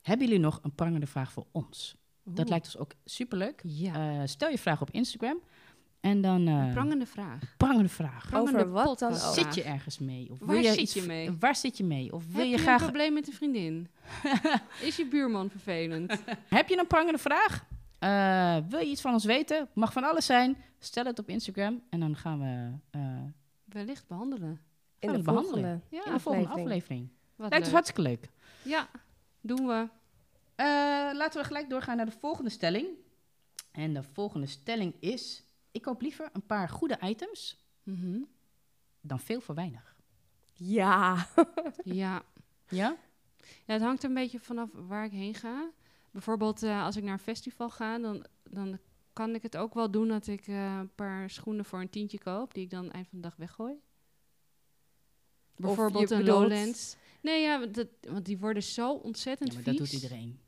hebben 0.01 0.27
jullie 0.27 0.41
nog 0.41 0.59
een 0.63 0.75
prangende 0.75 1.07
vraag 1.07 1.31
voor 1.31 1.45
ons? 1.51 1.95
Dat 2.23 2.49
lijkt 2.49 2.65
ons 2.65 2.77
ook 2.77 2.91
superleuk. 3.05 3.61
Ja. 3.63 4.21
Eh, 4.21 4.27
stel 4.27 4.49
je 4.49 4.57
vraag 4.57 4.81
op 4.81 4.91
Instagram 4.91 5.41
en 5.99 6.21
dan 6.21 6.47
eh 6.47 6.53
Een 6.65 6.71
prangende 6.71 7.05
vraag. 7.05 7.39
prangende 7.57 7.89
vraag. 7.89 8.27
Prangende 8.29 8.57
Over 8.59 8.71
wat 8.71 8.99
dan 8.99 9.11
ook? 9.11 9.17
Zit 9.33 9.55
je 9.55 9.63
ergens 9.63 9.99
mee? 9.99 10.27
Of 10.31 10.39
Waar 10.39 10.47
wil 10.47 10.57
je 10.57 10.69
zit 10.69 10.77
iets 10.79 10.93
je 10.93 11.01
mee? 11.01 11.31
Waar 11.39 11.55
zit 11.55 11.77
je 11.77 11.83
mee? 11.83 12.13
Of 12.13 12.23
wil 12.25 12.35
Heb 12.35 12.43
je 12.45 12.49
je 12.51 12.57
graag 12.57 12.79
een 12.79 12.85
probleem 12.85 13.13
met 13.13 13.27
een 13.27 13.33
vriendin? 13.33 13.87
Is 14.81 14.95
je 14.95 15.07
buurman 15.07 15.49
vervelend? 15.49 16.17
Heb 16.49 16.67
je 16.69 16.77
een 16.79 16.87
prangende 16.87 17.17
vraag? 17.19 17.65
Eh, 17.99 18.57
wil 18.69 18.79
je 18.79 18.85
iets 18.89 19.01
van 19.01 19.13
ons 19.13 19.25
weten? 19.25 19.67
Mag 19.73 19.93
van 19.93 20.03
alles 20.03 20.25
zijn. 20.25 20.57
Stel 20.79 21.05
het 21.05 21.19
op 21.19 21.29
Instagram 21.29 21.81
en 21.89 21.99
dan 21.99 22.15
gaan 22.15 22.39
we 22.39 22.71
eh, 22.97 23.01
Wellicht 23.65 24.07
behandelen. 24.07 24.61
In 24.99 25.11
de 25.11 25.19
behandelen. 25.21 25.51
volgende. 25.63 25.79
Ja, 25.89 26.05
in 26.05 26.13
de 26.13 26.19
volgende 26.19 26.47
aflevering. 26.47 26.79
aflevering. 26.79 27.09
wat 27.35 27.49
Lijkt 27.49 27.55
ons 27.55 27.65
leuk. 27.65 27.73
hartstikke 27.73 28.01
leuk. 28.01 28.29
Ja, 28.61 28.87
doen 29.41 29.67
we. 29.67 29.87
Eh, 30.55 30.65
laten 31.13 31.41
we 31.41 31.47
gelijk 31.47 31.69
doorgaan 31.69 31.97
naar 31.97 32.05
de 32.05 32.17
volgende 32.19 32.49
stelling. 32.49 32.87
En 33.71 33.93
de 33.93 34.03
volgende 34.03 34.47
stelling 34.47 34.93
is: 34.99 35.43
ik 35.71 35.81
koop 35.81 36.01
liever 36.01 36.29
een 36.33 36.45
paar 36.45 36.69
goede 36.69 36.97
items 37.01 37.67
Mhm. 37.83 38.21
dan 39.01 39.19
veel 39.19 39.41
voor 39.41 39.55
weinig. 39.55 39.95
Ja. 40.53 41.27
Ja. 41.83 42.23
Ja? 42.67 42.97
ja, 43.65 43.73
het 43.73 43.81
hangt 43.81 44.03
een 44.03 44.13
beetje 44.13 44.39
vanaf 44.39 44.69
waar 44.73 45.05
ik 45.05 45.11
heen 45.11 45.33
ga. 45.35 45.69
Bijvoorbeeld 46.11 46.63
eh, 46.63 46.83
als 46.83 46.95
ik 46.95 47.03
naar 47.03 47.13
een 47.13 47.19
festival 47.19 47.69
ga, 47.69 47.99
dan, 47.99 48.25
dan 48.43 48.77
kan 49.13 49.35
ik 49.35 49.43
het 49.43 49.57
ook 49.57 49.73
wel 49.73 49.91
doen 49.91 50.07
dat 50.07 50.27
ik 50.27 50.47
eh, 50.47 50.77
een 50.77 50.95
paar 50.95 51.29
schoenen 51.29 51.65
voor 51.65 51.79
een 51.81 51.89
tientje 51.89 52.19
koop, 52.19 52.53
die 52.53 52.63
ik 52.63 52.69
dan 52.69 52.91
eind 52.91 53.07
van 53.07 53.17
de 53.21 53.27
dag 53.27 53.35
weggooi. 53.35 53.73
Bijvoorbeeld 55.55 56.11
een 56.11 56.17
bedoelt- 56.17 56.39
Lowlands. 56.49 56.95
Nee, 57.21 57.41
ja, 57.41 57.65
dat, 57.65 57.87
want 58.01 58.25
die 58.25 58.37
worden 58.37 58.63
zo 58.63 58.93
ontzettend 58.93 59.49
ja 59.49 59.55
maar 59.55 59.63
vies. 59.63 59.77
dat 59.77 59.89
doet 59.91 60.01
iedereen. 60.01 60.39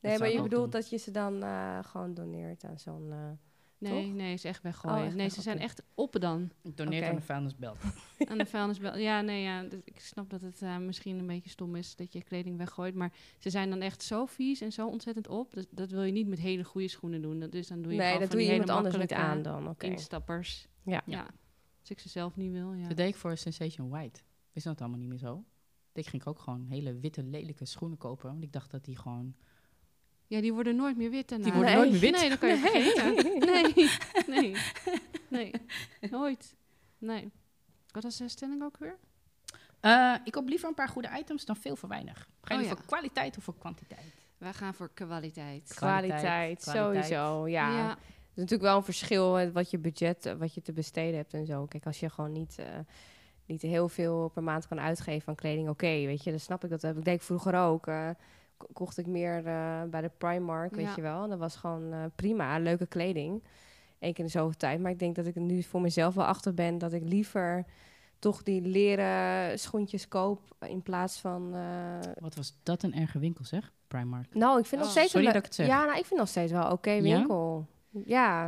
Nee, 0.00 0.18
maar 0.18 0.28
je 0.28 0.42
bedoelt 0.42 0.72
doen. 0.72 0.80
dat 0.80 0.90
je 0.90 0.96
ze 0.96 1.10
dan 1.10 1.42
eh, 1.42 1.78
gewoon 1.84 2.14
doneert 2.14 2.64
aan 2.64 2.78
zo'n... 2.78 3.38
Nee, 3.82 4.04
toch? 4.06 4.14
nee, 4.14 4.32
is 4.32 4.44
echt 4.44 4.62
weggooien. 4.62 4.98
Oh, 4.98 5.04
echt 5.06 5.14
nee, 5.14 5.24
weg, 5.26 5.34
ze 5.34 5.42
zijn 5.42 5.58
echt 5.58 5.82
op 5.94 6.20
dan. 6.20 6.50
Ik 6.62 6.76
doneer 6.76 7.00
Oké. 7.00 7.08
aan 7.10 7.14
de 7.16 7.22
vuilnisbelt. 7.22 7.78
aan 8.30 8.38
de 8.38 8.46
vuilnisbel. 8.56 8.96
Ja, 8.96 9.20
nee, 9.20 9.42
ja, 9.42 9.62
dus 9.62 9.80
ik 9.84 10.00
snap 10.00 10.30
dat 10.30 10.40
het 10.40 10.62
eh, 10.62 10.78
misschien 10.78 11.18
een 11.18 11.26
beetje 11.26 11.50
stom 11.50 11.76
is 11.76 11.96
dat 11.96 12.12
je 12.12 12.22
kleding 12.22 12.56
weggooit. 12.56 12.94
Maar 12.94 13.12
ze 13.38 13.50
zijn 13.50 13.70
dan 13.70 13.80
echt 13.80 14.02
zo 14.02 14.26
vies 14.26 14.60
en 14.60 14.72
zo 14.72 14.88
ontzettend 14.88 15.28
op. 15.28 15.52
Dus 15.54 15.64
dat 15.70 15.90
wil 15.90 16.02
je 16.02 16.12
niet 16.12 16.28
met 16.28 16.38
hele 16.38 16.64
goede 16.64 16.88
schoenen 16.88 17.22
doen. 17.22 17.38
Dat- 17.40 17.52
Dus 17.52 17.66
dan 17.68 17.82
doe 17.82 17.92
je 17.92 17.98
nee, 17.98 18.06
gewoon 18.06 18.20
dat 18.20 18.28
van 18.30 18.38
doe 18.38 18.46
je 18.46 18.52
iemand 18.52 18.68
hele 18.70 18.80
anders 18.82 19.02
niet 19.02 19.12
aan 19.12 19.42
dan. 19.42 19.68
Oké. 19.68 19.86
Instappers. 19.86 20.66
Ja. 20.82 21.02
Ja. 21.06 21.26
Als 21.80 21.90
ik 21.90 21.98
ze 21.98 22.08
zelf 22.08 22.36
niet 22.36 22.52
wil, 22.52 22.72
ja. 22.72 22.88
Dat 22.88 22.96
deed 22.96 23.08
ik 23.08 23.16
voor 23.16 23.36
Sensation 23.36 23.88
White. 23.88 24.20
Is 24.52 24.62
dat 24.62 24.80
allemaal 24.80 24.98
niet 24.98 25.08
meer 25.08 25.18
zo? 25.18 25.44
Ik 25.92 26.06
ging 26.06 26.24
ook 26.24 26.38
gewoon 26.38 26.66
hele 26.66 26.98
witte, 26.98 27.22
lelijke 27.22 27.64
schoenen 27.64 27.98
kopen. 27.98 28.30
Want 28.30 28.42
ik 28.42 28.52
dacht 28.52 28.70
dat 28.70 28.84
die 28.84 28.96
gewoon... 28.96 29.34
Ja, 30.32 30.40
die 30.40 30.52
worden 30.52 30.76
nooit 30.76 30.96
meer 30.96 31.10
wit 31.10 31.28
daarna. 31.28 31.44
Die 31.44 31.52
worden 31.52 31.70
Nee. 31.72 31.80
nooit 31.80 31.90
meer 31.90 32.00
wit. 32.00 32.20
Nee, 32.20 32.28
dan 32.28 32.38
kan 32.38 32.48
je 32.48 32.56
Nee. 32.56 32.70
vergeten. 32.92 33.38
Nee, 33.52 33.90
nee, 34.26 34.56
nee. 35.28 35.52
Nooit. 36.10 36.54
Nee. 36.98 37.30
Wat 37.90 38.02
was 38.02 38.16
de 38.16 38.28
stelling 38.28 38.62
ook 38.62 38.76
weer? 38.78 38.96
Eh, 39.80 40.14
ik 40.24 40.32
koop 40.32 40.48
liever 40.48 40.68
een 40.68 40.74
paar 40.74 40.88
goede 40.88 41.08
items 41.18 41.44
dan 41.44 41.56
veel 41.56 41.76
voor 41.76 41.88
weinig. 41.88 42.28
Ga 42.42 42.54
je 42.54 42.60
Oh, 42.60 42.66
ja. 42.66 42.74
kwaliteit 42.86 43.36
of 43.36 43.44
voor 43.44 43.58
kwantiteit? 43.58 44.14
Wij 44.38 44.52
gaan 44.52 44.74
voor 44.74 44.90
kwaliteit. 44.94 45.72
Kwaliteit, 45.74 46.20
Kwaliteit, 46.20 46.62
sowieso. 46.62 47.46
Ja. 47.48 47.70
ja. 47.78 47.90
Er 47.90 47.96
is 48.28 48.34
natuurlijk 48.34 48.62
wel 48.62 48.76
een 48.76 48.84
verschil 48.84 49.32
met 49.32 49.52
wat 49.52 49.70
je 49.70 49.78
budget, 49.78 50.26
eh, 50.26 50.34
wat 50.34 50.54
je 50.54 50.62
te 50.62 50.72
besteden 50.72 51.16
hebt 51.16 51.34
en 51.34 51.46
zo. 51.46 51.66
Kijk, 51.66 51.86
als 51.86 52.00
je 52.00 52.10
gewoon 52.10 52.32
niet, 52.32 52.56
eh, 52.58 52.66
niet 53.46 53.62
heel 53.62 53.88
veel 53.88 54.28
per 54.28 54.42
maand 54.42 54.68
kan 54.68 54.80
uitgeven 54.80 55.28
aan 55.28 55.34
kleding, 55.34 55.68
oké, 55.68 55.86
weet 55.86 56.24
je, 56.24 56.30
dan 56.30 56.40
snap 56.40 56.64
ik 56.64 56.70
dat. 56.70 56.80
Dat 56.80 57.04
deed 57.04 57.14
ik 57.14 57.22
vroeger 57.22 57.54
ook. 57.54 57.86
eh, 57.86 58.10
kocht 58.72 58.98
ik 58.98 59.06
meer 59.06 59.46
eh, 59.46 59.82
bij 59.90 60.00
de 60.00 60.10
Primark, 60.18 60.74
weet 60.74 60.86
Ja. 60.86 60.92
je 60.96 61.02
wel. 61.02 61.28
Dat 61.28 61.38
was 61.38 61.56
gewoon 61.56 61.92
eh, 61.92 61.98
prima, 62.16 62.58
leuke 62.58 62.86
kleding. 62.86 63.42
Eén 63.98 64.10
keer 64.12 64.18
in 64.18 64.24
de 64.24 64.30
zoveel 64.38 64.56
tijd. 64.58 64.80
Maar 64.80 64.90
ik 64.90 64.98
denk 64.98 65.14
dat 65.14 65.26
ik 65.26 65.34
er 65.34 65.40
nu 65.40 65.62
voor 65.62 65.80
mezelf 65.80 66.14
wel 66.14 66.24
achter 66.24 66.54
ben 66.54 66.78
dat 66.78 66.92
ik 66.92 67.02
liever 67.04 67.64
toch 68.18 68.42
die 68.42 68.60
leren 68.62 69.58
schoentjes 69.58 70.08
koop 70.08 70.40
in 70.68 70.82
plaats 70.82 71.20
van... 71.20 71.54
eh, 71.54 71.98
Wat 72.20 72.34
was 72.34 72.58
dat 72.62 72.82
een 72.82 72.94
erge 72.94 73.18
winkel, 73.18 73.44
zeg? 73.44 73.72
Primark. 73.88 74.34
nou, 74.34 74.58
ik 74.58 74.66
vind 74.66 74.80
nog 74.80 74.90
Oh, 74.90 74.96
steeds... 74.96 75.10
sorry 75.12 75.26
dat 75.26 75.34
ik 75.36 75.44
het 75.44 75.54
zeg. 75.54 75.66
Ja, 75.66 75.84
nou, 75.84 75.98
ik 75.98 76.04
vind 76.06 76.20
nog 76.20 76.28
steeds 76.28 76.52
wel 76.52 76.70
oké 76.70 77.00
winkel. 77.00 77.66
Ja. 77.68 77.71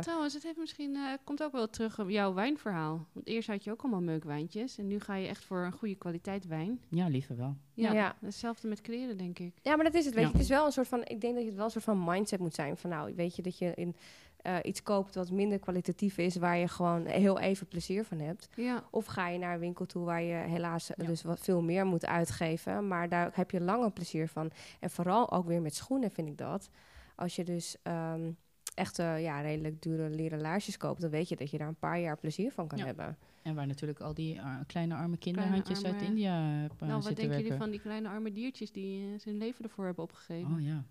Trouwens, 0.01 0.33
het 0.33 0.43
heeft 0.43 0.57
misschien, 0.57 0.95
eh, 0.95 1.01
komt 1.23 1.43
ook 1.43 1.51
wel 1.51 1.69
terug 1.69 1.99
op 1.99 2.09
jouw 2.09 2.33
wijnverhaal. 2.33 3.05
Want 3.11 3.27
eerst 3.27 3.47
had 3.47 3.63
je 3.63 3.71
ook 3.71 3.81
allemaal 3.81 4.01
meukwijntjes. 4.01 4.77
En 4.77 4.87
nu 4.87 4.99
ga 4.99 5.15
je 5.15 5.27
echt 5.27 5.43
voor 5.43 5.65
een 5.65 5.71
goede 5.71 5.95
kwaliteit 5.95 6.47
wijn. 6.47 6.79
Ja, 6.89 7.07
liever 7.07 7.37
wel. 7.37 7.55
Ja, 7.73 7.93
Ja. 7.93 8.15
hetzelfde 8.21 8.67
met 8.67 8.81
kleren, 8.81 9.17
denk 9.17 9.39
ik. 9.39 9.53
Ja, 9.61 9.75
maar 9.75 9.85
dat 9.85 9.93
is 9.93 10.05
het. 10.05 10.13
Weet 10.13 10.23
Ja. 10.23 10.29
je, 10.29 10.35
het 10.35 10.43
is 10.43 10.49
wel 10.49 10.65
een 10.65 10.71
soort 10.71 10.87
van. 10.87 10.99
Ik 11.05 11.21
denk 11.21 11.33
dat 11.33 11.41
je 11.41 11.47
het 11.47 11.55
wel 11.55 11.65
een 11.65 11.71
soort 11.71 11.83
van 11.83 12.03
mindset 12.03 12.39
moet 12.39 12.53
zijn. 12.55 12.77
Van 12.77 12.89
nou, 12.89 13.15
weet 13.15 13.35
je 13.35 13.41
dat 13.41 13.57
je 13.57 13.71
in 13.75 13.95
eh, 14.41 14.55
iets 14.63 14.83
koopt 14.83 15.15
wat 15.15 15.31
minder 15.31 15.59
kwalitatief 15.59 16.17
is, 16.17 16.35
waar 16.35 16.57
je 16.57 16.67
gewoon 16.67 17.05
heel 17.05 17.39
even 17.39 17.67
plezier 17.67 18.03
van 18.05 18.19
hebt. 18.19 18.49
Ja, 18.55 18.83
Of 18.91 19.05
ga 19.05 19.27
je 19.27 19.37
naar 19.39 19.53
een 19.53 19.59
winkel 19.59 19.85
toe 19.85 20.05
waar 20.05 20.21
je 20.21 20.33
helaas 20.35 20.87
Ja. 20.97 21.05
dus 21.05 21.23
wat 21.23 21.39
veel 21.39 21.61
meer 21.61 21.85
moet 21.85 22.05
uitgeven, 22.05 22.87
maar 22.87 23.09
daar 23.09 23.31
heb 23.33 23.51
je 23.51 23.61
langer 23.61 23.91
plezier 23.91 24.27
van. 24.27 24.51
En 24.79 24.89
vooral 24.89 25.31
ook 25.31 25.45
weer 25.45 25.61
met 25.61 25.75
schoenen 25.75 26.11
vind 26.11 26.27
ik 26.27 26.37
dat. 26.37 26.69
Als 27.15 27.35
je 27.35 27.43
dus 27.43 27.75
ehm 27.83 28.31
echt 28.75 28.99
eh, 28.99 29.21
ja, 29.21 29.41
redelijk 29.41 29.81
dure 29.81 30.09
leren 30.09 30.41
laarsjes 30.41 30.77
koopt, 30.77 31.01
dan 31.01 31.09
weet 31.09 31.29
je 31.29 31.35
dat 31.35 31.51
je 31.51 31.57
daar 31.57 31.67
een 31.67 31.75
paar 31.79 31.99
jaar 31.99 32.17
plezier 32.17 32.51
van 32.51 32.67
kan 32.67 32.77
Ja. 32.77 32.85
hebben. 32.85 33.17
En 33.41 33.55
waar 33.55 33.67
natuurlijk 33.67 33.99
al 33.99 34.13
die 34.13 34.35
eh, 34.35 34.55
kleine 34.67 34.95
arme 34.95 35.17
kinderhandjes 35.17 35.83
uit 35.83 35.93
arme- 35.95 36.07
India 36.07 36.41
hebben 36.41 36.87
nou, 36.87 37.01
wat 37.01 37.15
denken 37.15 37.37
jullie 37.41 37.57
van 37.57 37.69
die 37.69 37.79
kleine 37.79 38.07
arme 38.09 38.31
diertjes 38.31 38.71
die 38.71 39.13
eh, 39.13 39.19
zijn 39.19 39.37
leven 39.37 39.63
ervoor 39.63 39.85
hebben 39.85 40.03
opgegeven? 40.03 40.51
Oh 40.53 40.61
ja. 40.61 40.83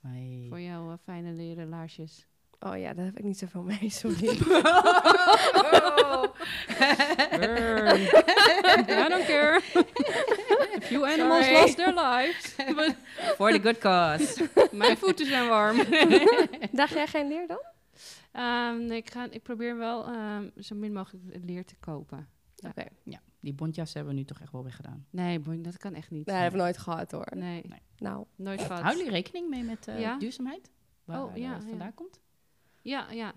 Hey. 0.00 0.46
Voor 0.48 0.60
jouw 0.60 0.90
eh, 0.90 0.96
fijne 1.04 1.32
leren 1.32 1.68
laarsjes. 1.68 2.26
Oh 2.60 2.76
ja, 2.78 2.94
daar 2.94 3.04
heb 3.04 3.18
ik 3.18 3.24
niet 3.24 3.38
zoveel 3.38 3.62
mee, 3.62 3.90
sorry. 4.02 4.38
Burn. 7.40 8.00
I 8.88 9.08
don't 9.08 9.26
care. 9.26 9.60
Few 10.92 11.04
animals 11.06 11.44
Sorry. 11.44 11.60
lost 11.60 11.76
their 11.76 11.94
lives. 11.94 12.54
For 13.36 13.52
the 13.52 13.60
good 13.62 13.78
cause. 13.78 14.48
mijn 14.72 14.96
voeten 14.96 15.26
zijn 15.26 15.48
warm. 15.48 15.76
Dacht 16.72 16.92
jij 16.92 17.06
geen 17.06 17.28
leer 17.28 17.46
dan? 17.46 17.60
Ehm, 18.32 18.84
nee, 18.86 18.96
ik, 18.96 19.10
ga, 19.10 19.26
ik 19.30 19.42
probeer 19.42 19.76
wel 19.76 20.06
ehm, 20.06 20.48
zo 20.60 20.74
min 20.74 20.92
mogelijk 20.92 21.24
leer 21.44 21.64
te 21.64 21.74
kopen. 21.80 22.28
Ja. 22.54 22.68
Oké. 22.68 22.84
ja, 23.04 23.20
die 23.40 23.52
bontjas 23.52 23.94
hebben 23.94 24.12
we 24.12 24.18
nu 24.18 24.24
toch 24.24 24.40
echt 24.40 24.52
wel 24.52 24.64
weggedaan. 24.64 25.06
Nee, 25.10 25.38
boy, 25.38 25.60
dat 25.62 25.76
kan 25.78 25.94
echt 25.94 26.10
niet. 26.10 26.26
Nee, 26.26 26.34
dat 26.34 26.44
heb 26.44 26.52
ik 26.52 26.58
nooit 26.60 26.78
gehad 26.78 27.10
hoor. 27.10 27.26
Nee, 27.36 27.62
Nee. 27.68 27.80
Nou, 27.98 28.24
nooit 28.36 28.60
gehad. 28.62 28.80
Houden 28.80 28.96
jullie 29.04 29.12
rekening 29.18 29.48
mee 29.48 29.62
met 29.62 29.88
eh, 29.88 30.00
Ja. 30.00 30.18
duurzaamheid? 30.18 30.70
Waar 31.04 31.22
Oh, 31.24 31.36
ja, 31.36 31.52
het 31.54 31.62
ja. 31.62 31.68
vandaan 31.68 31.94
komt? 31.94 32.20
Ja, 32.82 33.10
ja. 33.10 33.32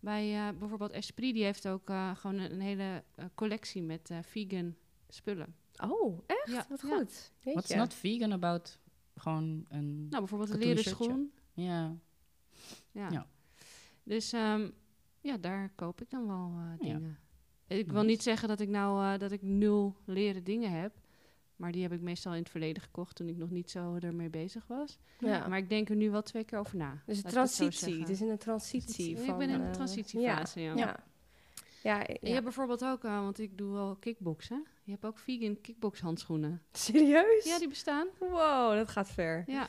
Bij 0.00 0.34
eh, 0.48 0.58
bijvoorbeeld 0.58 0.92
Esprit, 0.92 1.34
die 1.34 1.44
heeft 1.44 1.68
ook 1.68 1.90
eh, 1.90 2.16
gewoon 2.16 2.38
een, 2.38 2.52
een 2.52 2.60
hele 2.60 3.02
eh, 3.14 3.24
collectie 3.34 3.82
met 3.82 4.10
eh, 4.10 4.18
vegan 4.22 4.74
spullen. 5.08 5.54
Oh, 5.88 6.18
echt? 6.26 6.46
Ja, 6.50 6.66
Wat 6.68 6.80
ja. 6.80 6.88
goed. 6.96 7.32
What's 7.42 7.68
Jeetje. 7.68 7.76
not 7.76 7.94
vegan 7.94 8.32
about 8.32 8.78
gewoon 9.14 9.64
een... 9.68 9.96
Nou, 10.08 10.18
bijvoorbeeld 10.18 10.50
een 10.50 10.58
leren 10.58 10.84
schoen. 10.84 11.32
ja, 11.54 11.96
Ja. 12.92 13.08
Ja. 13.10 13.26
Dus 14.02 14.32
ehm, 14.32 14.70
ja, 15.20 15.36
daar 15.36 15.72
koop 15.74 16.00
ik 16.00 16.10
dan 16.10 16.26
wel 16.26 16.52
eh, 16.56 16.88
Ja. 16.88 16.94
dingen. 16.94 17.18
Ik 17.66 17.92
wil 17.92 18.02
niet 18.02 18.22
zeggen 18.22 18.48
dat 18.48 18.60
ik 18.60 18.68
nou 18.68 19.12
eh, 19.12 19.18
dat 19.18 19.32
ik 19.32 19.42
nul 19.42 19.96
leren 20.04 20.44
dingen 20.44 20.70
heb. 20.80 20.98
Maar 21.56 21.72
die 21.72 21.82
heb 21.82 21.92
ik 21.92 22.00
meestal 22.00 22.32
in 22.32 22.38
het 22.38 22.50
verleden 22.50 22.82
gekocht 22.82 23.16
toen 23.16 23.28
ik 23.28 23.36
nog 23.36 23.50
niet 23.50 23.70
zo 23.70 23.96
ermee 24.00 24.30
bezig 24.30 24.66
was. 24.66 24.98
Ja. 25.18 25.48
Maar 25.48 25.58
ik 25.58 25.68
denk 25.68 25.88
er 25.88 25.96
nu 25.96 26.10
wel 26.10 26.22
twee 26.22 26.44
keer 26.44 26.58
over 26.58 26.76
na. 26.76 27.02
Dus 27.06 27.16
een 27.24 27.30
transitie. 27.30 27.98
Het 28.00 28.08
is 28.08 28.20
in 28.20 28.28
een 28.28 28.38
transitie. 28.38 29.10
Ik 29.10 29.18
van, 29.18 29.38
ben 29.38 29.50
in 29.50 29.60
eh, 29.60 29.66
een 29.66 29.72
transitiefase, 29.72 30.60
ja. 30.60 30.74
Ja. 30.76 31.04
Ja, 31.82 32.06
En 32.06 32.16
je 32.20 32.26
ja. 32.26 32.32
hebt 32.32 32.44
bijvoorbeeld 32.44 32.84
ook, 32.84 33.04
eh, 33.04 33.20
want 33.20 33.38
ik 33.38 33.58
doe 33.58 33.72
wel 33.72 33.96
kickboksen. 33.96 34.66
Je 34.90 34.96
hebt 35.00 35.14
ook 35.14 35.18
vegan 35.18 35.60
kickbox 35.60 36.00
handschoenen. 36.00 36.62
Serieus? 36.72 37.44
Ja, 37.44 37.58
die 37.58 37.68
bestaan. 37.68 38.06
Wow, 38.18 38.74
dat 38.74 38.88
gaat 38.88 39.10
ver. 39.10 39.44
Ja, 39.46 39.68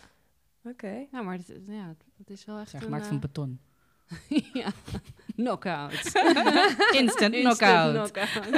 Oké. 0.64 1.08
ja 1.12 1.22
maar 1.22 1.38
het, 1.38 1.54
ja, 1.68 1.96
het 2.18 2.30
is 2.30 2.46
wel 2.46 2.60
echt 2.60 2.70
zijn 2.70 2.82
een... 2.82 2.88
gemaakt 2.88 3.08
van 3.08 3.16
eh, 3.16 3.22
beton. 3.22 3.60
ja, 4.54 4.72
knockout. 5.36 5.94
Instant 7.02 7.34
Instant 7.34 7.36
knockout. 7.36 7.94
knockout. 7.94 8.46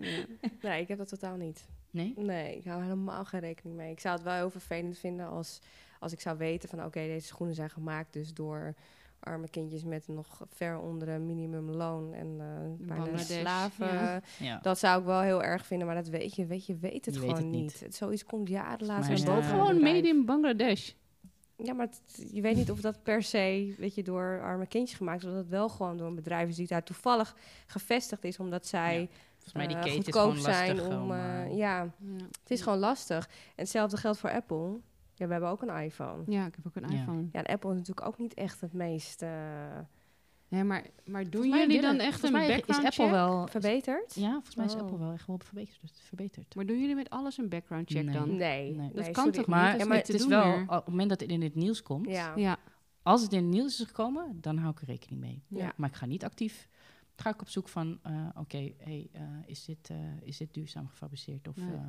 ja. 0.00 0.20
Nee, 0.60 0.80
ik 0.80 0.88
heb 0.88 0.98
dat 0.98 1.08
totaal 1.08 1.36
niet. 1.36 1.64
Nee? 1.90 2.14
Nee, 2.16 2.56
ik 2.56 2.64
hou 2.64 2.82
helemaal 2.82 3.24
geen 3.24 3.40
rekening 3.40 3.76
mee. 3.76 3.90
Ik 3.90 4.00
zou 4.00 4.14
het 4.14 4.24
wel 4.24 4.34
heel 4.34 4.50
vervelend 4.50 4.98
vinden 4.98 5.28
als, 5.28 5.60
als 5.98 6.12
ik 6.12 6.20
zou 6.20 6.38
weten 6.38 6.68
van... 6.68 6.84
oké, 6.84 7.00
deze 7.00 7.26
schoenen 7.26 7.54
zijn 7.54 7.70
gemaakt 7.70 8.12
dus 8.12 8.34
door 8.34 8.74
arme 9.20 9.48
kindjes 9.48 9.84
met 9.84 10.08
nog 10.08 10.42
ver 10.48 10.78
onder 10.78 11.08
een 11.08 11.26
minimumloon 11.26 12.14
en 12.14 12.26
eh 12.38 12.86
bijna 12.86 13.02
Bangladesh, 13.02 13.40
slaven. 13.40 13.86
ja. 13.92 14.20
Ja. 14.38 14.58
Dat 14.62 14.78
zou 14.78 15.00
ik 15.00 15.06
wel 15.06 15.20
heel 15.20 15.42
erg 15.42 15.66
vinden, 15.66 15.86
maar 15.86 15.96
dat 15.96 16.08
weet 16.08 16.34
je, 16.34 16.46
weet 16.46 16.66
je, 16.66 16.76
weet 16.76 17.04
het 17.04 17.14
Je 17.14 17.20
weet 17.20 17.30
gewoon 17.30 17.52
het 17.52 17.60
niet. 17.60 17.86
zoiets 17.94 18.24
komt 18.24 18.48
jaren 18.48 18.86
later 18.86 19.10
Maar 19.10 19.18
ja. 19.18 19.24
boven. 19.24 19.44
Gewoon 19.50 19.80
made 19.80 20.08
in 20.08 20.24
Bangladesh. 20.24 20.90
Ja, 21.56 21.72
maar 21.74 21.86
het- 21.86 22.28
je 22.32 22.40
weet 22.40 22.56
niet 22.56 22.70
of 22.70 22.80
dat 22.80 23.02
per 23.02 23.22
se, 23.22 23.74
weet 23.78 23.94
je, 23.94 24.02
door 24.02 24.40
arme 24.42 24.66
kindjes 24.66 24.98
gemaakt 24.98 25.18
is. 25.22 25.24
Of 25.24 25.30
dat 25.30 25.40
het 25.40 25.50
wel 25.50 25.68
gewoon 25.68 25.96
door 25.96 26.06
een 26.06 26.14
bedrijf 26.14 26.48
is 26.48 26.56
die 26.56 26.66
daar 26.66 26.82
toevallig 26.82 27.36
gevestigd 27.66 28.24
is, 28.24 28.38
omdat 28.38 28.66
zij 28.66 29.00
Ja. 29.00 29.06
Volgens 29.34 29.52
mij 29.52 29.66
die 29.82 29.90
is 29.90 29.94
goedkoop 30.04 30.12
gewoon 30.22 30.34
lastig 30.36 30.54
zijn 30.54 30.80
om... 31.02 31.10
eh, 31.12 31.56
ja, 31.56 31.82
Ja. 31.82 31.88
het 32.42 32.50
is 32.50 32.60
gewoon 32.60 32.78
lastig. 32.78 33.26
En 33.26 33.32
hetzelfde 33.56 33.96
geldt 33.96 34.18
voor 34.18 34.30
Apple. 34.30 34.78
Ja, 35.18 35.26
we 35.26 35.32
hebben 35.32 35.50
ook 35.50 35.62
een 35.62 35.76
iPhone. 35.82 36.22
Ja, 36.26 36.46
ik 36.46 36.54
heb 36.54 36.66
ook 36.66 36.76
een 36.76 36.90
Ja. 36.90 37.00
iPhone. 37.00 37.22
Ja, 37.32 37.42
en 37.42 37.54
Apple 37.54 37.70
is 37.70 37.76
natuurlijk 37.76 38.06
ook 38.06 38.18
niet 38.18 38.34
echt 38.34 38.60
het 38.60 38.72
meest 38.72 39.22
eh, 39.22 39.28
Ja, 40.50 40.64
maar, 40.64 40.86
maar 41.04 41.30
doen 41.30 41.48
jullie 41.48 41.80
dan 41.80 41.94
echt 41.98 42.20
volgens 42.20 42.22
een 42.22 42.32
mij 42.32 42.48
background 42.48 42.82
is 42.82 42.88
Apple 42.88 43.04
check? 43.04 43.12
wel... 43.12 43.46
verbeterd. 43.46 44.14
Ja, 44.14 44.30
volgens 44.32 44.54
mij 44.56 44.64
is 44.64 44.74
Oh. 44.74 44.80
Apple 44.80 44.98
wel 44.98 45.12
echt 45.12 45.26
wel 45.26 45.38
verbeterd. 45.38 45.98
verbeterd. 46.00 46.54
Maar 46.54 46.66
doen 46.66 46.80
jullie 46.80 46.94
met 46.94 47.10
alles 47.10 47.38
een 47.38 47.48
background 47.48 47.90
check 47.90 48.04
Nee. 48.04 48.14
dan? 48.14 48.36
Nee, 48.36 48.74
Nee. 48.74 48.86
Dat 48.92 48.94
nee, 49.04 49.04
kan 49.12 49.14
sorry. 49.24 49.30
toch 49.38 49.46
Maar, 49.46 49.72
niet? 49.72 49.80
Is 49.80 49.86
maar 49.88 49.96
het 49.96 50.08
is 50.08 50.20
doen 50.20 50.28
wel, 50.28 50.46
meer. 50.46 50.62
op 50.62 50.68
het 50.70 50.86
moment 50.88 51.08
dat 51.08 51.20
het 51.20 51.30
in 51.30 51.42
het 51.42 51.54
nieuws 51.54 51.82
komt, 51.82 52.06
Ja. 52.08 52.32
Ja, 52.36 52.56
als 53.02 53.22
het 53.22 53.32
in 53.32 53.38
het 53.42 53.52
nieuws 53.52 53.80
is 53.80 53.86
gekomen, 53.86 54.38
dan 54.40 54.56
hou 54.58 54.70
ik 54.72 54.80
er 54.80 54.86
rekening 54.86 55.20
mee. 55.20 55.42
Ja. 55.48 55.72
Maar 55.76 55.88
ik 55.88 55.94
ga 55.94 56.06
niet 56.06 56.24
actief, 56.24 56.68
ga 57.16 57.30
ik 57.30 57.40
op 57.40 57.48
zoek 57.48 57.68
van, 57.68 57.98
eh, 58.02 58.26
oké, 58.34 58.72
hey, 58.78 59.08
eh, 59.12 59.22
is, 59.46 59.64
dit, 59.64 59.90
eh, 59.90 59.96
is 60.22 60.36
dit 60.36 60.54
duurzaam 60.54 60.88
gefabriceerd? 60.88 61.48
Of, 61.48 61.56
Nee. 61.56 61.72
eh, 61.74 61.80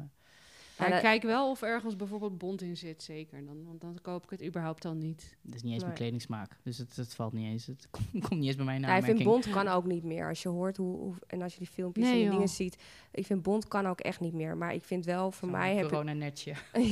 maar 0.79 0.89
Ja, 0.89 0.95
ik 0.95 1.01
dat- 1.01 1.11
kijk 1.11 1.23
wel 1.23 1.49
of 1.49 1.61
ergens 1.61 1.95
bijvoorbeeld 1.95 2.37
bond 2.37 2.61
in 2.61 2.77
zit, 2.77 3.03
zeker. 3.03 3.45
Dan, 3.45 3.65
want 3.65 3.81
dan 3.81 3.99
koop 4.01 4.23
ik 4.23 4.29
het 4.29 4.43
überhaupt 4.45 4.85
al 4.85 4.93
niet. 4.93 5.37
dat 5.41 5.55
is 5.55 5.61
niet 5.61 5.71
eens 5.73 5.81
Nee. 5.81 5.85
mijn 5.91 5.93
kledingsmaak, 5.93 6.57
dus 6.63 6.77
het, 6.77 6.95
het 6.95 7.13
valt 7.15 7.33
niet 7.33 7.45
eens. 7.45 7.65
Het 7.65 7.87
komt, 8.19 8.29
niet 8.29 8.45
eens 8.47 8.55
bij 8.55 8.65
mij 8.65 8.75
in 8.75 8.81
Ja, 8.81 8.95
ik 8.97 9.03
vind. 9.03 9.23
Bond 9.23 9.49
kan 9.49 9.67
ook 9.67 9.85
niet 9.85 10.03
meer. 10.03 10.27
Als 10.27 10.41
je 10.41 10.49
hoort 10.49 10.77
hoe, 10.77 10.97
hoe- 10.97 11.15
en 11.27 11.41
als 11.41 11.53
je 11.53 11.59
die 11.59 11.67
filmpjes 11.67 12.03
Nee, 12.05 12.13
en 12.13 12.17
die 12.19 12.27
joh. 12.27 12.35
dingen 12.35 12.49
ziet. 12.53 12.77
Ik 13.11 13.25
vind 13.25 13.41
Bond 13.41 13.67
kan 13.67 13.87
ook 13.87 13.99
echt 13.99 14.19
niet 14.19 14.33
meer. 14.33 14.57
Maar 14.57 14.73
ik 14.73 14.83
vind 14.83 15.05
wel, 15.05 15.31
voor 15.31 15.49
mij 15.49 15.75
heb 15.75 15.83
ik... 15.83 15.89
corona-netje. 15.91 16.53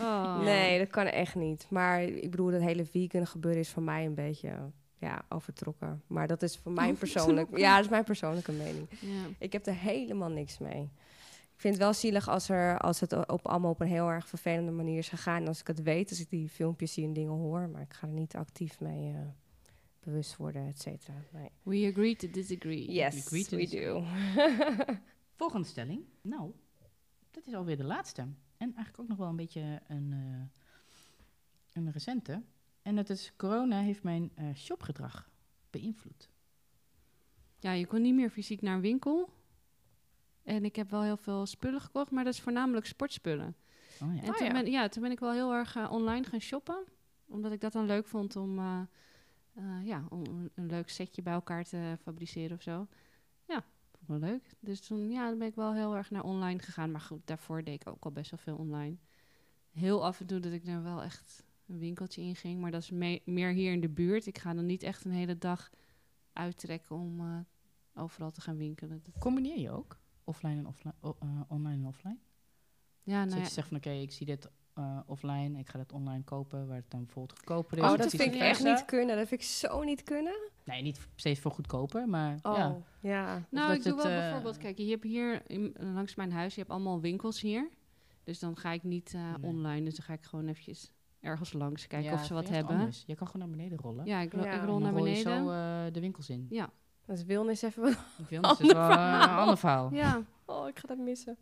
Oh. 0.00 0.40
Nee, 0.42 0.78
dat 0.78 0.88
kan 0.88 1.06
echt 1.06 1.34
niet. 1.34 1.66
Maar 1.70 2.02
ik 2.02 2.30
bedoel, 2.30 2.50
dat 2.50 2.60
hele 2.60 2.84
vegan 2.84 3.26
gebeuren 3.26 3.60
is 3.60 3.68
voor 3.68 3.82
mij 3.82 4.04
een 4.06 4.14
beetje 4.14 4.70
ja, 4.98 5.24
overtrokken. 5.28 6.02
Maar 6.06 6.26
dat 6.26 6.42
is 6.42 6.56
voor 6.56 6.72
mij 6.80 6.92
persoonlijk... 6.92 7.56
Ja, 7.58 7.74
dat 7.76 7.84
is 7.84 7.90
mijn 7.90 8.04
persoonlijke 8.04 8.52
mening. 8.52 8.86
Ja. 9.00 9.08
Ik 9.38 9.52
heb 9.52 9.66
er 9.66 9.74
helemaal 9.74 10.28
niks 10.30 10.58
mee. 10.58 10.88
Ik 11.56 11.62
vind 11.62 11.74
het 11.74 11.82
wel 11.82 11.92
zielig 11.92 12.28
als, 12.28 12.48
er, 12.48 12.78
als 12.78 13.00
het 13.00 13.26
op, 13.28 13.46
allemaal 13.46 13.70
op 13.70 13.80
een 13.80 13.86
heel 13.86 14.08
erg 14.08 14.28
vervelende 14.28 14.70
manier 14.70 14.98
is 14.98 15.08
gegaan. 15.08 15.40
En 15.42 15.48
als 15.48 15.60
ik 15.60 15.66
het 15.66 15.82
weet, 15.82 16.10
als 16.10 16.20
ik 16.20 16.30
die 16.30 16.48
filmpjes 16.48 16.92
zie 16.92 17.04
en 17.04 17.12
dingen 17.12 17.32
hoor. 17.32 17.68
Maar 17.68 17.82
ik 17.82 17.92
ga 17.92 18.06
er 18.06 18.12
niet 18.12 18.34
actief 18.34 18.80
mee 18.80 19.12
eh, 19.12 19.20
bewust 20.00 20.36
worden, 20.36 20.66
et 20.66 20.80
cetera. 20.80 21.14
Nee. 21.32 21.50
We 21.62 21.88
agree 21.92 22.16
to 22.16 22.30
disagree. 22.30 22.92
Yes, 22.92 23.26
agree 23.26 23.44
to 23.44 23.56
we 23.56 23.62
disagree. 23.62 23.92
do. 23.92 24.04
Volgende 25.40 25.66
stelling. 25.66 26.04
Nou, 26.20 26.52
dat 27.30 27.46
is 27.46 27.54
alweer 27.54 27.76
de 27.76 27.84
laatste. 27.84 28.20
En 28.56 28.74
eigenlijk 28.74 29.00
ook 29.00 29.08
nog 29.08 29.18
wel 29.18 29.28
een 29.28 29.36
beetje 29.36 29.80
een, 29.86 30.12
eh, 30.12 30.62
een 31.72 31.92
recente. 31.92 32.42
En 32.82 32.96
dat 32.96 33.10
is, 33.10 33.32
corona 33.36 33.80
heeft 33.80 34.02
mijn 34.02 34.30
eh, 34.34 34.54
shopgedrag 34.54 35.30
beïnvloed. 35.70 36.30
Ja, 37.58 37.72
je 37.72 37.86
kon 37.86 38.02
niet 38.02 38.14
meer 38.14 38.30
fysiek 38.30 38.62
naar 38.62 38.74
een 38.74 38.80
winkel. 38.80 39.30
En 40.46 40.64
ik 40.64 40.76
heb 40.76 40.90
wel 40.90 41.02
heel 41.02 41.16
veel 41.16 41.46
spullen 41.46 41.80
gekocht, 41.80 42.10
maar 42.10 42.24
dat 42.24 42.32
is 42.32 42.40
voornamelijk 42.40 42.86
sportspullen. 42.86 43.56
Oh 44.02 44.14
ja. 44.14 44.22
En 44.22 44.28
Oh, 44.28 44.36
toen, 44.36 44.46
ja. 44.46 44.52
Ben, 44.52 44.70
ja, 44.70 44.88
toen 44.88 45.02
ben 45.02 45.10
ik 45.10 45.20
wel 45.20 45.32
heel 45.32 45.52
erg 45.54 45.76
eh, 45.76 45.92
online 45.92 46.24
gaan 46.24 46.40
shoppen. 46.40 46.84
Omdat 47.28 47.52
ik 47.52 47.60
dat 47.60 47.72
dan 47.72 47.86
leuk 47.86 48.06
vond 48.06 48.36
om, 48.36 48.58
eh, 48.58 48.80
eh, 49.54 49.86
ja, 49.86 50.04
om 50.08 50.22
een, 50.54 50.66
leuk 50.66 50.88
setje 50.88 51.22
bij 51.22 51.32
elkaar 51.32 51.64
te 51.64 51.96
fabriceren 52.02 52.56
of 52.56 52.62
zo. 52.62 52.86
Ja, 53.48 53.64
vond 53.90 54.02
ik 54.02 54.08
wel 54.08 54.18
leuk. 54.18 54.54
Dus 54.60 54.80
toen 54.80 55.10
ja, 55.10 55.28
dan 55.28 55.38
ben 55.38 55.48
ik 55.48 55.54
wel 55.54 55.74
heel 55.74 55.96
erg 55.96 56.10
naar 56.10 56.22
online 56.24 56.58
gegaan. 56.58 56.90
Maar 56.90 57.00
goed, 57.00 57.20
daarvoor 57.26 57.64
deed 57.64 57.80
ik 57.80 57.88
ook 57.88 58.04
al 58.04 58.12
best 58.12 58.30
wel 58.30 58.40
veel 58.40 58.56
online. 58.56 58.96
Heel 59.70 60.04
af 60.04 60.20
en 60.20 60.26
toe 60.26 60.40
dat 60.40 60.52
ik 60.52 60.66
er 60.66 60.82
wel 60.82 61.02
echt 61.02 61.44
een 61.66 61.78
winkeltje 61.78 62.22
in 62.22 62.36
ging. 62.36 62.60
Maar 62.60 62.70
dat 62.70 62.82
is 62.82 62.90
me- 62.90 63.20
meer 63.24 63.52
hier 63.52 63.72
in 63.72 63.80
de 63.80 63.88
buurt. 63.88 64.26
Ik 64.26 64.38
ga 64.38 64.54
dan 64.54 64.66
niet 64.66 64.82
echt 64.82 65.04
een 65.04 65.12
hele 65.12 65.38
dag 65.38 65.70
uittrekken 66.32 66.96
om 66.96 67.20
eh, 67.20 67.38
overal 68.02 68.30
te 68.30 68.40
gaan 68.40 68.56
winkelen. 68.56 69.00
Dat, 69.04 69.18
Combineer 69.18 69.58
je 69.58 69.70
ook? 69.70 69.96
Offline 70.28 70.56
en 70.56 70.66
offline, 70.66 70.94
eh, 71.02 71.40
online 71.48 71.82
en 71.82 71.86
offline? 71.86 72.16
ja, 73.02 73.02
Dus 73.02 73.12
nou 73.12 73.28
dat 73.28 73.38
ja, 73.38 73.44
je 73.44 73.50
zegt 73.50 73.68
van 73.68 73.76
oké, 73.76 73.90
ik 73.90 74.12
zie 74.12 74.26
dit 74.26 74.48
eh, 74.74 74.98
offline, 75.06 75.58
ik 75.58 75.68
ga 75.68 75.78
dat 75.78 75.92
online 75.92 76.24
kopen, 76.24 76.66
waar 76.66 76.76
het 76.76 76.90
dan 76.90 77.04
bijvoorbeeld 77.04 77.38
goedkoper 77.38 77.78
is. 77.78 77.84
Oh, 77.84 77.96
dat 77.96 78.10
vind 78.10 78.34
ik 78.34 78.40
echt 78.40 78.64
niet 78.64 78.84
kunnen. 78.84 79.16
Dat 79.16 79.28
vind 79.28 79.40
ik 79.40 79.46
zo 79.46 79.82
niet 79.82 80.02
kunnen. 80.02 80.50
Nee, 80.64 80.82
niet 80.82 81.08
steeds 81.14 81.40
voor 81.40 81.50
goedkoper, 81.50 82.08
maar 82.08 82.38
Oh, 82.42 82.56
ja. 82.56 82.76
ja. 83.00 83.46
Nou, 83.50 83.72
ik 83.72 83.82
doe 83.82 83.92
het, 83.94 84.02
wel 84.02 84.12
eh, 84.12 84.18
bijvoorbeeld, 84.18 84.56
kijk, 84.56 84.78
je 84.78 84.90
hebt 84.90 85.02
hier 85.04 85.50
in- 85.50 85.76
langs 85.80 86.14
mijn 86.14 86.32
huis, 86.32 86.54
je 86.54 86.60
hebt 86.60 86.72
allemaal 86.72 87.00
winkels 87.00 87.40
hier. 87.40 87.68
Dus 88.24 88.38
dan 88.38 88.56
ga 88.56 88.72
ik 88.72 88.82
niet 88.82 89.14
eh, 89.14 89.34
Nee. 89.34 89.50
online, 89.50 89.84
dus 89.84 89.94
dan 89.94 90.04
ga 90.04 90.12
ik 90.12 90.24
gewoon 90.24 90.46
eventjes 90.48 90.92
ergens 91.20 91.52
langs 91.52 91.86
kijken 91.86 92.10
Ja, 92.10 92.14
of 92.18 92.24
ze 92.24 92.34
wat 92.34 92.48
hebben. 92.48 92.76
anders. 92.76 93.04
Je 93.06 93.14
kan 93.14 93.26
gewoon 93.26 93.48
naar 93.48 93.56
beneden 93.56 93.78
rollen. 93.78 94.06
Ja, 94.06 94.20
ik, 94.20 94.32
ro- 94.32 94.42
Ja. 94.44 94.52
ik 94.52 94.60
En 94.60 94.66
rol 94.66 94.78
naar 94.78 94.92
rol 94.92 95.06
je 95.06 95.22
beneden. 95.22 95.44
zo 95.44 95.50
eh, 95.50 95.92
de 95.92 96.00
winkels 96.00 96.28
in. 96.30 96.46
Ja, 96.50 96.70
Dat 97.06 97.16
is 97.16 97.24
wilnis 97.24 97.62
even... 97.62 97.82
wat- 98.40 98.60
is 98.60 98.72
wel 98.72 98.90
eh, 98.90 99.18
een 99.22 99.28
ander 99.28 99.58
verhaal. 99.58 99.92
ja, 99.92 100.22
Oh, 100.46 100.68
ik 100.68 100.78
ga 100.78 100.88
dat 100.88 100.98
missen. 100.98 101.36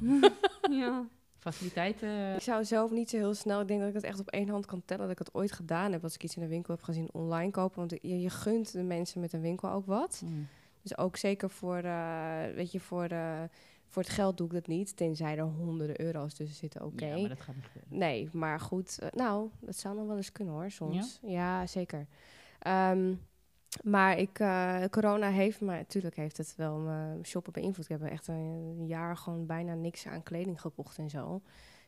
Ja. 0.00 0.30
ja. 0.80 1.04
Faciliteiten. 1.38 2.34
Ik 2.34 2.40
zou 2.42 2.64
zelf 2.64 2.90
niet 2.90 3.10
zo 3.10 3.16
heel 3.16 3.34
snel... 3.34 3.60
Ik 3.60 3.68
denk 3.68 3.80
dat 3.80 3.88
ik 3.88 3.94
het 3.94 4.04
echt 4.04 4.20
op 4.20 4.28
één 4.28 4.48
hand 4.48 4.66
kan 4.66 4.82
tellen 4.84 5.02
dat 5.02 5.10
ik 5.10 5.18
het 5.18 5.34
ooit 5.34 5.52
gedaan 5.52 5.92
heb. 5.92 6.02
Als 6.02 6.14
ik 6.14 6.22
iets 6.24 6.36
in 6.36 6.42
een 6.42 6.48
winkel 6.48 6.74
heb 6.74 6.82
gezien, 6.82 7.08
online 7.12 7.50
kopen. 7.50 7.78
Want 7.78 7.90
je, 7.90 8.20
je 8.20 8.30
gunt 8.30 8.72
de 8.72 8.82
mensen 8.82 9.20
met 9.20 9.32
een 9.32 9.40
winkel 9.40 9.70
ook 9.70 9.86
wat. 9.86 10.22
Mm. 10.24 10.48
Dus 10.82 10.98
ook 10.98 11.16
zeker 11.16 11.50
voor, 11.50 11.76
eh, 11.76 12.42
weet 12.54 12.72
je, 12.72 12.80
voor, 12.80 13.04
eh, 13.04 13.40
voor 13.88 14.02
het 14.02 14.12
geld 14.12 14.36
doe 14.36 14.46
ik 14.46 14.52
dat 14.52 14.66
niet. 14.66 14.96
Tenzij 14.96 15.36
er 15.36 15.44
honderden 15.44 16.00
euro's 16.00 16.34
tussen 16.34 16.56
zitten, 16.56 16.84
oké. 16.84 17.06
Ja, 17.06 17.18
maar 17.18 17.28
dat 17.28 17.40
gaat 17.40 17.54
niet 17.54 17.64
gebeuren. 17.64 17.98
Nee, 17.98 18.28
maar 18.32 18.60
goed. 18.60 18.98
nou, 19.14 19.48
dat 19.60 19.76
zou 19.76 19.96
nog 19.96 20.06
wel 20.06 20.16
eens 20.16 20.32
kunnen 20.32 20.54
hoor, 20.54 20.70
soms. 20.70 21.18
Ja, 21.22 21.66
zeker. 21.66 22.06
Ehm, 22.58 23.14
maar 23.82 24.18
ik, 24.18 24.38
eh, 24.38 24.76
corona 24.90 25.28
heeft 25.30 25.60
me, 25.60 25.72
natuurlijk 25.72 26.16
heeft 26.16 26.36
het 26.36 26.54
wel 26.56 26.76
mijn 26.76 27.24
shoppen 27.26 27.52
beïnvloed. 27.52 27.84
Ik 27.90 27.98
heb 28.00 28.10
echt 28.10 28.28
een 28.28 28.86
jaar 28.86 29.16
gewoon 29.16 29.46
bijna 29.46 29.74
niks 29.74 30.06
aan 30.06 30.22
kleding 30.22 30.60
gekocht 30.60 30.98
en 30.98 31.10
zo. 31.10 31.40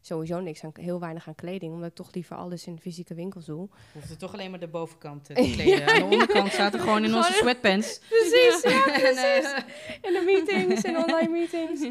Sowieso 0.04 0.40
niks 0.40 0.64
aan, 0.64 0.70
heel 0.74 1.00
weinig 1.00 1.28
aan 1.28 1.34
kleding, 1.34 1.72
omdat 1.72 1.88
ik 1.88 1.94
toch 1.94 2.14
liever 2.14 2.36
alles 2.36 2.66
in 2.66 2.80
fysieke 2.80 3.14
winkels 3.14 3.44
doe. 3.44 3.68
Hoeft 3.92 4.10
er 4.10 4.16
toch 4.16 4.32
alleen 4.32 4.50
maar 4.50 4.60
de 4.60 4.68
bovenkant 4.68 5.30
eh, 5.30 5.36
te 5.44 5.52
kleden. 5.52 5.86
Aan 5.88 5.98
de 5.98 6.04
onderkant 6.04 6.52
zaten 6.52 6.80
gewoon 6.80 7.04
in 7.04 7.14
onze 7.14 7.32
sweatpants. 7.32 7.98
Precies, 8.08 8.62
ja, 8.62 8.84
En, 8.94 9.00
precies. 9.00 9.52
eh, 9.52 9.62
in 10.02 10.12
de 10.12 10.22
meetings, 10.26 10.82
in 10.82 10.96
online 10.96 11.28
meetings. 11.28 11.82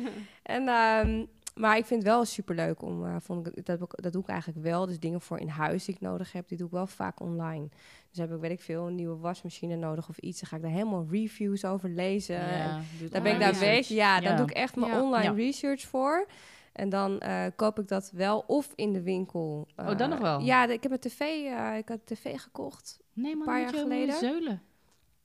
En, 0.43 0.67
ehm, 0.67 1.25
maar 1.55 1.77
ik 1.77 1.85
vind 1.85 2.03
het 2.03 2.11
wel 2.11 2.25
superleuk 2.25 2.81
om, 2.81 3.05
eh, 3.05 3.15
vond 3.19 3.47
ik, 3.47 3.65
dat, 3.65 3.77
doe 3.79 3.87
ik- 3.91 4.03
dat 4.03 4.13
doe 4.13 4.21
ik 4.21 4.27
eigenlijk 4.27 4.59
wel. 4.63 4.85
Dus 4.85 4.99
dingen 4.99 5.21
voor 5.21 5.39
in 5.39 5.47
huis 5.47 5.85
die 5.85 5.95
ik 5.95 6.01
nodig 6.01 6.31
heb, 6.31 6.47
die 6.47 6.57
doe 6.57 6.67
ik 6.67 6.73
wel 6.73 6.87
vaak 6.87 7.19
online. 7.19 7.67
Dus 8.09 8.17
heb 8.19 8.31
ik, 8.33 8.39
weet 8.39 8.51
ik 8.51 8.61
veel, 8.61 8.87
een 8.87 8.95
nieuwe 8.95 9.15
wasmachine 9.17 9.75
nodig 9.75 10.09
of 10.09 10.17
iets. 10.17 10.39
Dan 10.39 10.49
ga 10.49 10.55
ik 10.55 10.61
daar 10.61 10.71
helemaal 10.71 11.07
reviews 11.09 11.65
over 11.65 11.89
lezen. 11.89 12.37
En 12.39 12.57
ja, 12.57 12.81
daar 13.09 13.21
ben 13.21 13.33
ik 13.33 13.39
daar 13.39 13.59
bezig. 13.59 13.87
Ja, 13.95 14.19
daar 14.19 14.31
Ja. 14.31 14.37
doe 14.37 14.45
ik 14.45 14.51
echt 14.55 14.75
mijn 14.75 14.91
Ja. 14.91 15.01
online 15.01 15.23
Ja. 15.23 15.45
research 15.45 15.81
voor. 15.81 16.27
En 16.73 16.89
dan 16.89 17.19
eh, 17.19 17.45
koop 17.55 17.79
ik 17.79 17.87
dat 17.87 18.11
wel 18.13 18.43
of 18.47 18.69
in 18.75 18.93
de 18.93 19.01
winkel. 19.01 19.67
Oh, 19.75 19.85
dan 19.87 19.97
eh, 19.99 20.07
nog 20.07 20.19
wel? 20.19 20.39
Ja, 20.39 20.67
ik 20.67 20.83
heb 20.83 20.91
een 20.91 20.99
tv, 20.99 21.19
eh, 21.19 21.77
ik 21.77 21.89
had 21.89 21.97
een 22.05 22.15
tv 22.15 22.39
gekocht. 22.39 22.99
Nee, 23.13 23.35
man, 23.35 23.45
paar 23.45 23.61
moet 23.61 23.71
jaar 23.71 23.81
geleden. 23.81 24.15
zeulen. 24.15 24.61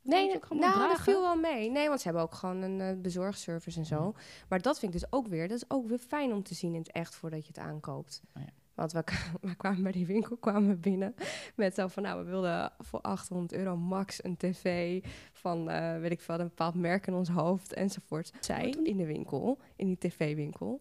Nee, 0.06 0.36
gewoon 0.40 0.62
nou, 0.62 0.88
dat 0.88 1.00
viel 1.00 1.20
wel 1.20 1.36
mee. 1.36 1.70
Nee, 1.70 1.88
want 1.88 2.00
ze 2.00 2.04
hebben 2.06 2.22
ook 2.22 2.34
gewoon 2.34 2.62
een 2.62 2.80
eh, 2.80 3.00
bezorgservice 3.00 3.78
en 3.78 3.86
zo. 3.86 4.12
Ja. 4.14 4.22
Maar 4.48 4.62
dat 4.62 4.78
vind 4.78 4.94
ik 4.94 5.00
dus 5.00 5.12
ook 5.12 5.26
weer, 5.26 5.48
dat 5.48 5.56
is 5.56 5.70
ook 5.70 5.88
weer 5.88 5.98
fijn 5.98 6.32
om 6.32 6.42
te 6.42 6.54
zien 6.54 6.72
in 6.72 6.80
het 6.80 6.92
echt 6.92 7.14
voordat 7.14 7.46
je 7.46 7.48
het 7.48 7.58
aankoopt. 7.58 8.22
Oh 8.36 8.42
ja. 8.42 8.52
Want 8.76 8.92
we, 8.92 9.04
we 9.48 9.54
kwamen 9.54 9.82
bij 9.82 9.92
die 9.92 10.06
winkel 10.06 10.36
kwamen 10.36 10.68
we 10.68 10.76
binnen 10.76 11.14
met 11.54 11.74
zo 11.74 11.88
van, 11.88 12.02
nou, 12.02 12.24
we 12.24 12.30
wilden 12.30 12.72
voor 12.78 13.00
800 13.00 13.52
euro 13.52 13.76
max 13.76 14.24
een 14.24 14.36
tv 14.36 15.00
van, 15.32 15.70
eh, 15.70 15.98
weet 15.98 16.10
ik 16.10 16.20
veel, 16.20 16.40
een 16.40 16.48
bepaald 16.48 16.74
merk 16.74 17.06
in 17.06 17.14
ons 17.14 17.28
hoofd 17.28 17.72
enzovoort. 17.72 18.32
Zij 18.40 18.74
in 18.82 18.96
de 18.96 19.06
winkel, 19.06 19.58
in 19.76 19.86
die 19.86 19.98
tv-winkel, 19.98 20.80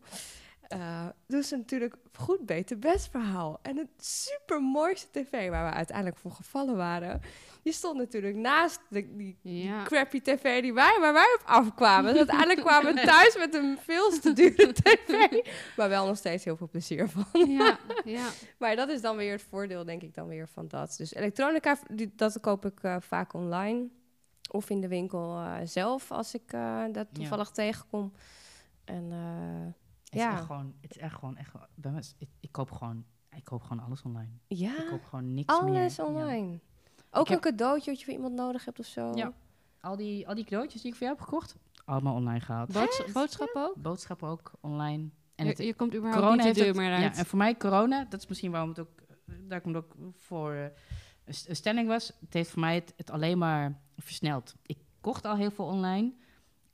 eh 0.79 1.05
dus 1.27 1.49
natuurlijk 1.51 1.95
goed 2.13 2.45
beter 2.45 2.79
best 2.79 3.09
verhaal. 3.11 3.59
En 3.61 3.77
het 3.77 4.05
supermooiste 4.05 5.07
tv 5.11 5.49
waar 5.49 5.69
we 5.69 5.75
uiteindelijk 5.75 6.17
voor 6.17 6.31
gevallen 6.31 6.75
waren, 6.75 7.21
die 7.63 7.73
stond 7.73 7.97
natuurlijk 7.97 8.35
naast 8.35 8.79
de, 8.89 9.15
die 9.15 9.37
Ja. 9.41 9.83
crappy 9.83 10.21
tv 10.21 10.61
die 10.61 10.73
wij, 10.73 10.97
waar 10.99 11.13
wij 11.13 11.37
op 11.39 11.43
afkwamen. 11.45 12.09
Dus 12.09 12.17
uiteindelijk 12.17 12.59
kwamen 12.67 12.95
we 12.95 13.01
thuis 13.01 13.37
met 13.37 13.53
een 13.53 13.77
veel 13.81 14.19
te 14.19 14.33
dure 14.33 14.73
tv. 14.83 15.29
Maar 15.77 15.89
wel 15.89 16.05
nog 16.07 16.17
steeds 16.17 16.43
heel 16.43 16.57
veel 16.57 16.69
plezier 16.69 17.09
van. 17.09 17.49
ja, 17.49 17.77
ja. 18.05 18.27
Maar 18.59 18.75
dat 18.75 18.89
is 18.89 19.01
dan 19.01 19.15
weer 19.15 19.31
het 19.31 19.45
voordeel, 19.49 19.85
denk 19.85 20.01
ik, 20.01 20.13
dan 20.13 20.27
weer 20.27 20.47
van 20.47 20.67
dat. 20.67 20.95
Dus 20.97 21.13
elektronica, 21.13 21.77
die, 21.91 22.11
dat 22.15 22.39
koop 22.39 22.65
ik 22.65 22.79
eh, 22.83 22.95
vaak 22.99 23.33
online. 23.33 23.87
Of 24.51 24.69
in 24.69 24.81
de 24.81 24.87
winkel 24.87 25.37
eh, 25.37 25.55
zelf, 25.63 26.11
als 26.11 26.33
ik 26.33 26.51
dat 26.91 27.07
toevallig 27.13 27.49
tegenkom. 27.49 28.13
En 28.85 29.11
Het 30.15 30.23
is 30.23 30.29
Ja. 30.29 30.37
echt 30.37 30.45
gewoon, 30.45 30.73
het 30.81 30.91
is 30.91 30.97
echt 30.97 31.13
gewoon, 31.15 31.37
echt, 31.37 31.49
gewoon- 31.49 31.67
bij 31.75 31.91
mij 31.91 31.99
is- 31.99 32.15
ik, 32.17 32.29
ik 32.39 32.51
koop 32.51 32.71
gewoon, 32.71 33.05
ik 33.35 33.43
koop 33.43 33.61
gewoon 33.61 33.83
alles 33.85 34.01
online. 34.01 34.29
Ik 34.47 34.57
ja, 34.57 34.73
koop 34.89 35.03
gewoon 35.03 35.33
niks 35.33 35.59
meer. 35.61 35.69
alles 35.69 35.95
Ja. 35.95 36.05
online. 36.05 36.59
Ook 37.11 37.23
Ik 37.23 37.29
heb- 37.29 37.45
een 37.45 37.51
cadeautje 37.51 37.89
wat 37.91 37.99
je 37.99 38.05
voor 38.05 38.13
iemand 38.13 38.33
nodig 38.33 38.65
hebt 38.65 38.79
of 38.79 38.85
zo. 38.85 39.11
Ja. 39.15 39.33
Al 39.81 39.95
die, 39.95 40.27
al 40.27 40.35
die 40.35 40.43
cadeautjes 40.43 40.81
die 40.81 40.91
ik 40.91 40.97
voor 40.97 41.07
jou 41.07 41.17
heb 41.19 41.27
gekocht, 41.27 41.55
allemaal 41.85 42.13
online 42.15 42.39
gehaald. 42.39 42.71
Boods- 42.71 43.11
boodschappen 43.11 43.61
ook? 43.63 43.75
Boodschappen 43.75 44.27
ook 44.27 44.51
online. 44.61 45.09
En 45.35 45.45
je, 45.45 45.51
het, 45.51 45.57
je 45.57 45.73
komt 45.75 45.95
überhaupt 45.95 46.23
corona 46.23 46.43
niet 46.43 46.55
de 46.55 46.61
deur 46.63 46.75
meer 46.75 46.91
uit. 46.93 47.01
Ja, 47.01 47.19
en 47.19 47.25
voor 47.25 47.37
mij 47.37 47.57
corona, 47.57 48.05
dat 48.09 48.19
is 48.21 48.27
misschien 48.27 48.51
waarom 48.51 48.69
het 48.69 48.79
ook, 48.79 48.89
daar 49.47 49.61
komt 49.61 49.75
ook 49.75 49.95
voor 50.17 50.53
eh, 50.53 50.65
een 51.45 51.55
stelling 51.55 51.87
was. 51.87 52.13
Het 52.19 52.33
heeft 52.33 52.49
voor 52.49 52.59
mij 52.59 52.75
het, 52.75 52.93
het 52.97 53.09
alleen 53.11 53.37
maar 53.37 53.81
versneld. 53.97 54.55
Ik 54.65 54.77
kocht 55.01 55.25
al 55.25 55.35
heel 55.35 55.51
veel 55.51 55.65
online. 55.65 56.13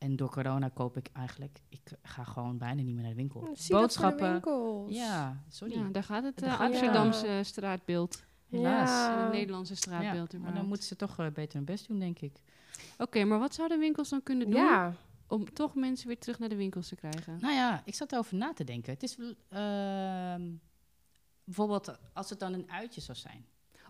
En 0.01 0.15
door 0.15 0.29
corona 0.29 0.69
koop 0.69 0.97
ik 0.97 1.07
eigenlijk, 1.13 1.59
ik 1.69 1.81
ga 2.03 2.23
gewoon 2.23 2.57
bijna 2.57 2.81
niet 2.81 2.93
meer 2.93 3.01
naar 3.03 3.11
de 3.11 3.17
winkel. 3.17 3.39
Zie 3.41 3.49
dat 3.51 3.59
voor 3.67 3.75
de 3.75 3.81
Boodschappen. 3.81 4.31
winkels. 4.31 4.95
Ja, 4.95 5.43
sorry. 5.49 5.77
Ja, 5.77 5.87
daar 5.89 6.03
gaat 6.03 6.23
het 6.23 6.39
Daar 6.39 6.53
eh. 6.53 6.59
Amsterdamse 6.59 7.39
straatbeeld. 7.43 8.23
Helaas. 8.49 8.89
Ja. 8.89 9.23
Het 9.23 9.31
Nederlandse 9.31 9.73
Ja, 9.73 9.79
straatbeeld. 9.79 10.37
maar 10.39 10.53
dan 10.53 10.65
moeten 10.65 10.87
ze 10.87 10.95
toch 10.95 11.19
eh, 11.19 11.27
beter 11.27 11.55
hun 11.57 11.65
best 11.65 11.87
doen, 11.87 11.99
denk 11.99 12.19
ik. 12.19 12.33
Oké, 12.97 13.23
maar 13.23 13.39
wat 13.39 13.53
zouden 13.55 13.79
winkels 13.79 14.09
dan 14.09 14.23
kunnen 14.23 14.49
doen 14.49 14.59
Ja, 14.59 14.93
om 15.27 15.53
toch 15.53 15.75
mensen 15.75 16.07
weer 16.07 16.17
terug 16.19 16.39
naar 16.39 16.49
de 16.49 16.55
winkels 16.55 16.87
te 16.87 16.95
krijgen? 16.95 17.37
Nou 17.41 17.53
ja, 17.53 17.81
ik 17.85 17.95
zat 17.95 18.11
erover 18.11 18.37
na 18.37 18.53
te 18.53 18.63
denken. 18.63 18.93
Het 18.93 19.03
is 19.03 19.17
ehm, 19.49 20.51
bijvoorbeeld 21.43 21.97
als 22.13 22.29
het 22.29 22.39
dan 22.39 22.53
een 22.53 22.71
uitje 22.71 23.01
zou 23.01 23.17
zijn. 23.17 23.45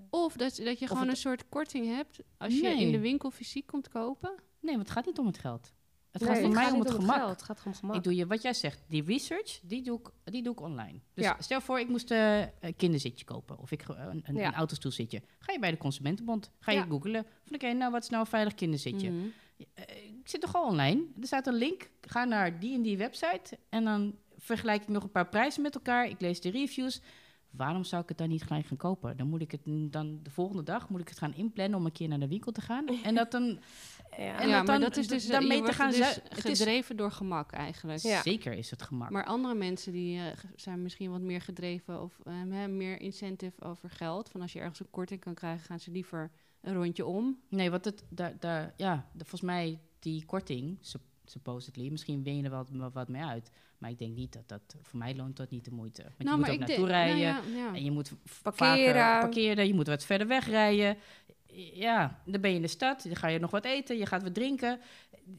Of 0.09 0.33
dat, 0.35 0.55
dat 0.63 0.79
je 0.79 0.87
gewoon 0.87 1.01
het- 1.03 1.11
een 1.11 1.17
soort 1.17 1.49
korting 1.49 1.85
hebt 1.85 2.19
als 2.37 2.59
je 2.59 2.67
in 2.67 2.91
de 2.91 2.99
winkel 2.99 3.31
fysiek 3.31 3.67
komt 3.67 3.89
kopen. 3.89 4.33
Nee, 4.59 4.75
want 4.75 4.87
het 4.87 4.97
gaat 4.97 5.05
niet 5.05 5.19
om 5.19 5.25
het 5.25 5.37
geld. 5.37 5.73
Het 6.11 6.21
Nee, 6.21 6.31
gaat 6.31 6.39
voor 6.41 6.53
mij 6.53 6.71
om 6.71 6.79
het 6.79 6.91
gemak. 6.91 7.15
geld, 7.15 7.29
Het 7.29 7.41
gaat 7.43 7.61
om 7.65 7.73
gemak. 7.73 7.95
Ik 7.95 8.03
doe 8.03 8.15
je, 8.15 8.27
wat 8.27 8.41
jij 8.41 8.53
zegt, 8.53 8.83
die 8.87 9.03
research, 9.03 9.59
die 9.63 9.81
doe 9.83 9.99
ik, 9.99 10.09
die 10.23 10.43
doe 10.43 10.53
ik 10.53 10.61
online. 10.61 10.99
Dus 11.13 11.25
Ja. 11.25 11.35
stel 11.39 11.61
voor, 11.61 11.79
ik 11.79 11.87
moest 11.87 12.11
eh, 12.11 12.39
een 12.39 12.75
kinderzitje 12.75 13.25
kopen. 13.25 13.57
Of 13.59 13.71
ik, 13.71 13.83
een, 13.87 14.23
een, 14.25 14.35
Ja. 14.35 14.47
een 14.47 14.53
autostoelzitje. 14.53 15.21
Ga 15.39 15.51
je 15.53 15.59
bij 15.59 15.71
de 15.71 15.77
Consumentenbond. 15.77 16.51
Ga 16.59 16.71
je 16.71 16.77
Ja. 16.77 16.85
googlen. 16.85 17.25
Van 17.45 17.55
oké, 17.55 17.73
nou 17.73 17.91
wat 17.91 18.03
is 18.03 18.09
nou 18.09 18.21
een 18.21 18.27
veilig 18.29 18.53
kinderzitje? 18.53 19.09
Mhm. 19.11 19.25
Eh, 19.73 20.05
ik 20.05 20.27
zit 20.29 20.41
toch 20.41 20.51
gewoon 20.51 20.67
online. 20.67 21.03
Er 21.19 21.27
staat 21.27 21.47
een 21.47 21.53
link. 21.55 21.89
Ga 22.01 22.23
naar 22.23 22.59
die 22.59 22.73
en 22.75 22.81
die 22.81 22.97
website. 22.97 23.57
En 23.69 23.83
dan 23.83 24.15
vergelijk 24.37 24.81
ik 24.81 24.87
nog 24.87 25.03
een 25.03 25.11
paar 25.11 25.29
prijzen 25.29 25.61
met 25.61 25.75
elkaar. 25.75 26.07
Ik 26.07 26.21
lees 26.21 26.41
de 26.41 26.49
reviews. 26.51 27.01
Waarom 27.51 27.83
zou 27.83 28.01
ik 28.01 28.09
het 28.09 28.17
dan 28.17 28.29
niet 28.29 28.43
gelijk 28.43 28.65
gaan 28.65 28.77
kopen? 28.77 29.17
Dan 29.17 29.27
moet 29.27 29.41
ik 29.41 29.51
het 29.51 29.61
dan 29.65 30.19
de 30.23 30.29
volgende 30.29 30.63
dag 30.63 30.89
moet 30.89 31.01
ik 31.01 31.07
het 31.09 31.17
gaan 31.17 31.33
inplannen 31.33 31.79
om 31.79 31.85
een 31.85 31.91
keer 31.91 32.07
naar 32.07 32.19
de 32.19 32.27
winkel 32.27 32.51
te 32.51 32.61
gaan. 32.61 32.87
En 33.03 33.15
dat 33.15 33.31
dan 33.31 33.43
Ja. 34.17 34.39
En 34.39 34.47
ja, 34.49 34.57
dat 34.57 34.65
maar 34.65 34.65
dan- 34.65 34.79
dat 34.89 34.97
is 34.97 35.07
dus 35.07 35.27
daarmee 35.27 35.61
te 35.63 35.73
gaan 35.73 35.91
dus 35.91 36.19
gedreven 36.29 36.97
door 36.97 37.11
gemak 37.11 37.51
eigenlijk. 37.51 37.99
Ja. 38.01 38.21
zeker 38.21 38.53
is 38.53 38.69
het 38.71 38.81
gemak. 38.81 39.09
Maar 39.09 39.25
andere 39.25 39.53
mensen 39.55 39.91
die 39.91 40.17
eh, 40.19 40.25
zijn 40.55 40.81
misschien 40.81 41.11
wat 41.11 41.21
meer 41.21 41.41
gedreven 41.41 42.01
of 42.01 42.19
hebben 42.29 42.77
meer 42.77 43.01
incentive 43.01 43.61
over 43.63 43.89
geld. 43.89 44.29
Van 44.29 44.41
als 44.41 44.53
je 44.53 44.59
ergens 44.59 44.79
een 44.79 44.89
korting 44.89 45.19
kan 45.19 45.33
krijgen, 45.33 45.65
gaan 45.65 45.79
ze 45.79 45.91
liever 45.91 46.31
een 46.61 46.73
rondje 46.73 47.05
om. 47.05 47.39
Nee, 47.49 47.69
want 47.71 47.85
het, 47.85 48.03
daar, 48.09 48.33
daar, 48.39 48.73
ja, 48.77 49.09
de- 49.13 49.19
volgens 49.25 49.41
mij 49.51 49.79
die 49.99 50.25
korting, 50.25 50.77
supposedly, 51.31 51.89
misschien 51.89 52.23
win 52.23 52.37
je 52.37 52.43
er 52.43 52.49
wat, 52.49 52.69
wat 52.93 53.07
mee 53.07 53.21
uit. 53.23 53.51
Maar 53.77 53.89
ik 53.89 53.97
denk 53.97 54.15
niet 54.15 54.33
dat 54.33 54.47
dat, 54.47 54.61
voor 54.81 54.99
mij 54.99 55.15
loont 55.15 55.37
dat 55.37 55.49
niet 55.49 55.65
de 55.65 55.71
moeite. 55.71 56.01
Want 56.03 56.29
je 56.29 56.35
moet 56.35 56.49
ook 56.49 56.57
naartoe 56.57 56.75
denk- 56.75 56.87
rijden. 56.87 57.17
nou 57.21 57.47
ja, 57.51 57.63
ja. 57.65 57.73
En 57.75 57.83
je 57.83 57.91
moet 57.91 58.11
Parkeren. 58.41 58.93
vaker 58.93 59.19
parkeren, 59.21 59.67
je 59.67 59.73
moet 59.73 59.87
wat 59.87 60.03
verder 60.05 60.27
wegrijden. 60.27 60.97
Ja, 61.73 62.21
dan 62.25 62.41
ben 62.41 62.49
je 62.49 62.55
in 62.55 62.61
de 62.61 62.67
stad, 62.67 63.03
dan 63.03 63.15
ga 63.15 63.27
je 63.27 63.39
nog 63.39 63.51
wat 63.51 63.65
eten, 63.65 63.97
je 63.97 64.05
gaat 64.05 64.23
wat 64.23 64.33
drinken. 64.33 64.79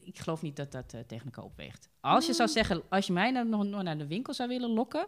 Ik 0.01 0.19
geloof 0.19 0.41
niet 0.41 0.55
dat 0.55 0.71
dat 0.71 0.89
tegen 1.07 1.25
elkaar 1.25 1.43
opweegt. 1.43 1.89
Als 1.99 2.25
je 2.25 2.33
zou 2.33 2.49
zeggen, 2.49 2.81
als 2.89 3.07
je 3.07 3.13
mij 3.13 3.31
nou 3.31 3.47
nog, 3.47 3.63
nog 3.63 3.83
naar 3.83 3.97
de 3.97 4.07
winkel 4.07 4.33
zou 4.33 4.49
willen 4.49 4.69
lokken, 4.69 5.07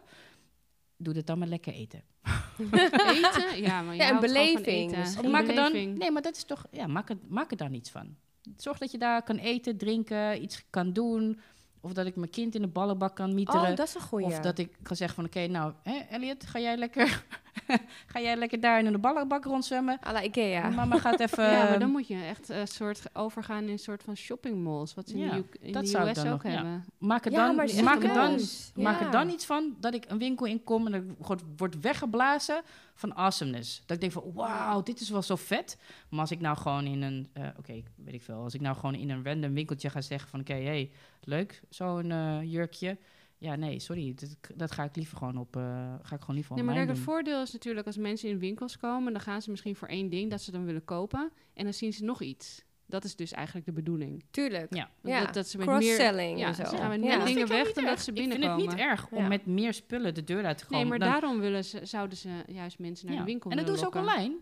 doe 0.96 1.14
het 1.14 1.26
dan 1.26 1.38
maar 1.38 1.48
lekker 1.48 1.72
eten. 1.72 2.02
Eten? 2.62 3.62
Ja, 3.62 3.82
maar 3.82 3.94
je 3.94 4.02
Ja, 4.02 4.10
een 4.10 4.20
beleving. 4.20 4.66
eten. 4.66 5.02
Dus 5.02 5.20
maak 5.30 5.48
er 5.48 5.54
dan, 5.54 5.72
nee, 5.72 6.10
maar 6.10 6.22
dat 6.22 6.36
is 6.36 6.44
toch, 6.44 6.66
ja, 6.70 6.86
maak 6.86 7.10
er, 7.10 7.16
maak 7.28 7.50
er 7.50 7.56
dan 7.56 7.74
iets 7.74 7.90
van. 7.90 8.16
Zorg 8.56 8.78
dat 8.78 8.90
je 8.90 8.98
daar 8.98 9.22
kan 9.22 9.36
eten, 9.36 9.76
drinken, 9.76 10.42
iets 10.42 10.64
kan 10.70 10.92
doen. 10.92 11.40
Of 11.80 11.92
dat 11.92 12.06
ik 12.06 12.16
mijn 12.16 12.30
kind 12.30 12.54
in 12.54 12.62
de 12.62 12.68
ballenbak 12.68 13.16
kan 13.16 13.34
mieteren. 13.34 13.70
Oh, 13.70 13.76
dat 13.76 13.88
is 13.88 13.94
een 13.94 14.00
goeie. 14.00 14.26
Of 14.26 14.40
dat 14.40 14.58
ik 14.58 14.76
ga 14.82 14.94
zeggen 14.94 15.16
van, 15.16 15.24
oké, 15.24 15.46
nou, 15.46 15.72
hè, 15.82 15.96
Elliot, 16.10 16.46
ga 16.46 16.58
jij 16.58 16.76
lekker, 16.76 17.24
ga 18.12 18.20
jij 18.20 18.36
lekker 18.36 18.60
daar 18.60 18.78
in 18.84 18.92
de 18.92 18.98
ballenbak 18.98 19.44
rondzwemmen? 19.44 19.98
à 20.06 20.12
la 20.12 20.22
Ikea. 20.22 20.68
Mama 20.68 20.98
gaat 20.98 21.20
even... 21.20 21.44
ja, 21.50 21.58
maar 21.58 21.68
ehm, 21.70 21.80
dan 21.80 21.90
moet 21.90 22.06
je 22.08 22.22
echt 22.28 22.48
een 22.48 22.68
soort 22.68 23.02
overgaan 23.12 23.62
in 23.64 23.68
een 23.70 23.78
soort 23.78 24.02
van 24.02 24.16
shoppingmalls. 24.16 24.94
Wat 24.94 25.08
ze 25.08 25.14
in 25.14 25.20
Ja, 25.24 25.30
de, 25.34 25.44
in 25.60 25.72
dat 25.72 25.82
de 25.82 25.88
zou 25.88 26.08
US 26.08 26.14
dan 26.14 26.26
ook 26.26 26.42
nog- 26.42 26.52
ja. 26.52 26.58
hebben. 26.58 26.84
maak 26.98 27.24
er 27.24 27.30
dan, 27.30 27.54
maak 27.56 28.02
er 28.02 28.14
dan, 28.14 28.40
maak 28.74 29.00
er 29.00 29.10
dan 29.10 29.28
iets 29.30 29.46
van 29.46 29.76
dat 29.80 29.94
ik 29.94 30.04
een 30.08 30.18
winkel 30.18 30.46
inkom 30.46 30.86
en 30.86 30.92
dat 30.92 31.26
wordt, 31.26 31.42
wordt 31.56 31.80
weggeblazen 31.80 32.62
van 32.94 33.14
awesomeness. 33.14 33.82
Dat 33.86 33.96
ik 33.96 34.00
denk 34.00 34.12
van, 34.12 34.22
wauw, 34.34 34.82
dit 34.82 35.00
is 35.00 35.10
wel 35.10 35.22
zo 35.22 35.36
vet. 35.36 35.78
Maar 36.10 36.20
als 36.20 36.30
ik 36.30 36.40
nou 36.40 36.56
gewoon 36.56 36.84
in 36.86 37.02
een, 37.02 37.28
eh, 37.32 37.46
oké, 37.58 37.82
weet 37.94 38.14
ik 38.14 38.22
veel, 38.22 38.42
als 38.42 38.54
ik 38.54 38.60
nou 38.60 38.76
gewoon 38.76 38.94
in 38.94 39.10
een 39.10 39.24
random 39.24 39.54
winkeltje 39.54 39.90
ga 39.90 40.00
zeggen 40.00 40.30
van, 40.30 40.40
oké, 40.40 40.52
hey, 40.54 40.90
leuk, 41.20 41.60
zo'n 41.68 42.10
eh, 42.10 42.38
jurkje. 42.42 42.96
Ja, 43.38 43.54
nee, 43.56 43.78
sorry, 43.78 44.14
dat, 44.14 44.36
dat 44.54 44.70
ga 44.70 44.84
ik 44.84 44.96
liever 44.96 45.16
gewoon 45.16 45.36
op, 45.36 45.56
eh, 45.56 45.62
ga 46.02 46.14
ik 46.14 46.20
gewoon 46.20 46.34
liever 46.36 46.54
Nee, 46.54 46.64
maar 46.64 46.74
kijk, 46.74 46.88
het 46.88 46.98
voordeel 46.98 47.42
is 47.42 47.52
natuurlijk 47.52 47.86
als 47.86 47.96
mensen 47.96 48.28
in 48.28 48.38
winkels 48.38 48.76
komen, 48.76 49.12
dan 49.12 49.22
gaan 49.22 49.42
ze 49.42 49.50
misschien 49.50 49.76
voor 49.76 49.88
één 49.88 50.08
ding 50.10 50.30
dat 50.30 50.42
ze 50.42 50.50
dan 50.50 50.64
willen 50.64 50.84
kopen. 50.84 51.32
En 51.54 51.64
dan 51.64 51.72
zien 51.72 51.92
ze 51.92 52.04
nog 52.04 52.22
iets. 52.22 52.64
Dat 52.88 53.04
is 53.04 53.16
dus 53.16 53.32
eigenlijk 53.32 53.66
de 53.66 53.72
bedoeling. 53.72 54.24
Tuurlijk. 54.30 54.74
Ja. 54.74 54.90
Ja, 55.02 55.24
Dat, 55.24 55.34
dat 55.34 55.48
ze 55.48 55.56
met 55.58 55.66
meer, 55.66 55.76
cross-selling 55.78 56.38
ja, 56.38 56.46
en 56.46 56.54
zo. 56.54 56.64
ze 56.64 56.76
gaan 56.76 56.88
met 56.88 57.02
Ja. 57.02 57.16
meer 57.16 57.26
dingen 57.26 57.48
weg 57.48 57.72
dan 57.72 57.84
dat 57.84 58.00
ze 58.00 58.10
Ik 58.10 58.16
vind 58.16 58.28
binnenkomen. 58.30 58.66
het 58.66 58.76
niet 58.76 58.84
erg 58.86 59.08
om 59.10 59.18
Ja. 59.22 59.28
met 59.28 59.46
meer 59.46 59.74
spullen 59.74 60.14
de 60.14 60.24
deur 60.24 60.44
uit 60.44 60.58
te 60.58 60.64
komen. 60.66 60.78
Nee, 60.80 60.88
maar 60.88 60.98
Dan- 60.98 61.08
daarom 61.08 61.40
willen 61.40 61.64
ze, 61.64 61.80
zouden 61.86 62.16
ze 62.18 62.28
juist 62.46 62.78
mensen 62.78 63.06
naar 63.06 63.14
ja. 63.14 63.20
de 63.20 63.26
winkel 63.26 63.50
En 63.50 63.56
dat 63.56 63.66
doen 63.66 63.76
ze 63.76 63.86
ook 63.86 63.94
online. 63.94 64.36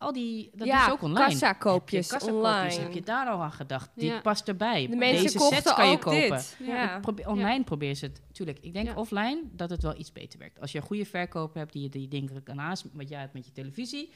Al 0.00 0.12
die, 0.12 0.50
dat 0.54 0.66
ja, 0.66 0.84
ze 0.84 0.90
ook 0.90 1.02
online. 1.02 1.24
kassakoopjes 1.28 2.10
Heb 2.10 2.22
online. 2.22 2.72
Heb 2.74 2.92
je 2.92 3.02
daar 3.02 3.26
al 3.26 3.42
aan 3.42 3.52
gedacht? 3.52 3.90
Die 3.94 4.04
Ja. 4.10 4.20
past 4.20 4.48
erbij. 4.48 4.86
De 4.88 4.96
mensen 4.96 5.22
Deze 5.22 5.38
sets 5.38 5.74
kan 5.74 5.90
je 5.90 5.98
kopen. 5.98 6.20
dit. 6.30 6.56
Ja. 6.62 6.98
Probeer- 7.00 7.28
online 7.28 7.64
probeer 7.64 7.94
ze 7.94 8.04
het. 8.06 8.22
Tuurlijk, 8.32 8.58
ik 8.60 8.72
denk 8.72 8.86
Ja. 8.88 8.94
offline 8.94 9.42
dat 9.52 9.70
het 9.70 9.82
wel 9.82 9.98
iets 9.98 10.12
beter 10.12 10.38
werkt. 10.38 10.60
Als 10.60 10.72
je 10.72 10.78
een 10.78 10.84
goede 10.84 11.04
verkoop 11.04 11.54
hebt 11.54 11.72
die 11.72 11.82
je 11.82 11.88
die 11.88 12.08
dingen 12.08 12.42
kan 12.42 12.60
aanspreken, 12.60 12.98
wat 12.98 13.08
jij 13.08 13.20
hebt 13.20 13.32
met 13.32 13.46
je 13.46 13.52
televisie. 13.52 14.12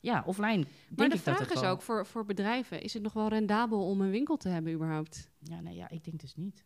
Ja, 0.00 0.22
offline 0.26 0.56
denk 0.56 0.66
Maar 0.96 0.96
de 0.96 1.04
ik 1.04 1.10
dat 1.10 1.20
vraag 1.20 1.38
het 1.38 1.50
is 1.50 1.60
wel- 1.60 1.70
ook 1.70 1.82
voor, 1.82 2.06
voor 2.06 2.24
bedrijven, 2.24 2.82
is 2.82 2.94
het 2.94 3.02
nog 3.02 3.12
wel 3.12 3.28
rendabel 3.28 3.86
om 3.86 4.00
een 4.00 4.10
winkel 4.10 4.36
te 4.36 4.48
hebben 4.48 4.72
überhaupt? 4.72 5.30
Ja, 5.38 5.60
nee, 5.60 5.74
ja, 5.74 5.88
ik 5.90 6.04
denk 6.04 6.20
dus 6.20 6.34
niet. 6.36 6.64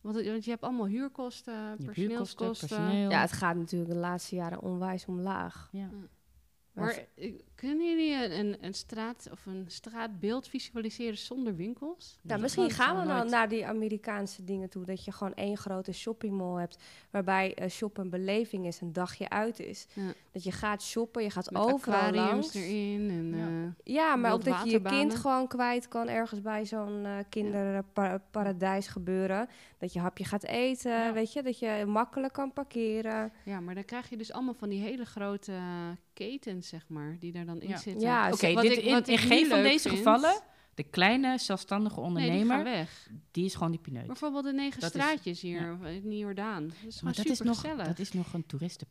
Want, 0.00 0.24
want 0.26 0.44
je 0.44 0.50
hebt 0.50 0.62
allemaal 0.62 0.86
huurkosten, 0.86 1.52
Je 1.54 1.58
hebt 1.60 1.78
huurkosten, 1.78 1.96
personeelskosten. 1.96 2.68
personeel. 2.68 3.10
Ja, 3.10 3.20
het 3.20 3.32
gaat 3.32 3.56
natuurlijk 3.56 3.90
de 3.90 3.96
laatste 3.96 4.34
jaren 4.34 4.60
onwijs 4.62 5.06
omlaag. 5.06 5.68
Ja. 5.72 5.88
Maar 6.72 6.98
eh, 7.16 7.32
kunnen 7.68 7.86
jullie 7.88 8.24
een, 8.24 8.38
een, 8.38 8.56
een 8.60 8.74
straat 8.74 9.28
of 9.32 9.46
een 9.46 9.64
straatbeeld 9.66 10.48
visualiseren 10.48 11.18
zonder 11.18 11.56
winkels? 11.56 12.08
Nou, 12.16 12.28
Dat 12.28 12.40
misschien 12.40 12.70
gaan 12.70 13.00
we 13.00 13.06
dan 13.06 13.16
nooit- 13.16 13.30
naar 13.30 13.48
die 13.48 13.66
Amerikaanse 13.66 14.44
dingen 14.44 14.68
toe. 14.68 14.84
Dat 14.84 15.04
je 15.04 15.12
gewoon 15.12 15.34
één 15.34 15.56
grote 15.56 15.92
shoppingmall 15.92 16.58
hebt. 16.60 16.78
Waarbij 17.10 17.54
eh 17.54 17.68
shoppen 17.70 18.04
een 18.04 18.10
beleving 18.10 18.66
is, 18.66 18.80
een 18.80 18.92
dagje 18.92 19.28
uit 19.28 19.58
is. 19.60 19.86
Ja. 19.94 20.12
Dat 20.32 20.44
je 20.44 20.52
gaat 20.52 20.82
shoppen, 20.82 21.22
je 21.22 21.30
gaat 21.30 21.50
Met 21.50 21.62
overal 21.62 21.94
aquariums 22.00 22.26
langs. 22.30 22.54
erin. 22.54 23.10
En, 23.10 23.36
Ja. 23.38 23.46
eh, 23.46 23.94
Ja, 23.94 24.16
maar 24.16 24.32
ook 24.32 24.44
dat 24.44 24.62
je 24.64 24.70
je 24.70 24.82
kind 24.82 25.14
gewoon 25.14 25.46
kwijt 25.48 25.88
kan 25.88 26.08
ergens 26.08 26.40
bij 26.42 26.66
zo'n 26.66 27.04
eh 27.04 27.18
kinderparadijs 27.28 28.86
gebeuren. 28.86 29.48
Dat 29.78 29.92
je 29.92 29.98
hapje 30.00 30.24
gaat 30.24 30.44
eten, 30.44 30.90
Ja. 30.92 31.12
weet 31.12 31.32
je. 31.32 31.42
Dat 31.42 31.58
je 31.58 31.84
makkelijk 31.86 32.32
kan 32.32 32.52
parkeren. 32.52 33.32
ja, 33.44 33.60
maar 33.60 33.74
dan 33.74 33.84
krijg 33.84 34.08
je 34.10 34.16
dus 34.16 34.32
allemaal 34.32 34.54
van 34.54 34.68
die 34.68 34.80
hele 34.80 35.04
grote 35.04 35.52
ketens, 36.12 36.68
zeg 36.68 36.88
maar, 36.88 37.16
die 37.18 37.32
daar 37.32 37.44
dan 37.52 37.60
in 37.60 37.68
Ja. 37.68 37.76
zitten. 37.76 38.02
Ja, 38.02 38.26
Oké, 38.32 38.54
dit, 38.60 38.72
ik- 38.72 38.84
in, 38.84 38.92
wat 38.92 39.10
geen 39.10 39.46
van 39.46 39.62
deze 39.62 39.88
vind- 39.88 39.96
gevallen 39.96 40.40
De 40.74 40.82
kleine 40.82 41.38
zelfstandige 41.38 41.96
Nee, 41.96 42.04
ondernemer, 42.04 42.38
die 42.38 42.48
gaan 42.48 42.64
die, 42.64 42.72
weg. 42.72 43.44
is 43.46 43.54
gewoon 43.54 43.70
die 43.70 43.80
pineut. 43.80 44.06
Bijvoorbeeld 44.06 44.44
de 44.44 44.52
negen 44.52 44.80
Dat 44.80 44.94
is- 44.94 45.00
straatjes 45.02 45.40
hier 45.40 45.76
in 45.82 46.18
Jordaan. 46.18 46.62
Dat 46.66 46.72
is 46.72 46.78
gewoon 46.80 46.94
Maar 47.02 47.12
dat 47.14 47.24
is, 47.24 47.30
super 47.30 47.46
nog, 47.46 47.60
gezellig. 47.60 47.86
dat 47.86 47.98
is 47.98 48.12
nog 48.12 48.32
een 48.32 48.46
toeristen, 48.46 48.86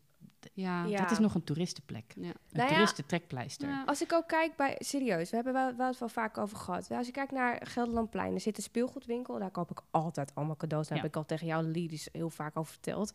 Ja. 0.53 0.85
Ja. 0.85 1.01
dat 1.01 1.11
is 1.11 1.19
nog 1.19 1.35
een 1.35 1.43
toeristenplek. 1.43 2.13
Ja. 2.15 2.21
Een 2.27 2.33
Nou 2.51 2.67
ja, 2.69 2.73
toeristentrekpleister. 2.75 3.67
Ja. 3.69 3.83
Als 3.85 4.01
ik 4.01 4.13
ook 4.13 4.27
kijk 4.27 4.55
bij, 4.55 4.75
serieus, 4.79 5.29
we 5.29 5.35
hebben 5.35 5.53
wel, 5.53 5.75
wel 5.75 5.87
het 5.87 5.99
wel 5.99 6.09
vaak 6.09 6.37
over 6.37 6.57
gehad. 6.57 6.91
Als 6.91 7.05
je 7.05 7.11
kijkt 7.13 7.31
naar 7.31 7.61
Gelderlandplein, 7.67 8.33
er 8.33 8.39
zit 8.41 8.57
een 8.57 8.63
speelgoedwinkel. 8.63 9.39
Daar 9.39 9.51
koop 9.51 9.71
ik 9.71 9.81
altijd 9.91 10.31
allemaal 10.35 10.57
cadeaus. 10.57 10.87
Daar 10.87 10.97
Ja. 10.97 11.03
heb 11.03 11.11
ik 11.11 11.17
al 11.17 11.25
tegen 11.25 11.47
jou, 11.47 11.63
Lidis, 11.65 12.07
heel 12.11 12.29
vaak 12.29 12.57
over 12.57 12.71
verteld. 12.71 13.13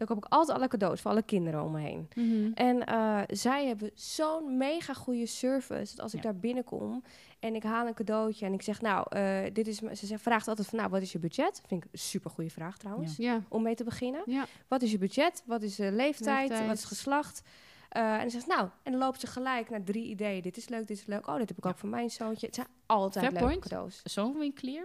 Daar 0.00 0.08
koop 0.08 0.24
ik 0.24 0.32
altijd 0.32 0.58
alle 0.58 0.68
cadeaus 0.68 1.00
voor 1.00 1.10
alle 1.10 1.22
kinderen 1.22 1.62
om 1.64 1.72
me 1.72 1.80
heen. 1.80 2.08
Mhm. 2.14 2.52
En 2.54 2.86
eh, 2.86 3.20
zij 3.26 3.66
hebben 3.66 3.90
zo'n 3.94 4.56
mega 4.56 4.92
goede 4.94 5.26
service. 5.26 5.94
Dat 5.96 6.00
als 6.00 6.14
ik 6.14 6.22
daar 6.22 6.36
binnenkom 6.36 7.02
en 7.40 7.54
ik 7.54 7.62
haal 7.62 7.86
een 7.86 7.94
cadeautje 7.94 8.46
en 8.46 8.52
ik 8.52 8.62
zeg, 8.62 8.80
nou, 8.80 9.06
eh, 9.08 9.38
dit 9.52 9.66
is. 9.66 9.76
Ze 9.76 10.06
zegt, 10.06 10.22
vraagt 10.22 10.48
altijd 10.48 10.68
van, 10.68 10.78
nou, 10.78 10.90
wat 10.90 11.02
is 11.02 11.12
je 11.12 11.18
budget? 11.18 11.62
Vind 11.66 11.84
ik 11.84 11.88
een 11.92 11.98
super 11.98 12.30
goede 12.30 12.50
vraag 12.50 12.78
trouwens. 12.78 13.16
Ja. 13.16 13.42
Om 13.48 13.62
mee 13.62 13.74
te 13.74 13.84
beginnen. 13.84 14.22
Wat 14.68 14.82
is 14.82 14.90
je 14.90 14.98
budget? 14.98 15.42
Wat 15.46 15.62
is 15.62 15.76
de 15.76 15.92
leeftijd? 15.92 16.48
Leeftijd. 16.48 16.68
Wat 16.68 16.76
is 16.76 16.84
geslacht? 16.84 17.42
Eh, 17.88 18.12
en 18.14 18.20
dan 18.20 18.30
zegt 18.30 18.44
ze, 18.44 18.50
nou, 18.50 18.68
en 18.82 18.92
dan 18.92 19.00
loopt 19.00 19.20
ze 19.20 19.26
gelijk 19.26 19.70
naar 19.70 19.82
drie 19.84 20.04
ideeën. 20.04 20.42
Dit 20.42 20.56
is 20.56 20.68
leuk, 20.68 20.86
dit 20.86 20.96
is 20.96 21.06
leuk. 21.06 21.26
Oh, 21.28 21.36
dit 21.36 21.48
heb 21.48 21.58
ik 21.58 21.66
ook 21.66 21.78
voor 21.78 21.88
mijn 21.88 22.10
zoontje. 22.10 22.46
Het 22.46 22.54
zijn 22.54 22.66
altijd 22.86 23.24
leuke 23.24 23.36
Fairpoint? 23.38 23.68
cadeaus. 23.68 24.00
Zo'n 24.04 24.38
winkelier, 24.38 24.84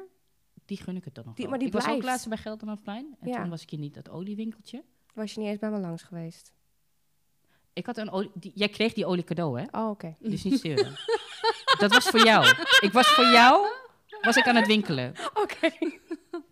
die 0.65 0.77
gun 0.77 0.95
ik 0.95 1.05
het 1.05 1.15
dan 1.15 1.25
nog 1.25 1.35
Die- 1.35 1.47
maar 1.47 1.57
die 1.59 1.67
ik 1.67 1.73
was 1.73 1.81
ook 1.83 1.87
blijft. 1.87 2.05
laatst 2.07 2.27
bij 2.27 2.37
Gelderlandplein. 2.37 3.15
En 3.21 3.27
Ja. 3.29 3.41
toen 3.41 3.49
was 3.49 3.61
ik 3.61 3.69
hier 3.69 3.79
niet 3.79 3.93
dat 3.93 4.09
oliewinkeltje. 4.09 4.83
Was 5.15 5.33
je 5.33 5.39
niet 5.39 5.49
eens 5.49 5.59
bij 5.59 5.69
me 5.69 5.79
langs 5.79 6.03
geweest? 6.03 6.51
Ik 7.73 7.85
had 7.85 7.97
een 7.97 8.11
olie... 8.11 8.31
die- 8.33 8.51
jij 8.55 8.69
kreeg 8.69 8.93
die 8.93 9.05
olie 9.05 9.23
cadeau, 9.23 9.59
hè? 9.59 9.65
Oh, 9.79 9.89
oké. 9.89 10.15
Dus 10.19 10.43
niet 10.43 10.59
zeuren. 10.59 10.95
dat 11.79 11.93
was 11.93 12.05
voor 12.05 12.23
jou. 12.25 12.45
Ik 12.79 12.91
was 12.91 13.07
voor 13.07 13.23
jou, 13.25 13.65
was 14.21 14.35
ik 14.35 14.47
aan 14.47 14.55
het 14.55 14.67
winkelen. 14.67 15.13
Oké. 15.33 15.69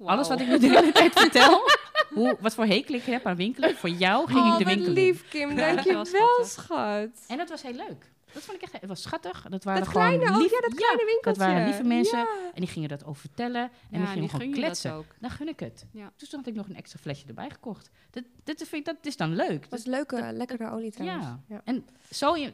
Alles 0.05 0.27
wat 0.27 0.39
ik 0.41 0.47
nu 0.47 0.59
de 0.59 0.67
hele 0.69 0.91
tijd 0.91 1.13
vertel, 1.19 1.61
hoe, 2.09 2.37
wat 2.39 2.53
voor 2.53 2.65
hekel 2.65 2.95
ik 2.95 3.03
heb 3.03 3.25
aan 3.25 3.35
winkelen, 3.35 3.75
voor 3.75 3.89
jou 3.89 4.27
ging 4.27 4.39
oh, 4.39 4.51
ik 4.51 4.57
de 4.57 4.65
winkel 4.65 4.87
in. 4.87 4.93
lief, 4.93 5.29
Kim. 5.29 5.55
Dank 5.55 5.79
je 5.79 5.93
wel, 5.93 6.05
schat. 6.45 7.25
En 7.27 7.37
dat 7.37 7.49
was 7.49 7.61
heel 7.61 7.73
leuk. 7.73 8.11
Dat 8.33 8.43
vond 8.43 8.57
ik 8.57 8.63
echt, 8.63 8.73
het 8.73 8.85
was 8.85 9.01
schattig. 9.01 9.45
Dat 9.49 9.63
waren 9.63 9.79
Dat 9.83 9.89
gewoon 9.91 10.17
kleine, 10.17 10.37
lief, 10.37 10.51
ja, 10.51 10.59
dat 10.61 10.73
kleine 10.73 11.05
winkeltje. 11.05 11.21
dat 11.23 11.37
waren 11.37 11.65
lieve 11.65 11.83
mensen. 11.83 12.17
Ja. 12.19 12.27
En 12.53 12.61
die 12.61 12.67
gingen 12.69 12.89
dat 12.89 13.05
over 13.05 13.21
vertellen. 13.21 13.61
En 13.61 13.69
die 13.89 13.99
Ja, 13.99 14.05
gingen 14.05 14.19
die 14.21 14.29
gewoon 14.29 14.47
je 14.47 14.53
dat 14.53 14.63
kletsen. 14.63 14.93
ook. 14.93 15.05
Dan 15.19 15.29
gun 15.29 15.47
ik 15.47 15.59
het. 15.59 15.85
Ja. 15.91 16.11
Dus 16.17 16.29
toen 16.29 16.39
had 16.39 16.47
ik 16.47 16.55
nog 16.55 16.69
een 16.69 16.75
extra 16.75 16.99
flesje 16.99 17.27
erbij 17.27 17.49
gekocht. 17.49 17.89
Dat, 18.09 18.23
dat, 18.43 18.57
vind 18.57 18.73
ik, 18.73 18.85
dat 18.85 19.05
is 19.05 19.17
dan 19.17 19.35
leuk. 19.35 19.61
Dat 19.61 19.69
was 19.69 19.85
leuke, 19.85 20.29
lekkere 20.33 20.71
olie 20.71 20.91
trouwens. 20.91 21.25
Ja. 21.25 21.43
Ja. 21.47 21.61
En 21.65 21.85
zo, 22.11 22.35
je, 22.35 22.53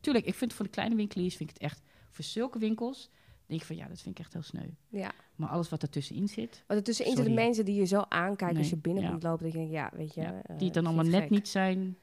tuurlijk, 0.00 0.26
ik 0.26 0.34
vind 0.34 0.52
voor 0.52 0.64
de 0.64 0.70
kleine 0.70 0.94
winkeliers 0.94 1.36
vind 1.36 1.50
ik 1.50 1.54
het 1.54 1.64
echt, 1.64 1.80
voor 2.10 2.24
zulke 2.24 2.58
winkels, 2.58 3.10
denk 3.46 3.60
ik 3.60 3.66
van 3.66 3.76
ja, 3.76 3.86
dat 3.88 4.00
vind 4.00 4.18
ik 4.18 4.24
echt 4.24 4.32
heel 4.32 4.42
sneu. 4.42 4.66
ja. 4.88 5.10
Maar 5.36 5.48
alles 5.48 5.68
wat 5.68 5.82
ertussenin 5.82 6.28
zit, 6.28 6.62
Want 6.66 6.78
ertussenin 6.80 7.12
zitten 7.12 7.32
Sorry. 7.32 7.46
mensen 7.46 7.64
die 7.64 7.74
je 7.74 7.84
zo 7.84 8.04
aankijken 8.08 8.56
als 8.58 8.70
je 8.70 8.76
binnenkomt 8.76 9.22
ja. 9.22 9.28
lopen. 9.28 9.44
Dat 9.44 9.52
je 9.52 9.58
denkt, 9.58 9.72
ja, 9.74 9.90
weet 9.92 10.14
je. 10.14 10.20
ja, 10.20 10.40
eh, 10.42 10.58
die 10.58 10.66
ik 10.68 10.74
dan 10.74 10.86
allemaal 10.86 11.04
het 11.04 11.12
net 11.12 11.22
gek. 11.22 11.30
niet 11.30 11.48
zijn. 11.48 11.98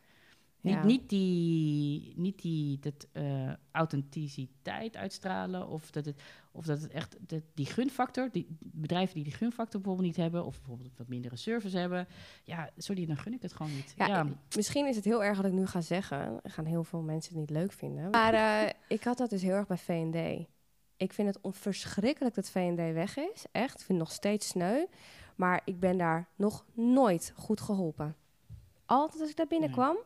Niet, 0.65 0.83
niet 0.83 1.09
die, 1.09 2.13
niet 2.15 2.41
die 2.41 2.79
dat, 2.79 3.07
eh, 3.11 3.51
authenticiteit 3.71 4.95
uitstralen. 4.95 5.67
Of 5.67 5.91
dat 5.91 6.05
het, 6.05 6.21
of 6.51 6.65
dat 6.65 6.81
het 6.81 6.91
echt 6.91 7.15
dat 7.19 7.41
die 7.53 7.65
gunfactor, 7.65 8.29
die 8.31 8.47
bedrijven 8.59 9.15
die 9.15 9.23
die 9.23 9.33
gunfactor 9.33 9.81
bijvoorbeeld 9.81 10.07
niet 10.07 10.17
hebben. 10.23 10.45
Of 10.45 10.57
bijvoorbeeld 10.57 10.97
wat 10.97 11.07
mindere 11.07 11.35
service 11.35 11.77
hebben. 11.77 12.07
Ja, 12.43 12.69
sorry, 12.77 13.05
dan 13.05 13.17
gun 13.17 13.33
ik 13.33 13.41
het 13.41 13.53
gewoon 13.53 13.73
niet. 13.75 13.93
Ja, 13.97 14.27
misschien 14.55 14.87
is 14.87 14.95
het 14.95 15.05
heel 15.05 15.23
erg 15.23 15.37
wat 15.37 15.45
ik 15.45 15.51
nu 15.51 15.65
ga 15.65 15.81
zeggen. 15.81 16.39
Gaan 16.43 16.65
heel 16.65 16.83
veel 16.83 17.01
mensen 17.01 17.31
het 17.31 17.39
niet 17.41 17.57
leuk 17.57 17.71
vinden. 17.71 18.09
Maar 18.09 18.33
eh, 18.33 18.69
ik 18.97 19.03
had 19.03 19.17
dat 19.17 19.29
dus 19.29 19.41
heel 19.41 19.53
erg 19.55 19.67
bij 19.67 19.77
V&D. 19.77 20.47
Ik 20.97 21.13
vind 21.13 21.27
het 21.27 21.41
on- 21.41 21.53
verschrikkelijk 21.53 22.35
dat 22.35 22.49
V&D 22.49 22.75
weg 22.93 23.17
is. 23.17 23.45
Echt. 23.51 23.73
Ik 23.79 23.85
vind 23.85 23.87
het 23.87 24.07
nog 24.07 24.11
steeds 24.11 24.47
sneu. 24.47 24.85
Maar 25.35 25.61
ik 25.65 25.79
ben 25.79 25.97
daar 25.97 26.27
nog 26.35 26.65
nooit 26.73 27.33
goed 27.35 27.61
geholpen. 27.61 28.15
Altijd 28.85 29.21
als 29.21 29.29
ik 29.29 29.35
daar 29.35 29.47
binnenkwam, 29.47 29.97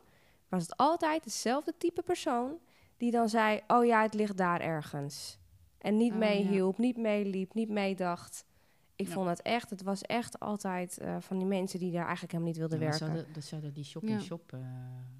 was 0.49 0.61
het 0.61 0.77
altijd 0.77 1.23
dezelfde 1.23 1.73
type 1.77 2.01
persoon... 2.01 2.51
die 2.97 3.11
dan 3.11 3.29
zei, 3.29 3.61
oh 3.67 3.85
ja, 3.85 4.01
het 4.01 4.13
ligt 4.13 4.37
daar 4.37 4.61
ergens. 4.61 5.37
En 5.77 5.97
niet 5.97 6.11
Oh, 6.11 6.17
meehielp, 6.17 6.77
niet 6.77 6.97
meeliep, 6.97 7.53
niet 7.53 7.69
meedacht. 7.69 8.45
Ik 8.95 9.07
Ja. 9.07 9.13
vond 9.13 9.29
het 9.29 9.41
echt, 9.41 9.69
het 9.69 9.83
was 9.83 10.01
echt 10.01 10.39
altijd 10.39 10.97
eh, 10.97 11.15
van 11.19 11.37
die 11.37 11.47
mensen 11.47 11.79
die 11.79 11.91
daar 11.91 12.01
eigenlijk 12.05 12.31
helemaal 12.31 12.51
niet 12.51 12.59
wilden 12.61 12.79
Ja, 12.79 12.83
werken. 12.85 13.05
zou 13.07 13.17
dat, 13.17 13.33
dat 13.33 13.43
zou 13.43 13.61
dat 13.61 13.75
die 13.75 13.83
shop-in-shop 13.83 14.53
eh, 14.53 14.59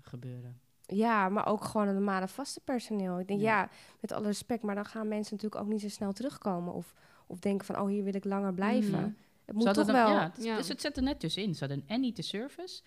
gebeuren. 0.01 0.59
Ja, 0.85 1.29
maar 1.29 1.45
ook 1.47 1.63
gewoon 1.63 1.87
een 1.87 1.93
normale 1.93 2.27
vaste 2.27 2.59
personeel. 2.59 3.19
Ik 3.19 3.27
denk, 3.27 3.39
Ja. 3.41 3.59
ja. 3.61 3.69
met 3.99 4.11
alle 4.11 4.25
respect, 4.25 4.63
maar 4.63 4.75
dan 4.75 4.85
gaan 4.85 5.07
mensen 5.07 5.35
natuurlijk 5.35 5.61
ook 5.61 5.69
niet 5.71 5.81
zo 5.81 5.89
snel 5.89 6.13
terugkomen. 6.13 6.73
Of, 6.73 6.93
of 7.27 7.39
denken 7.39 7.65
van, 7.65 7.79
oh, 7.79 7.87
hier 7.87 8.03
wil 8.03 8.15
ik 8.15 8.23
langer 8.25 8.53
blijven. 8.53 8.99
Mhm. 8.99 9.09
Het 9.45 9.55
moet 9.55 9.73
toch 9.73 9.85
wel... 9.85 10.05
dan- 10.05 10.13
ja, 10.13 10.31
het- 10.33 10.43
Ja. 10.43 10.55
Dus 10.57 10.67
het 10.67 10.81
zet 10.81 10.97
er 10.97 11.03
net 11.03 11.19
tussenin. 11.19 11.53
Ze 11.55 11.59
hadden 11.65 11.83
en 11.87 11.99
niet 12.01 12.15
de 12.15 12.21
service 12.21 12.81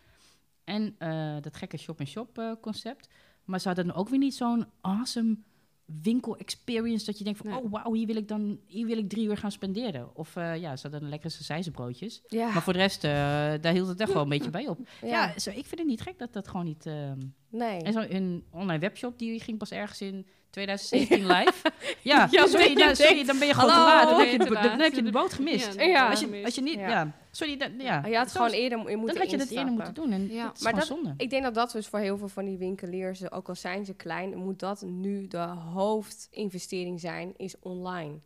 en 0.64 0.94
eh, 0.98 1.36
dat 1.40 1.56
gekke 1.56 1.76
shop-in-shop 1.76 2.38
eh, 2.38 2.52
concept. 2.60 3.08
Maar 3.44 3.60
ze 3.60 3.66
hadden 3.66 3.86
dan 3.86 3.96
ook 3.96 4.08
weer 4.08 4.18
niet 4.18 4.34
zo'n 4.34 4.66
awesome 4.80 5.36
winkel 6.02 6.36
experience 6.36 7.04
dat 7.06 7.18
je 7.18 7.24
denkt 7.24 7.38
van, 7.38 7.50
Nee. 7.50 7.60
oh 7.62 7.70
wauw, 7.70 7.92
hier 7.92 8.06
wil 8.06 8.16
ik 8.16 8.28
dan 8.28 8.60
hier 8.66 8.86
wil 8.86 8.98
ik 8.98 9.08
drie 9.08 9.26
uur 9.26 9.36
gaan 9.36 9.50
spenderen. 9.52 10.16
Of 10.16 10.36
eh, 10.36 10.56
ja, 10.56 10.76
ze 10.76 10.82
hadden 10.82 11.02
een 11.02 11.08
lekkere 11.08 11.32
sausijzenbroodjes. 11.32 12.22
Ja, 12.26 12.52
Maar 12.52 12.62
voor 12.62 12.72
de 12.72 12.78
rest, 12.78 13.02
daar 13.02 13.72
hield 13.72 13.88
het 13.88 14.00
echt 14.00 14.12
wel 14.12 14.22
een 14.22 14.28
beetje 14.28 14.50
bij 14.50 14.68
op. 14.68 14.78
ja. 15.00 15.08
Ja, 15.08 15.38
zo, 15.38 15.50
ik 15.50 15.66
vind 15.66 15.78
het 15.80 15.88
niet 15.88 16.00
gek 16.00 16.18
dat 16.18 16.32
dat 16.32 16.48
gewoon 16.48 16.64
niet... 16.66 16.86
ehm, 16.86 17.18
nee. 17.50 17.82
en 17.82 17.92
zo 17.92 18.04
een 18.08 18.44
online 18.50 18.78
webshop, 18.78 19.18
die 19.18 19.40
ging 19.40 19.58
pas 19.58 19.70
ergens 19.70 20.00
in 20.00 20.26
2017 20.52 21.26
live. 21.26 21.52
Ja, 22.02 22.28
Ja, 22.30 22.46
sorry, 22.46 22.74
denkt, 22.74 23.26
dan 23.26 23.38
ben 23.38 23.46
je 23.48 23.54
gewoon 23.54 23.68
te 23.68 23.74
hallo, 23.74 23.86
laat. 23.86 24.08
Dan 24.08 24.20
heb, 24.20 24.30
je 24.30 24.38
de, 24.38 24.44
te 24.44 24.52
dan 24.52 24.80
heb 24.80 24.92
je 24.92 25.02
de 25.02 25.10
boot 25.10 25.32
gemist. 25.32 25.74
Ja, 25.74 25.82
Ja. 25.82 26.10
Als, 26.10 26.20
je, 26.20 26.40
als 26.44 26.54
je 26.54 26.62
niet, 26.62 26.74
Ja. 26.78 26.88
ja. 26.88 27.10
sorry, 27.30 27.56
dat, 27.56 27.70
ja. 27.78 28.06
je 28.06 28.16
had 28.16 28.32
gewoon 28.32 28.50
eerder 28.50 28.78
Dan 28.86 29.16
had 29.16 29.30
je 29.30 29.36
dat 29.36 29.48
eerder 29.48 29.72
moeten 29.72 29.94
doen. 29.94 30.12
En 30.12 30.32
Ja. 30.32 30.44
dat 30.46 30.56
is 30.56 30.62
Maar 30.62 30.74
dat- 30.74 30.86
zonde. 30.86 31.14
Ik 31.16 31.30
denk 31.30 31.42
dat 31.42 31.54
dat 31.54 31.72
dus 31.72 31.86
voor 31.86 31.98
heel 31.98 32.18
veel 32.18 32.28
van 32.28 32.44
die 32.44 32.56
winkeliers, 32.58 33.30
ook 33.30 33.48
al 33.48 33.54
zijn 33.54 33.84
ze 33.84 33.94
klein, 33.94 34.36
moet 34.38 34.58
dat 34.58 34.82
nu 34.82 35.28
de 35.28 35.38
hoofdinvestering 36.06 37.00
zijn, 37.00 37.34
is 37.36 37.54
online. 37.60 38.18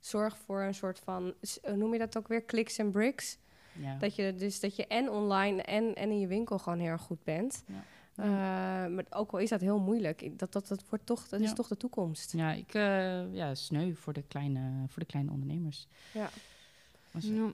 Zorg 0.00 0.36
voor 0.46 0.60
een 0.62 0.74
soort 0.74 1.00
van, 1.04 1.34
hoe 1.62 1.76
noem 1.76 1.92
je 1.92 1.98
dat 1.98 2.16
ook 2.16 2.28
weer, 2.28 2.44
clicks 2.44 2.78
en 2.78 2.90
bricks. 2.90 3.38
Ja. 3.72 3.96
Dat 3.98 4.14
je 4.14 4.34
dus 4.34 4.60
dat 4.60 4.76
je 4.76 4.86
en 4.86 5.10
online 5.10 5.62
en, 5.62 5.94
en 5.94 6.10
in 6.10 6.20
je 6.20 6.26
winkel 6.26 6.58
gewoon 6.58 6.78
heel 6.78 6.88
erg 6.90 7.02
goed 7.02 7.24
bent. 7.24 7.64
Eh, 8.16 8.26
maar 8.86 9.04
ook 9.10 9.32
al 9.32 9.38
is 9.38 9.48
dat 9.48 9.60
heel 9.60 9.78
moeilijk, 9.78 10.38
dat, 10.38 10.52
dat, 10.52 10.68
dat, 10.68 10.84
wordt 10.88 11.06
toch, 11.06 11.28
dat 11.28 11.40
is 11.40 11.52
toch 11.54 11.68
de 11.68 11.76
toekomst. 11.76 12.32
ja, 12.32 12.52
ik 12.52 12.74
eh, 12.74 13.34
ja, 13.34 13.54
sneu 13.54 13.94
voor 13.94 14.12
de 14.12 14.22
kleine, 14.22 14.84
voor 14.88 15.02
de 15.02 15.08
kleine 15.08 15.30
ondernemers. 15.30 15.86
Ja. 16.12 16.30
Ze, 17.20 17.34
Ja. 17.34 17.52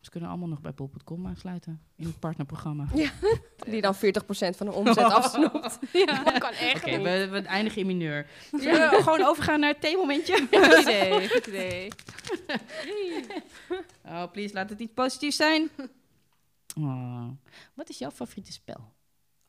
ze 0.00 0.10
kunnen 0.10 0.28
allemaal 0.28 0.48
nog 0.48 0.60
bij 0.60 0.74
bol.com 0.74 1.26
aansluiten 1.26 1.80
in 1.96 2.06
het 2.06 2.18
partnerprogramma. 2.18 2.86
Die 3.70 3.80
dan 3.80 3.94
40% 3.94 3.98
van 4.56 4.66
de 4.66 4.72
omzet 4.72 4.98
afsnoept. 5.20 5.78
Ja. 5.92 6.24
Dat 6.24 6.38
kan 6.38 6.52
echt 6.52 6.84
we, 6.84 7.28
we 7.30 7.40
eindigen 7.42 7.80
in 7.80 7.86
mineur. 7.86 8.30
Zullen 8.50 8.90
we 8.90 9.02
gewoon 9.02 9.22
overgaan 9.22 9.60
naar 9.60 9.70
het 9.72 9.80
theemomentje? 9.80 10.36
Goed 10.50 10.80
idee, 10.82 11.28
goed 11.34 11.46
idee. 11.46 11.88
Oh, 14.04 14.30
please, 14.32 14.54
laat 14.54 14.70
het 14.70 14.80
iets 14.80 14.92
positiefs 14.94 15.36
zijn. 15.36 15.68
Oh. 16.76 17.28
Wat 17.74 17.88
is 17.88 17.98
jouw 17.98 18.10
favoriete 18.10 18.52
spel? 18.52 18.96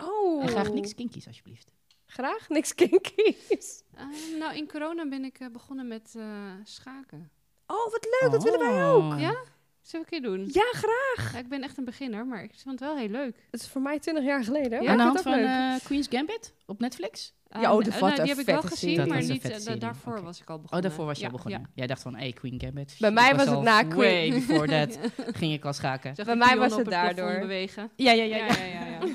Oh. 0.04 0.42
En 0.42 0.48
graag 0.48 0.74
niks 0.74 0.96
kinkies, 0.96 1.28
alsjeblieft. 1.28 1.72
Graag 2.06 2.50
niks 2.50 2.76
kinkies. 2.76 3.84
Eh, 3.94 4.06
nou, 4.40 4.56
in 4.56 4.68
corona 4.68 5.08
ben 5.08 5.26
ik 5.26 5.40
eh, 5.40 5.48
begonnen 5.52 5.88
met 5.88 6.14
eh, 6.18 6.54
schaken. 6.64 7.32
Oh, 7.68 7.92
wat 7.92 8.08
leuk, 8.20 8.32
dat 8.32 8.44
willen 8.44 8.60
wij 8.60 8.86
ook. 8.86 9.14
Oh. 9.14 9.20
Ja? 9.20 9.36
Zullen 9.82 10.06
we 10.10 10.16
een 10.16 10.22
keer 10.22 10.30
doen? 10.32 10.46
Ja, 10.52 10.64
graag. 10.80 11.34
Ja, 11.34 11.40
ik 11.40 11.48
ben 11.50 11.64
echt 11.64 11.78
een 11.78 11.86
beginner, 11.86 12.26
maar 12.28 12.44
ik 12.44 12.52
vond 12.56 12.80
het 12.80 12.90
wel 12.90 12.98
heel 12.98 13.10
leuk. 13.10 13.36
Het 13.52 13.62
is 13.62 13.68
voor 13.68 13.82
mij 13.82 14.00
20 14.00 14.24
jaar 14.24 14.44
geleden. 14.44 14.82
Ja, 14.84 14.90
Aan 14.90 14.92
ik 14.92 14.98
de 14.98 15.04
hand 15.04 15.18
het 15.18 15.28
ook 15.28 15.34
van 15.34 15.42
leuk. 15.42 15.80
eh, 15.80 15.86
Queen's 15.86 16.08
Gambit 16.10 16.54
op 16.66 16.80
Netflix? 16.80 17.34
Ja, 17.62 17.74
oh, 17.76 17.84
de- 17.84 17.90
Eh, 17.92 18.00
wat 18.00 18.00
nou, 18.00 18.12
een 18.12 18.20
die 18.26 18.30
heb 18.30 18.38
ik 18.40 18.46
wel 18.46 18.62
gezien. 18.62 18.98
Dat 18.98 19.08
maar 19.08 19.18
een 19.18 19.28
niet, 19.28 19.66
eh, 19.68 19.80
daarvoor 19.80 20.22
was 20.24 20.42
ik 20.42 20.50
al 20.50 20.56
Oh, 20.56 20.62
begonnen. 20.62 20.88
daarvoor 20.90 21.06
was 21.06 21.18
je 21.18 21.24
Ja, 21.24 21.30
al 21.30 21.36
begonnen. 21.36 21.60
ja. 21.62 21.70
Jij 21.74 21.88
dacht 21.88 22.02
van, 22.02 22.16
hey, 22.16 22.32
Queen 22.34 22.60
Gambit. 22.62 22.96
Bij 23.00 23.12
mij 23.12 23.36
was 23.36 23.46
het 23.46 23.56
al 23.56 23.62
na 23.62 23.88
Way 23.88 23.90
Queen. 24.30 24.34
before 24.34 24.68
that 24.88 25.00
ging 25.36 25.54
ik 25.54 25.66
al 25.66 25.74
schaken. 25.74 26.14
Bij 26.26 26.36
mij 26.36 26.58
was 26.58 26.76
het 26.76 26.86
daardoor. 26.90 27.40
bewegen. 27.40 27.92
Ja, 27.96 28.12
ja, 28.12 28.24
ja. 28.24 28.36
Ja, 28.46 28.64
ja. 28.66 29.00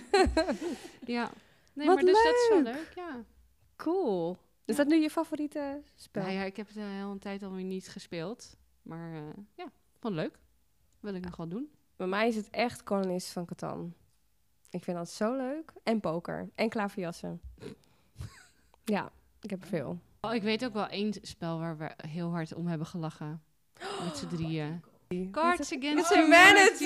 ja. 1.17 1.31
Nee, 1.73 1.87
Wat 1.87 1.95
maar 1.97 2.05
dus 2.05 2.23
dat 2.25 2.35
is 2.35 2.49
wel 2.51 2.63
leuk, 2.63 2.93
ja. 2.95 3.25
Cool. 3.77 4.37
Is 4.65 4.77
dat 4.77 4.87
nu 4.87 5.01
je 5.03 5.11
favoriete 5.11 5.81
spel? 5.95 6.23
Nou 6.23 6.35
ja, 6.35 6.43
ik 6.43 6.57
heb 6.57 6.67
het 6.69 6.77
een 6.77 6.83
hele 6.83 7.19
tijd 7.19 7.43
alweer 7.43 7.65
niet 7.65 7.89
gespeeld. 7.89 8.57
Maar 8.83 9.13
eh, 9.13 9.21
ja, 9.57 9.65
vond 10.01 10.15
het 10.17 10.25
leuk. 10.25 10.39
Wil 11.05 11.15
ik 11.15 11.25
nog 11.25 11.37
wel 11.37 11.49
doen. 11.49 11.69
Bij 11.97 12.07
mij 12.07 12.29
is 12.29 12.37
het 12.37 12.51
echt 12.51 12.83
kolonist 12.83 13.33
van 13.33 13.45
Catan. 13.45 13.95
Ik 14.71 14.83
vind 14.85 14.97
dat 14.97 15.11
zo 15.11 15.37
leuk. 15.37 15.73
En 15.83 16.01
poker. 16.01 16.49
En 16.55 16.69
klaverjassen. 16.69 17.41
ja, 18.85 19.13
ik 19.41 19.51
heb 19.51 19.63
er 19.63 19.69
veel. 19.69 19.99
Oh, 20.21 20.35
ik 20.35 20.43
weet 20.43 20.65
ook 20.65 20.73
wel 20.73 20.87
één 20.87 21.13
spel 21.23 21.59
waar 21.59 21.79
we 21.79 21.91
heel 22.09 22.31
hard 22.31 22.55
om 22.55 22.67
hebben 22.67 22.87
gelachen. 22.87 23.43
Met 24.05 24.17
z'n 24.17 24.27
drieën. 24.27 24.83
Cards 25.31 25.75
Against 25.77 26.15
Humanity! 26.15 26.85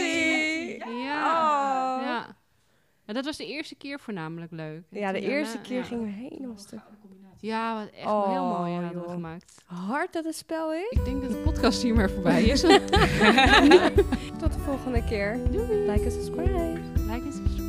Ja. 0.84 1.96
Oh. 1.96 2.02
ja. 2.02 2.36
Ja, 3.04 3.12
dat 3.12 3.24
was 3.24 3.36
de 3.36 3.46
eerste 3.46 3.74
keer 3.74 4.00
voornamelijk 4.00 4.52
leuk. 4.52 4.84
En 4.90 4.98
Ja, 5.00 5.12
de 5.12 5.20
eerste 5.20 5.54
daarna- 5.54 5.68
keer 5.68 5.78
ja. 5.78 5.84
gingen 5.84 6.04
we 6.04 6.10
helemaal 6.10 6.58
stuk. 6.58 6.80
Ja, 7.40 7.74
wat 7.78 7.88
echt 7.96 8.06
Oh, 8.06 8.30
heel 8.32 8.44
mooi 8.44 8.72
hadden 8.72 8.92
we 8.92 8.98
joh. 8.98 9.10
gemaakt. 9.10 9.54
Hard 9.64 10.12
dat 10.12 10.24
het 10.24 10.36
spel 10.36 10.72
is. 10.74 10.90
Ik 10.90 11.04
denk 11.04 11.22
dat 11.22 11.30
de 11.30 11.36
podcast 11.36 11.82
hier 11.82 11.94
maar 11.94 12.10
voorbij 12.10 12.42
is. 12.44 12.60
Tot 14.40 14.52
de 14.52 14.58
volgende 14.64 15.04
keer. 15.04 15.38
Doei. 15.50 15.90
Like 15.90 16.04
en 16.04 16.12
subscribe. 16.12 16.80
Like 17.10 17.26
en 17.26 17.32
subscribe. 17.32 17.67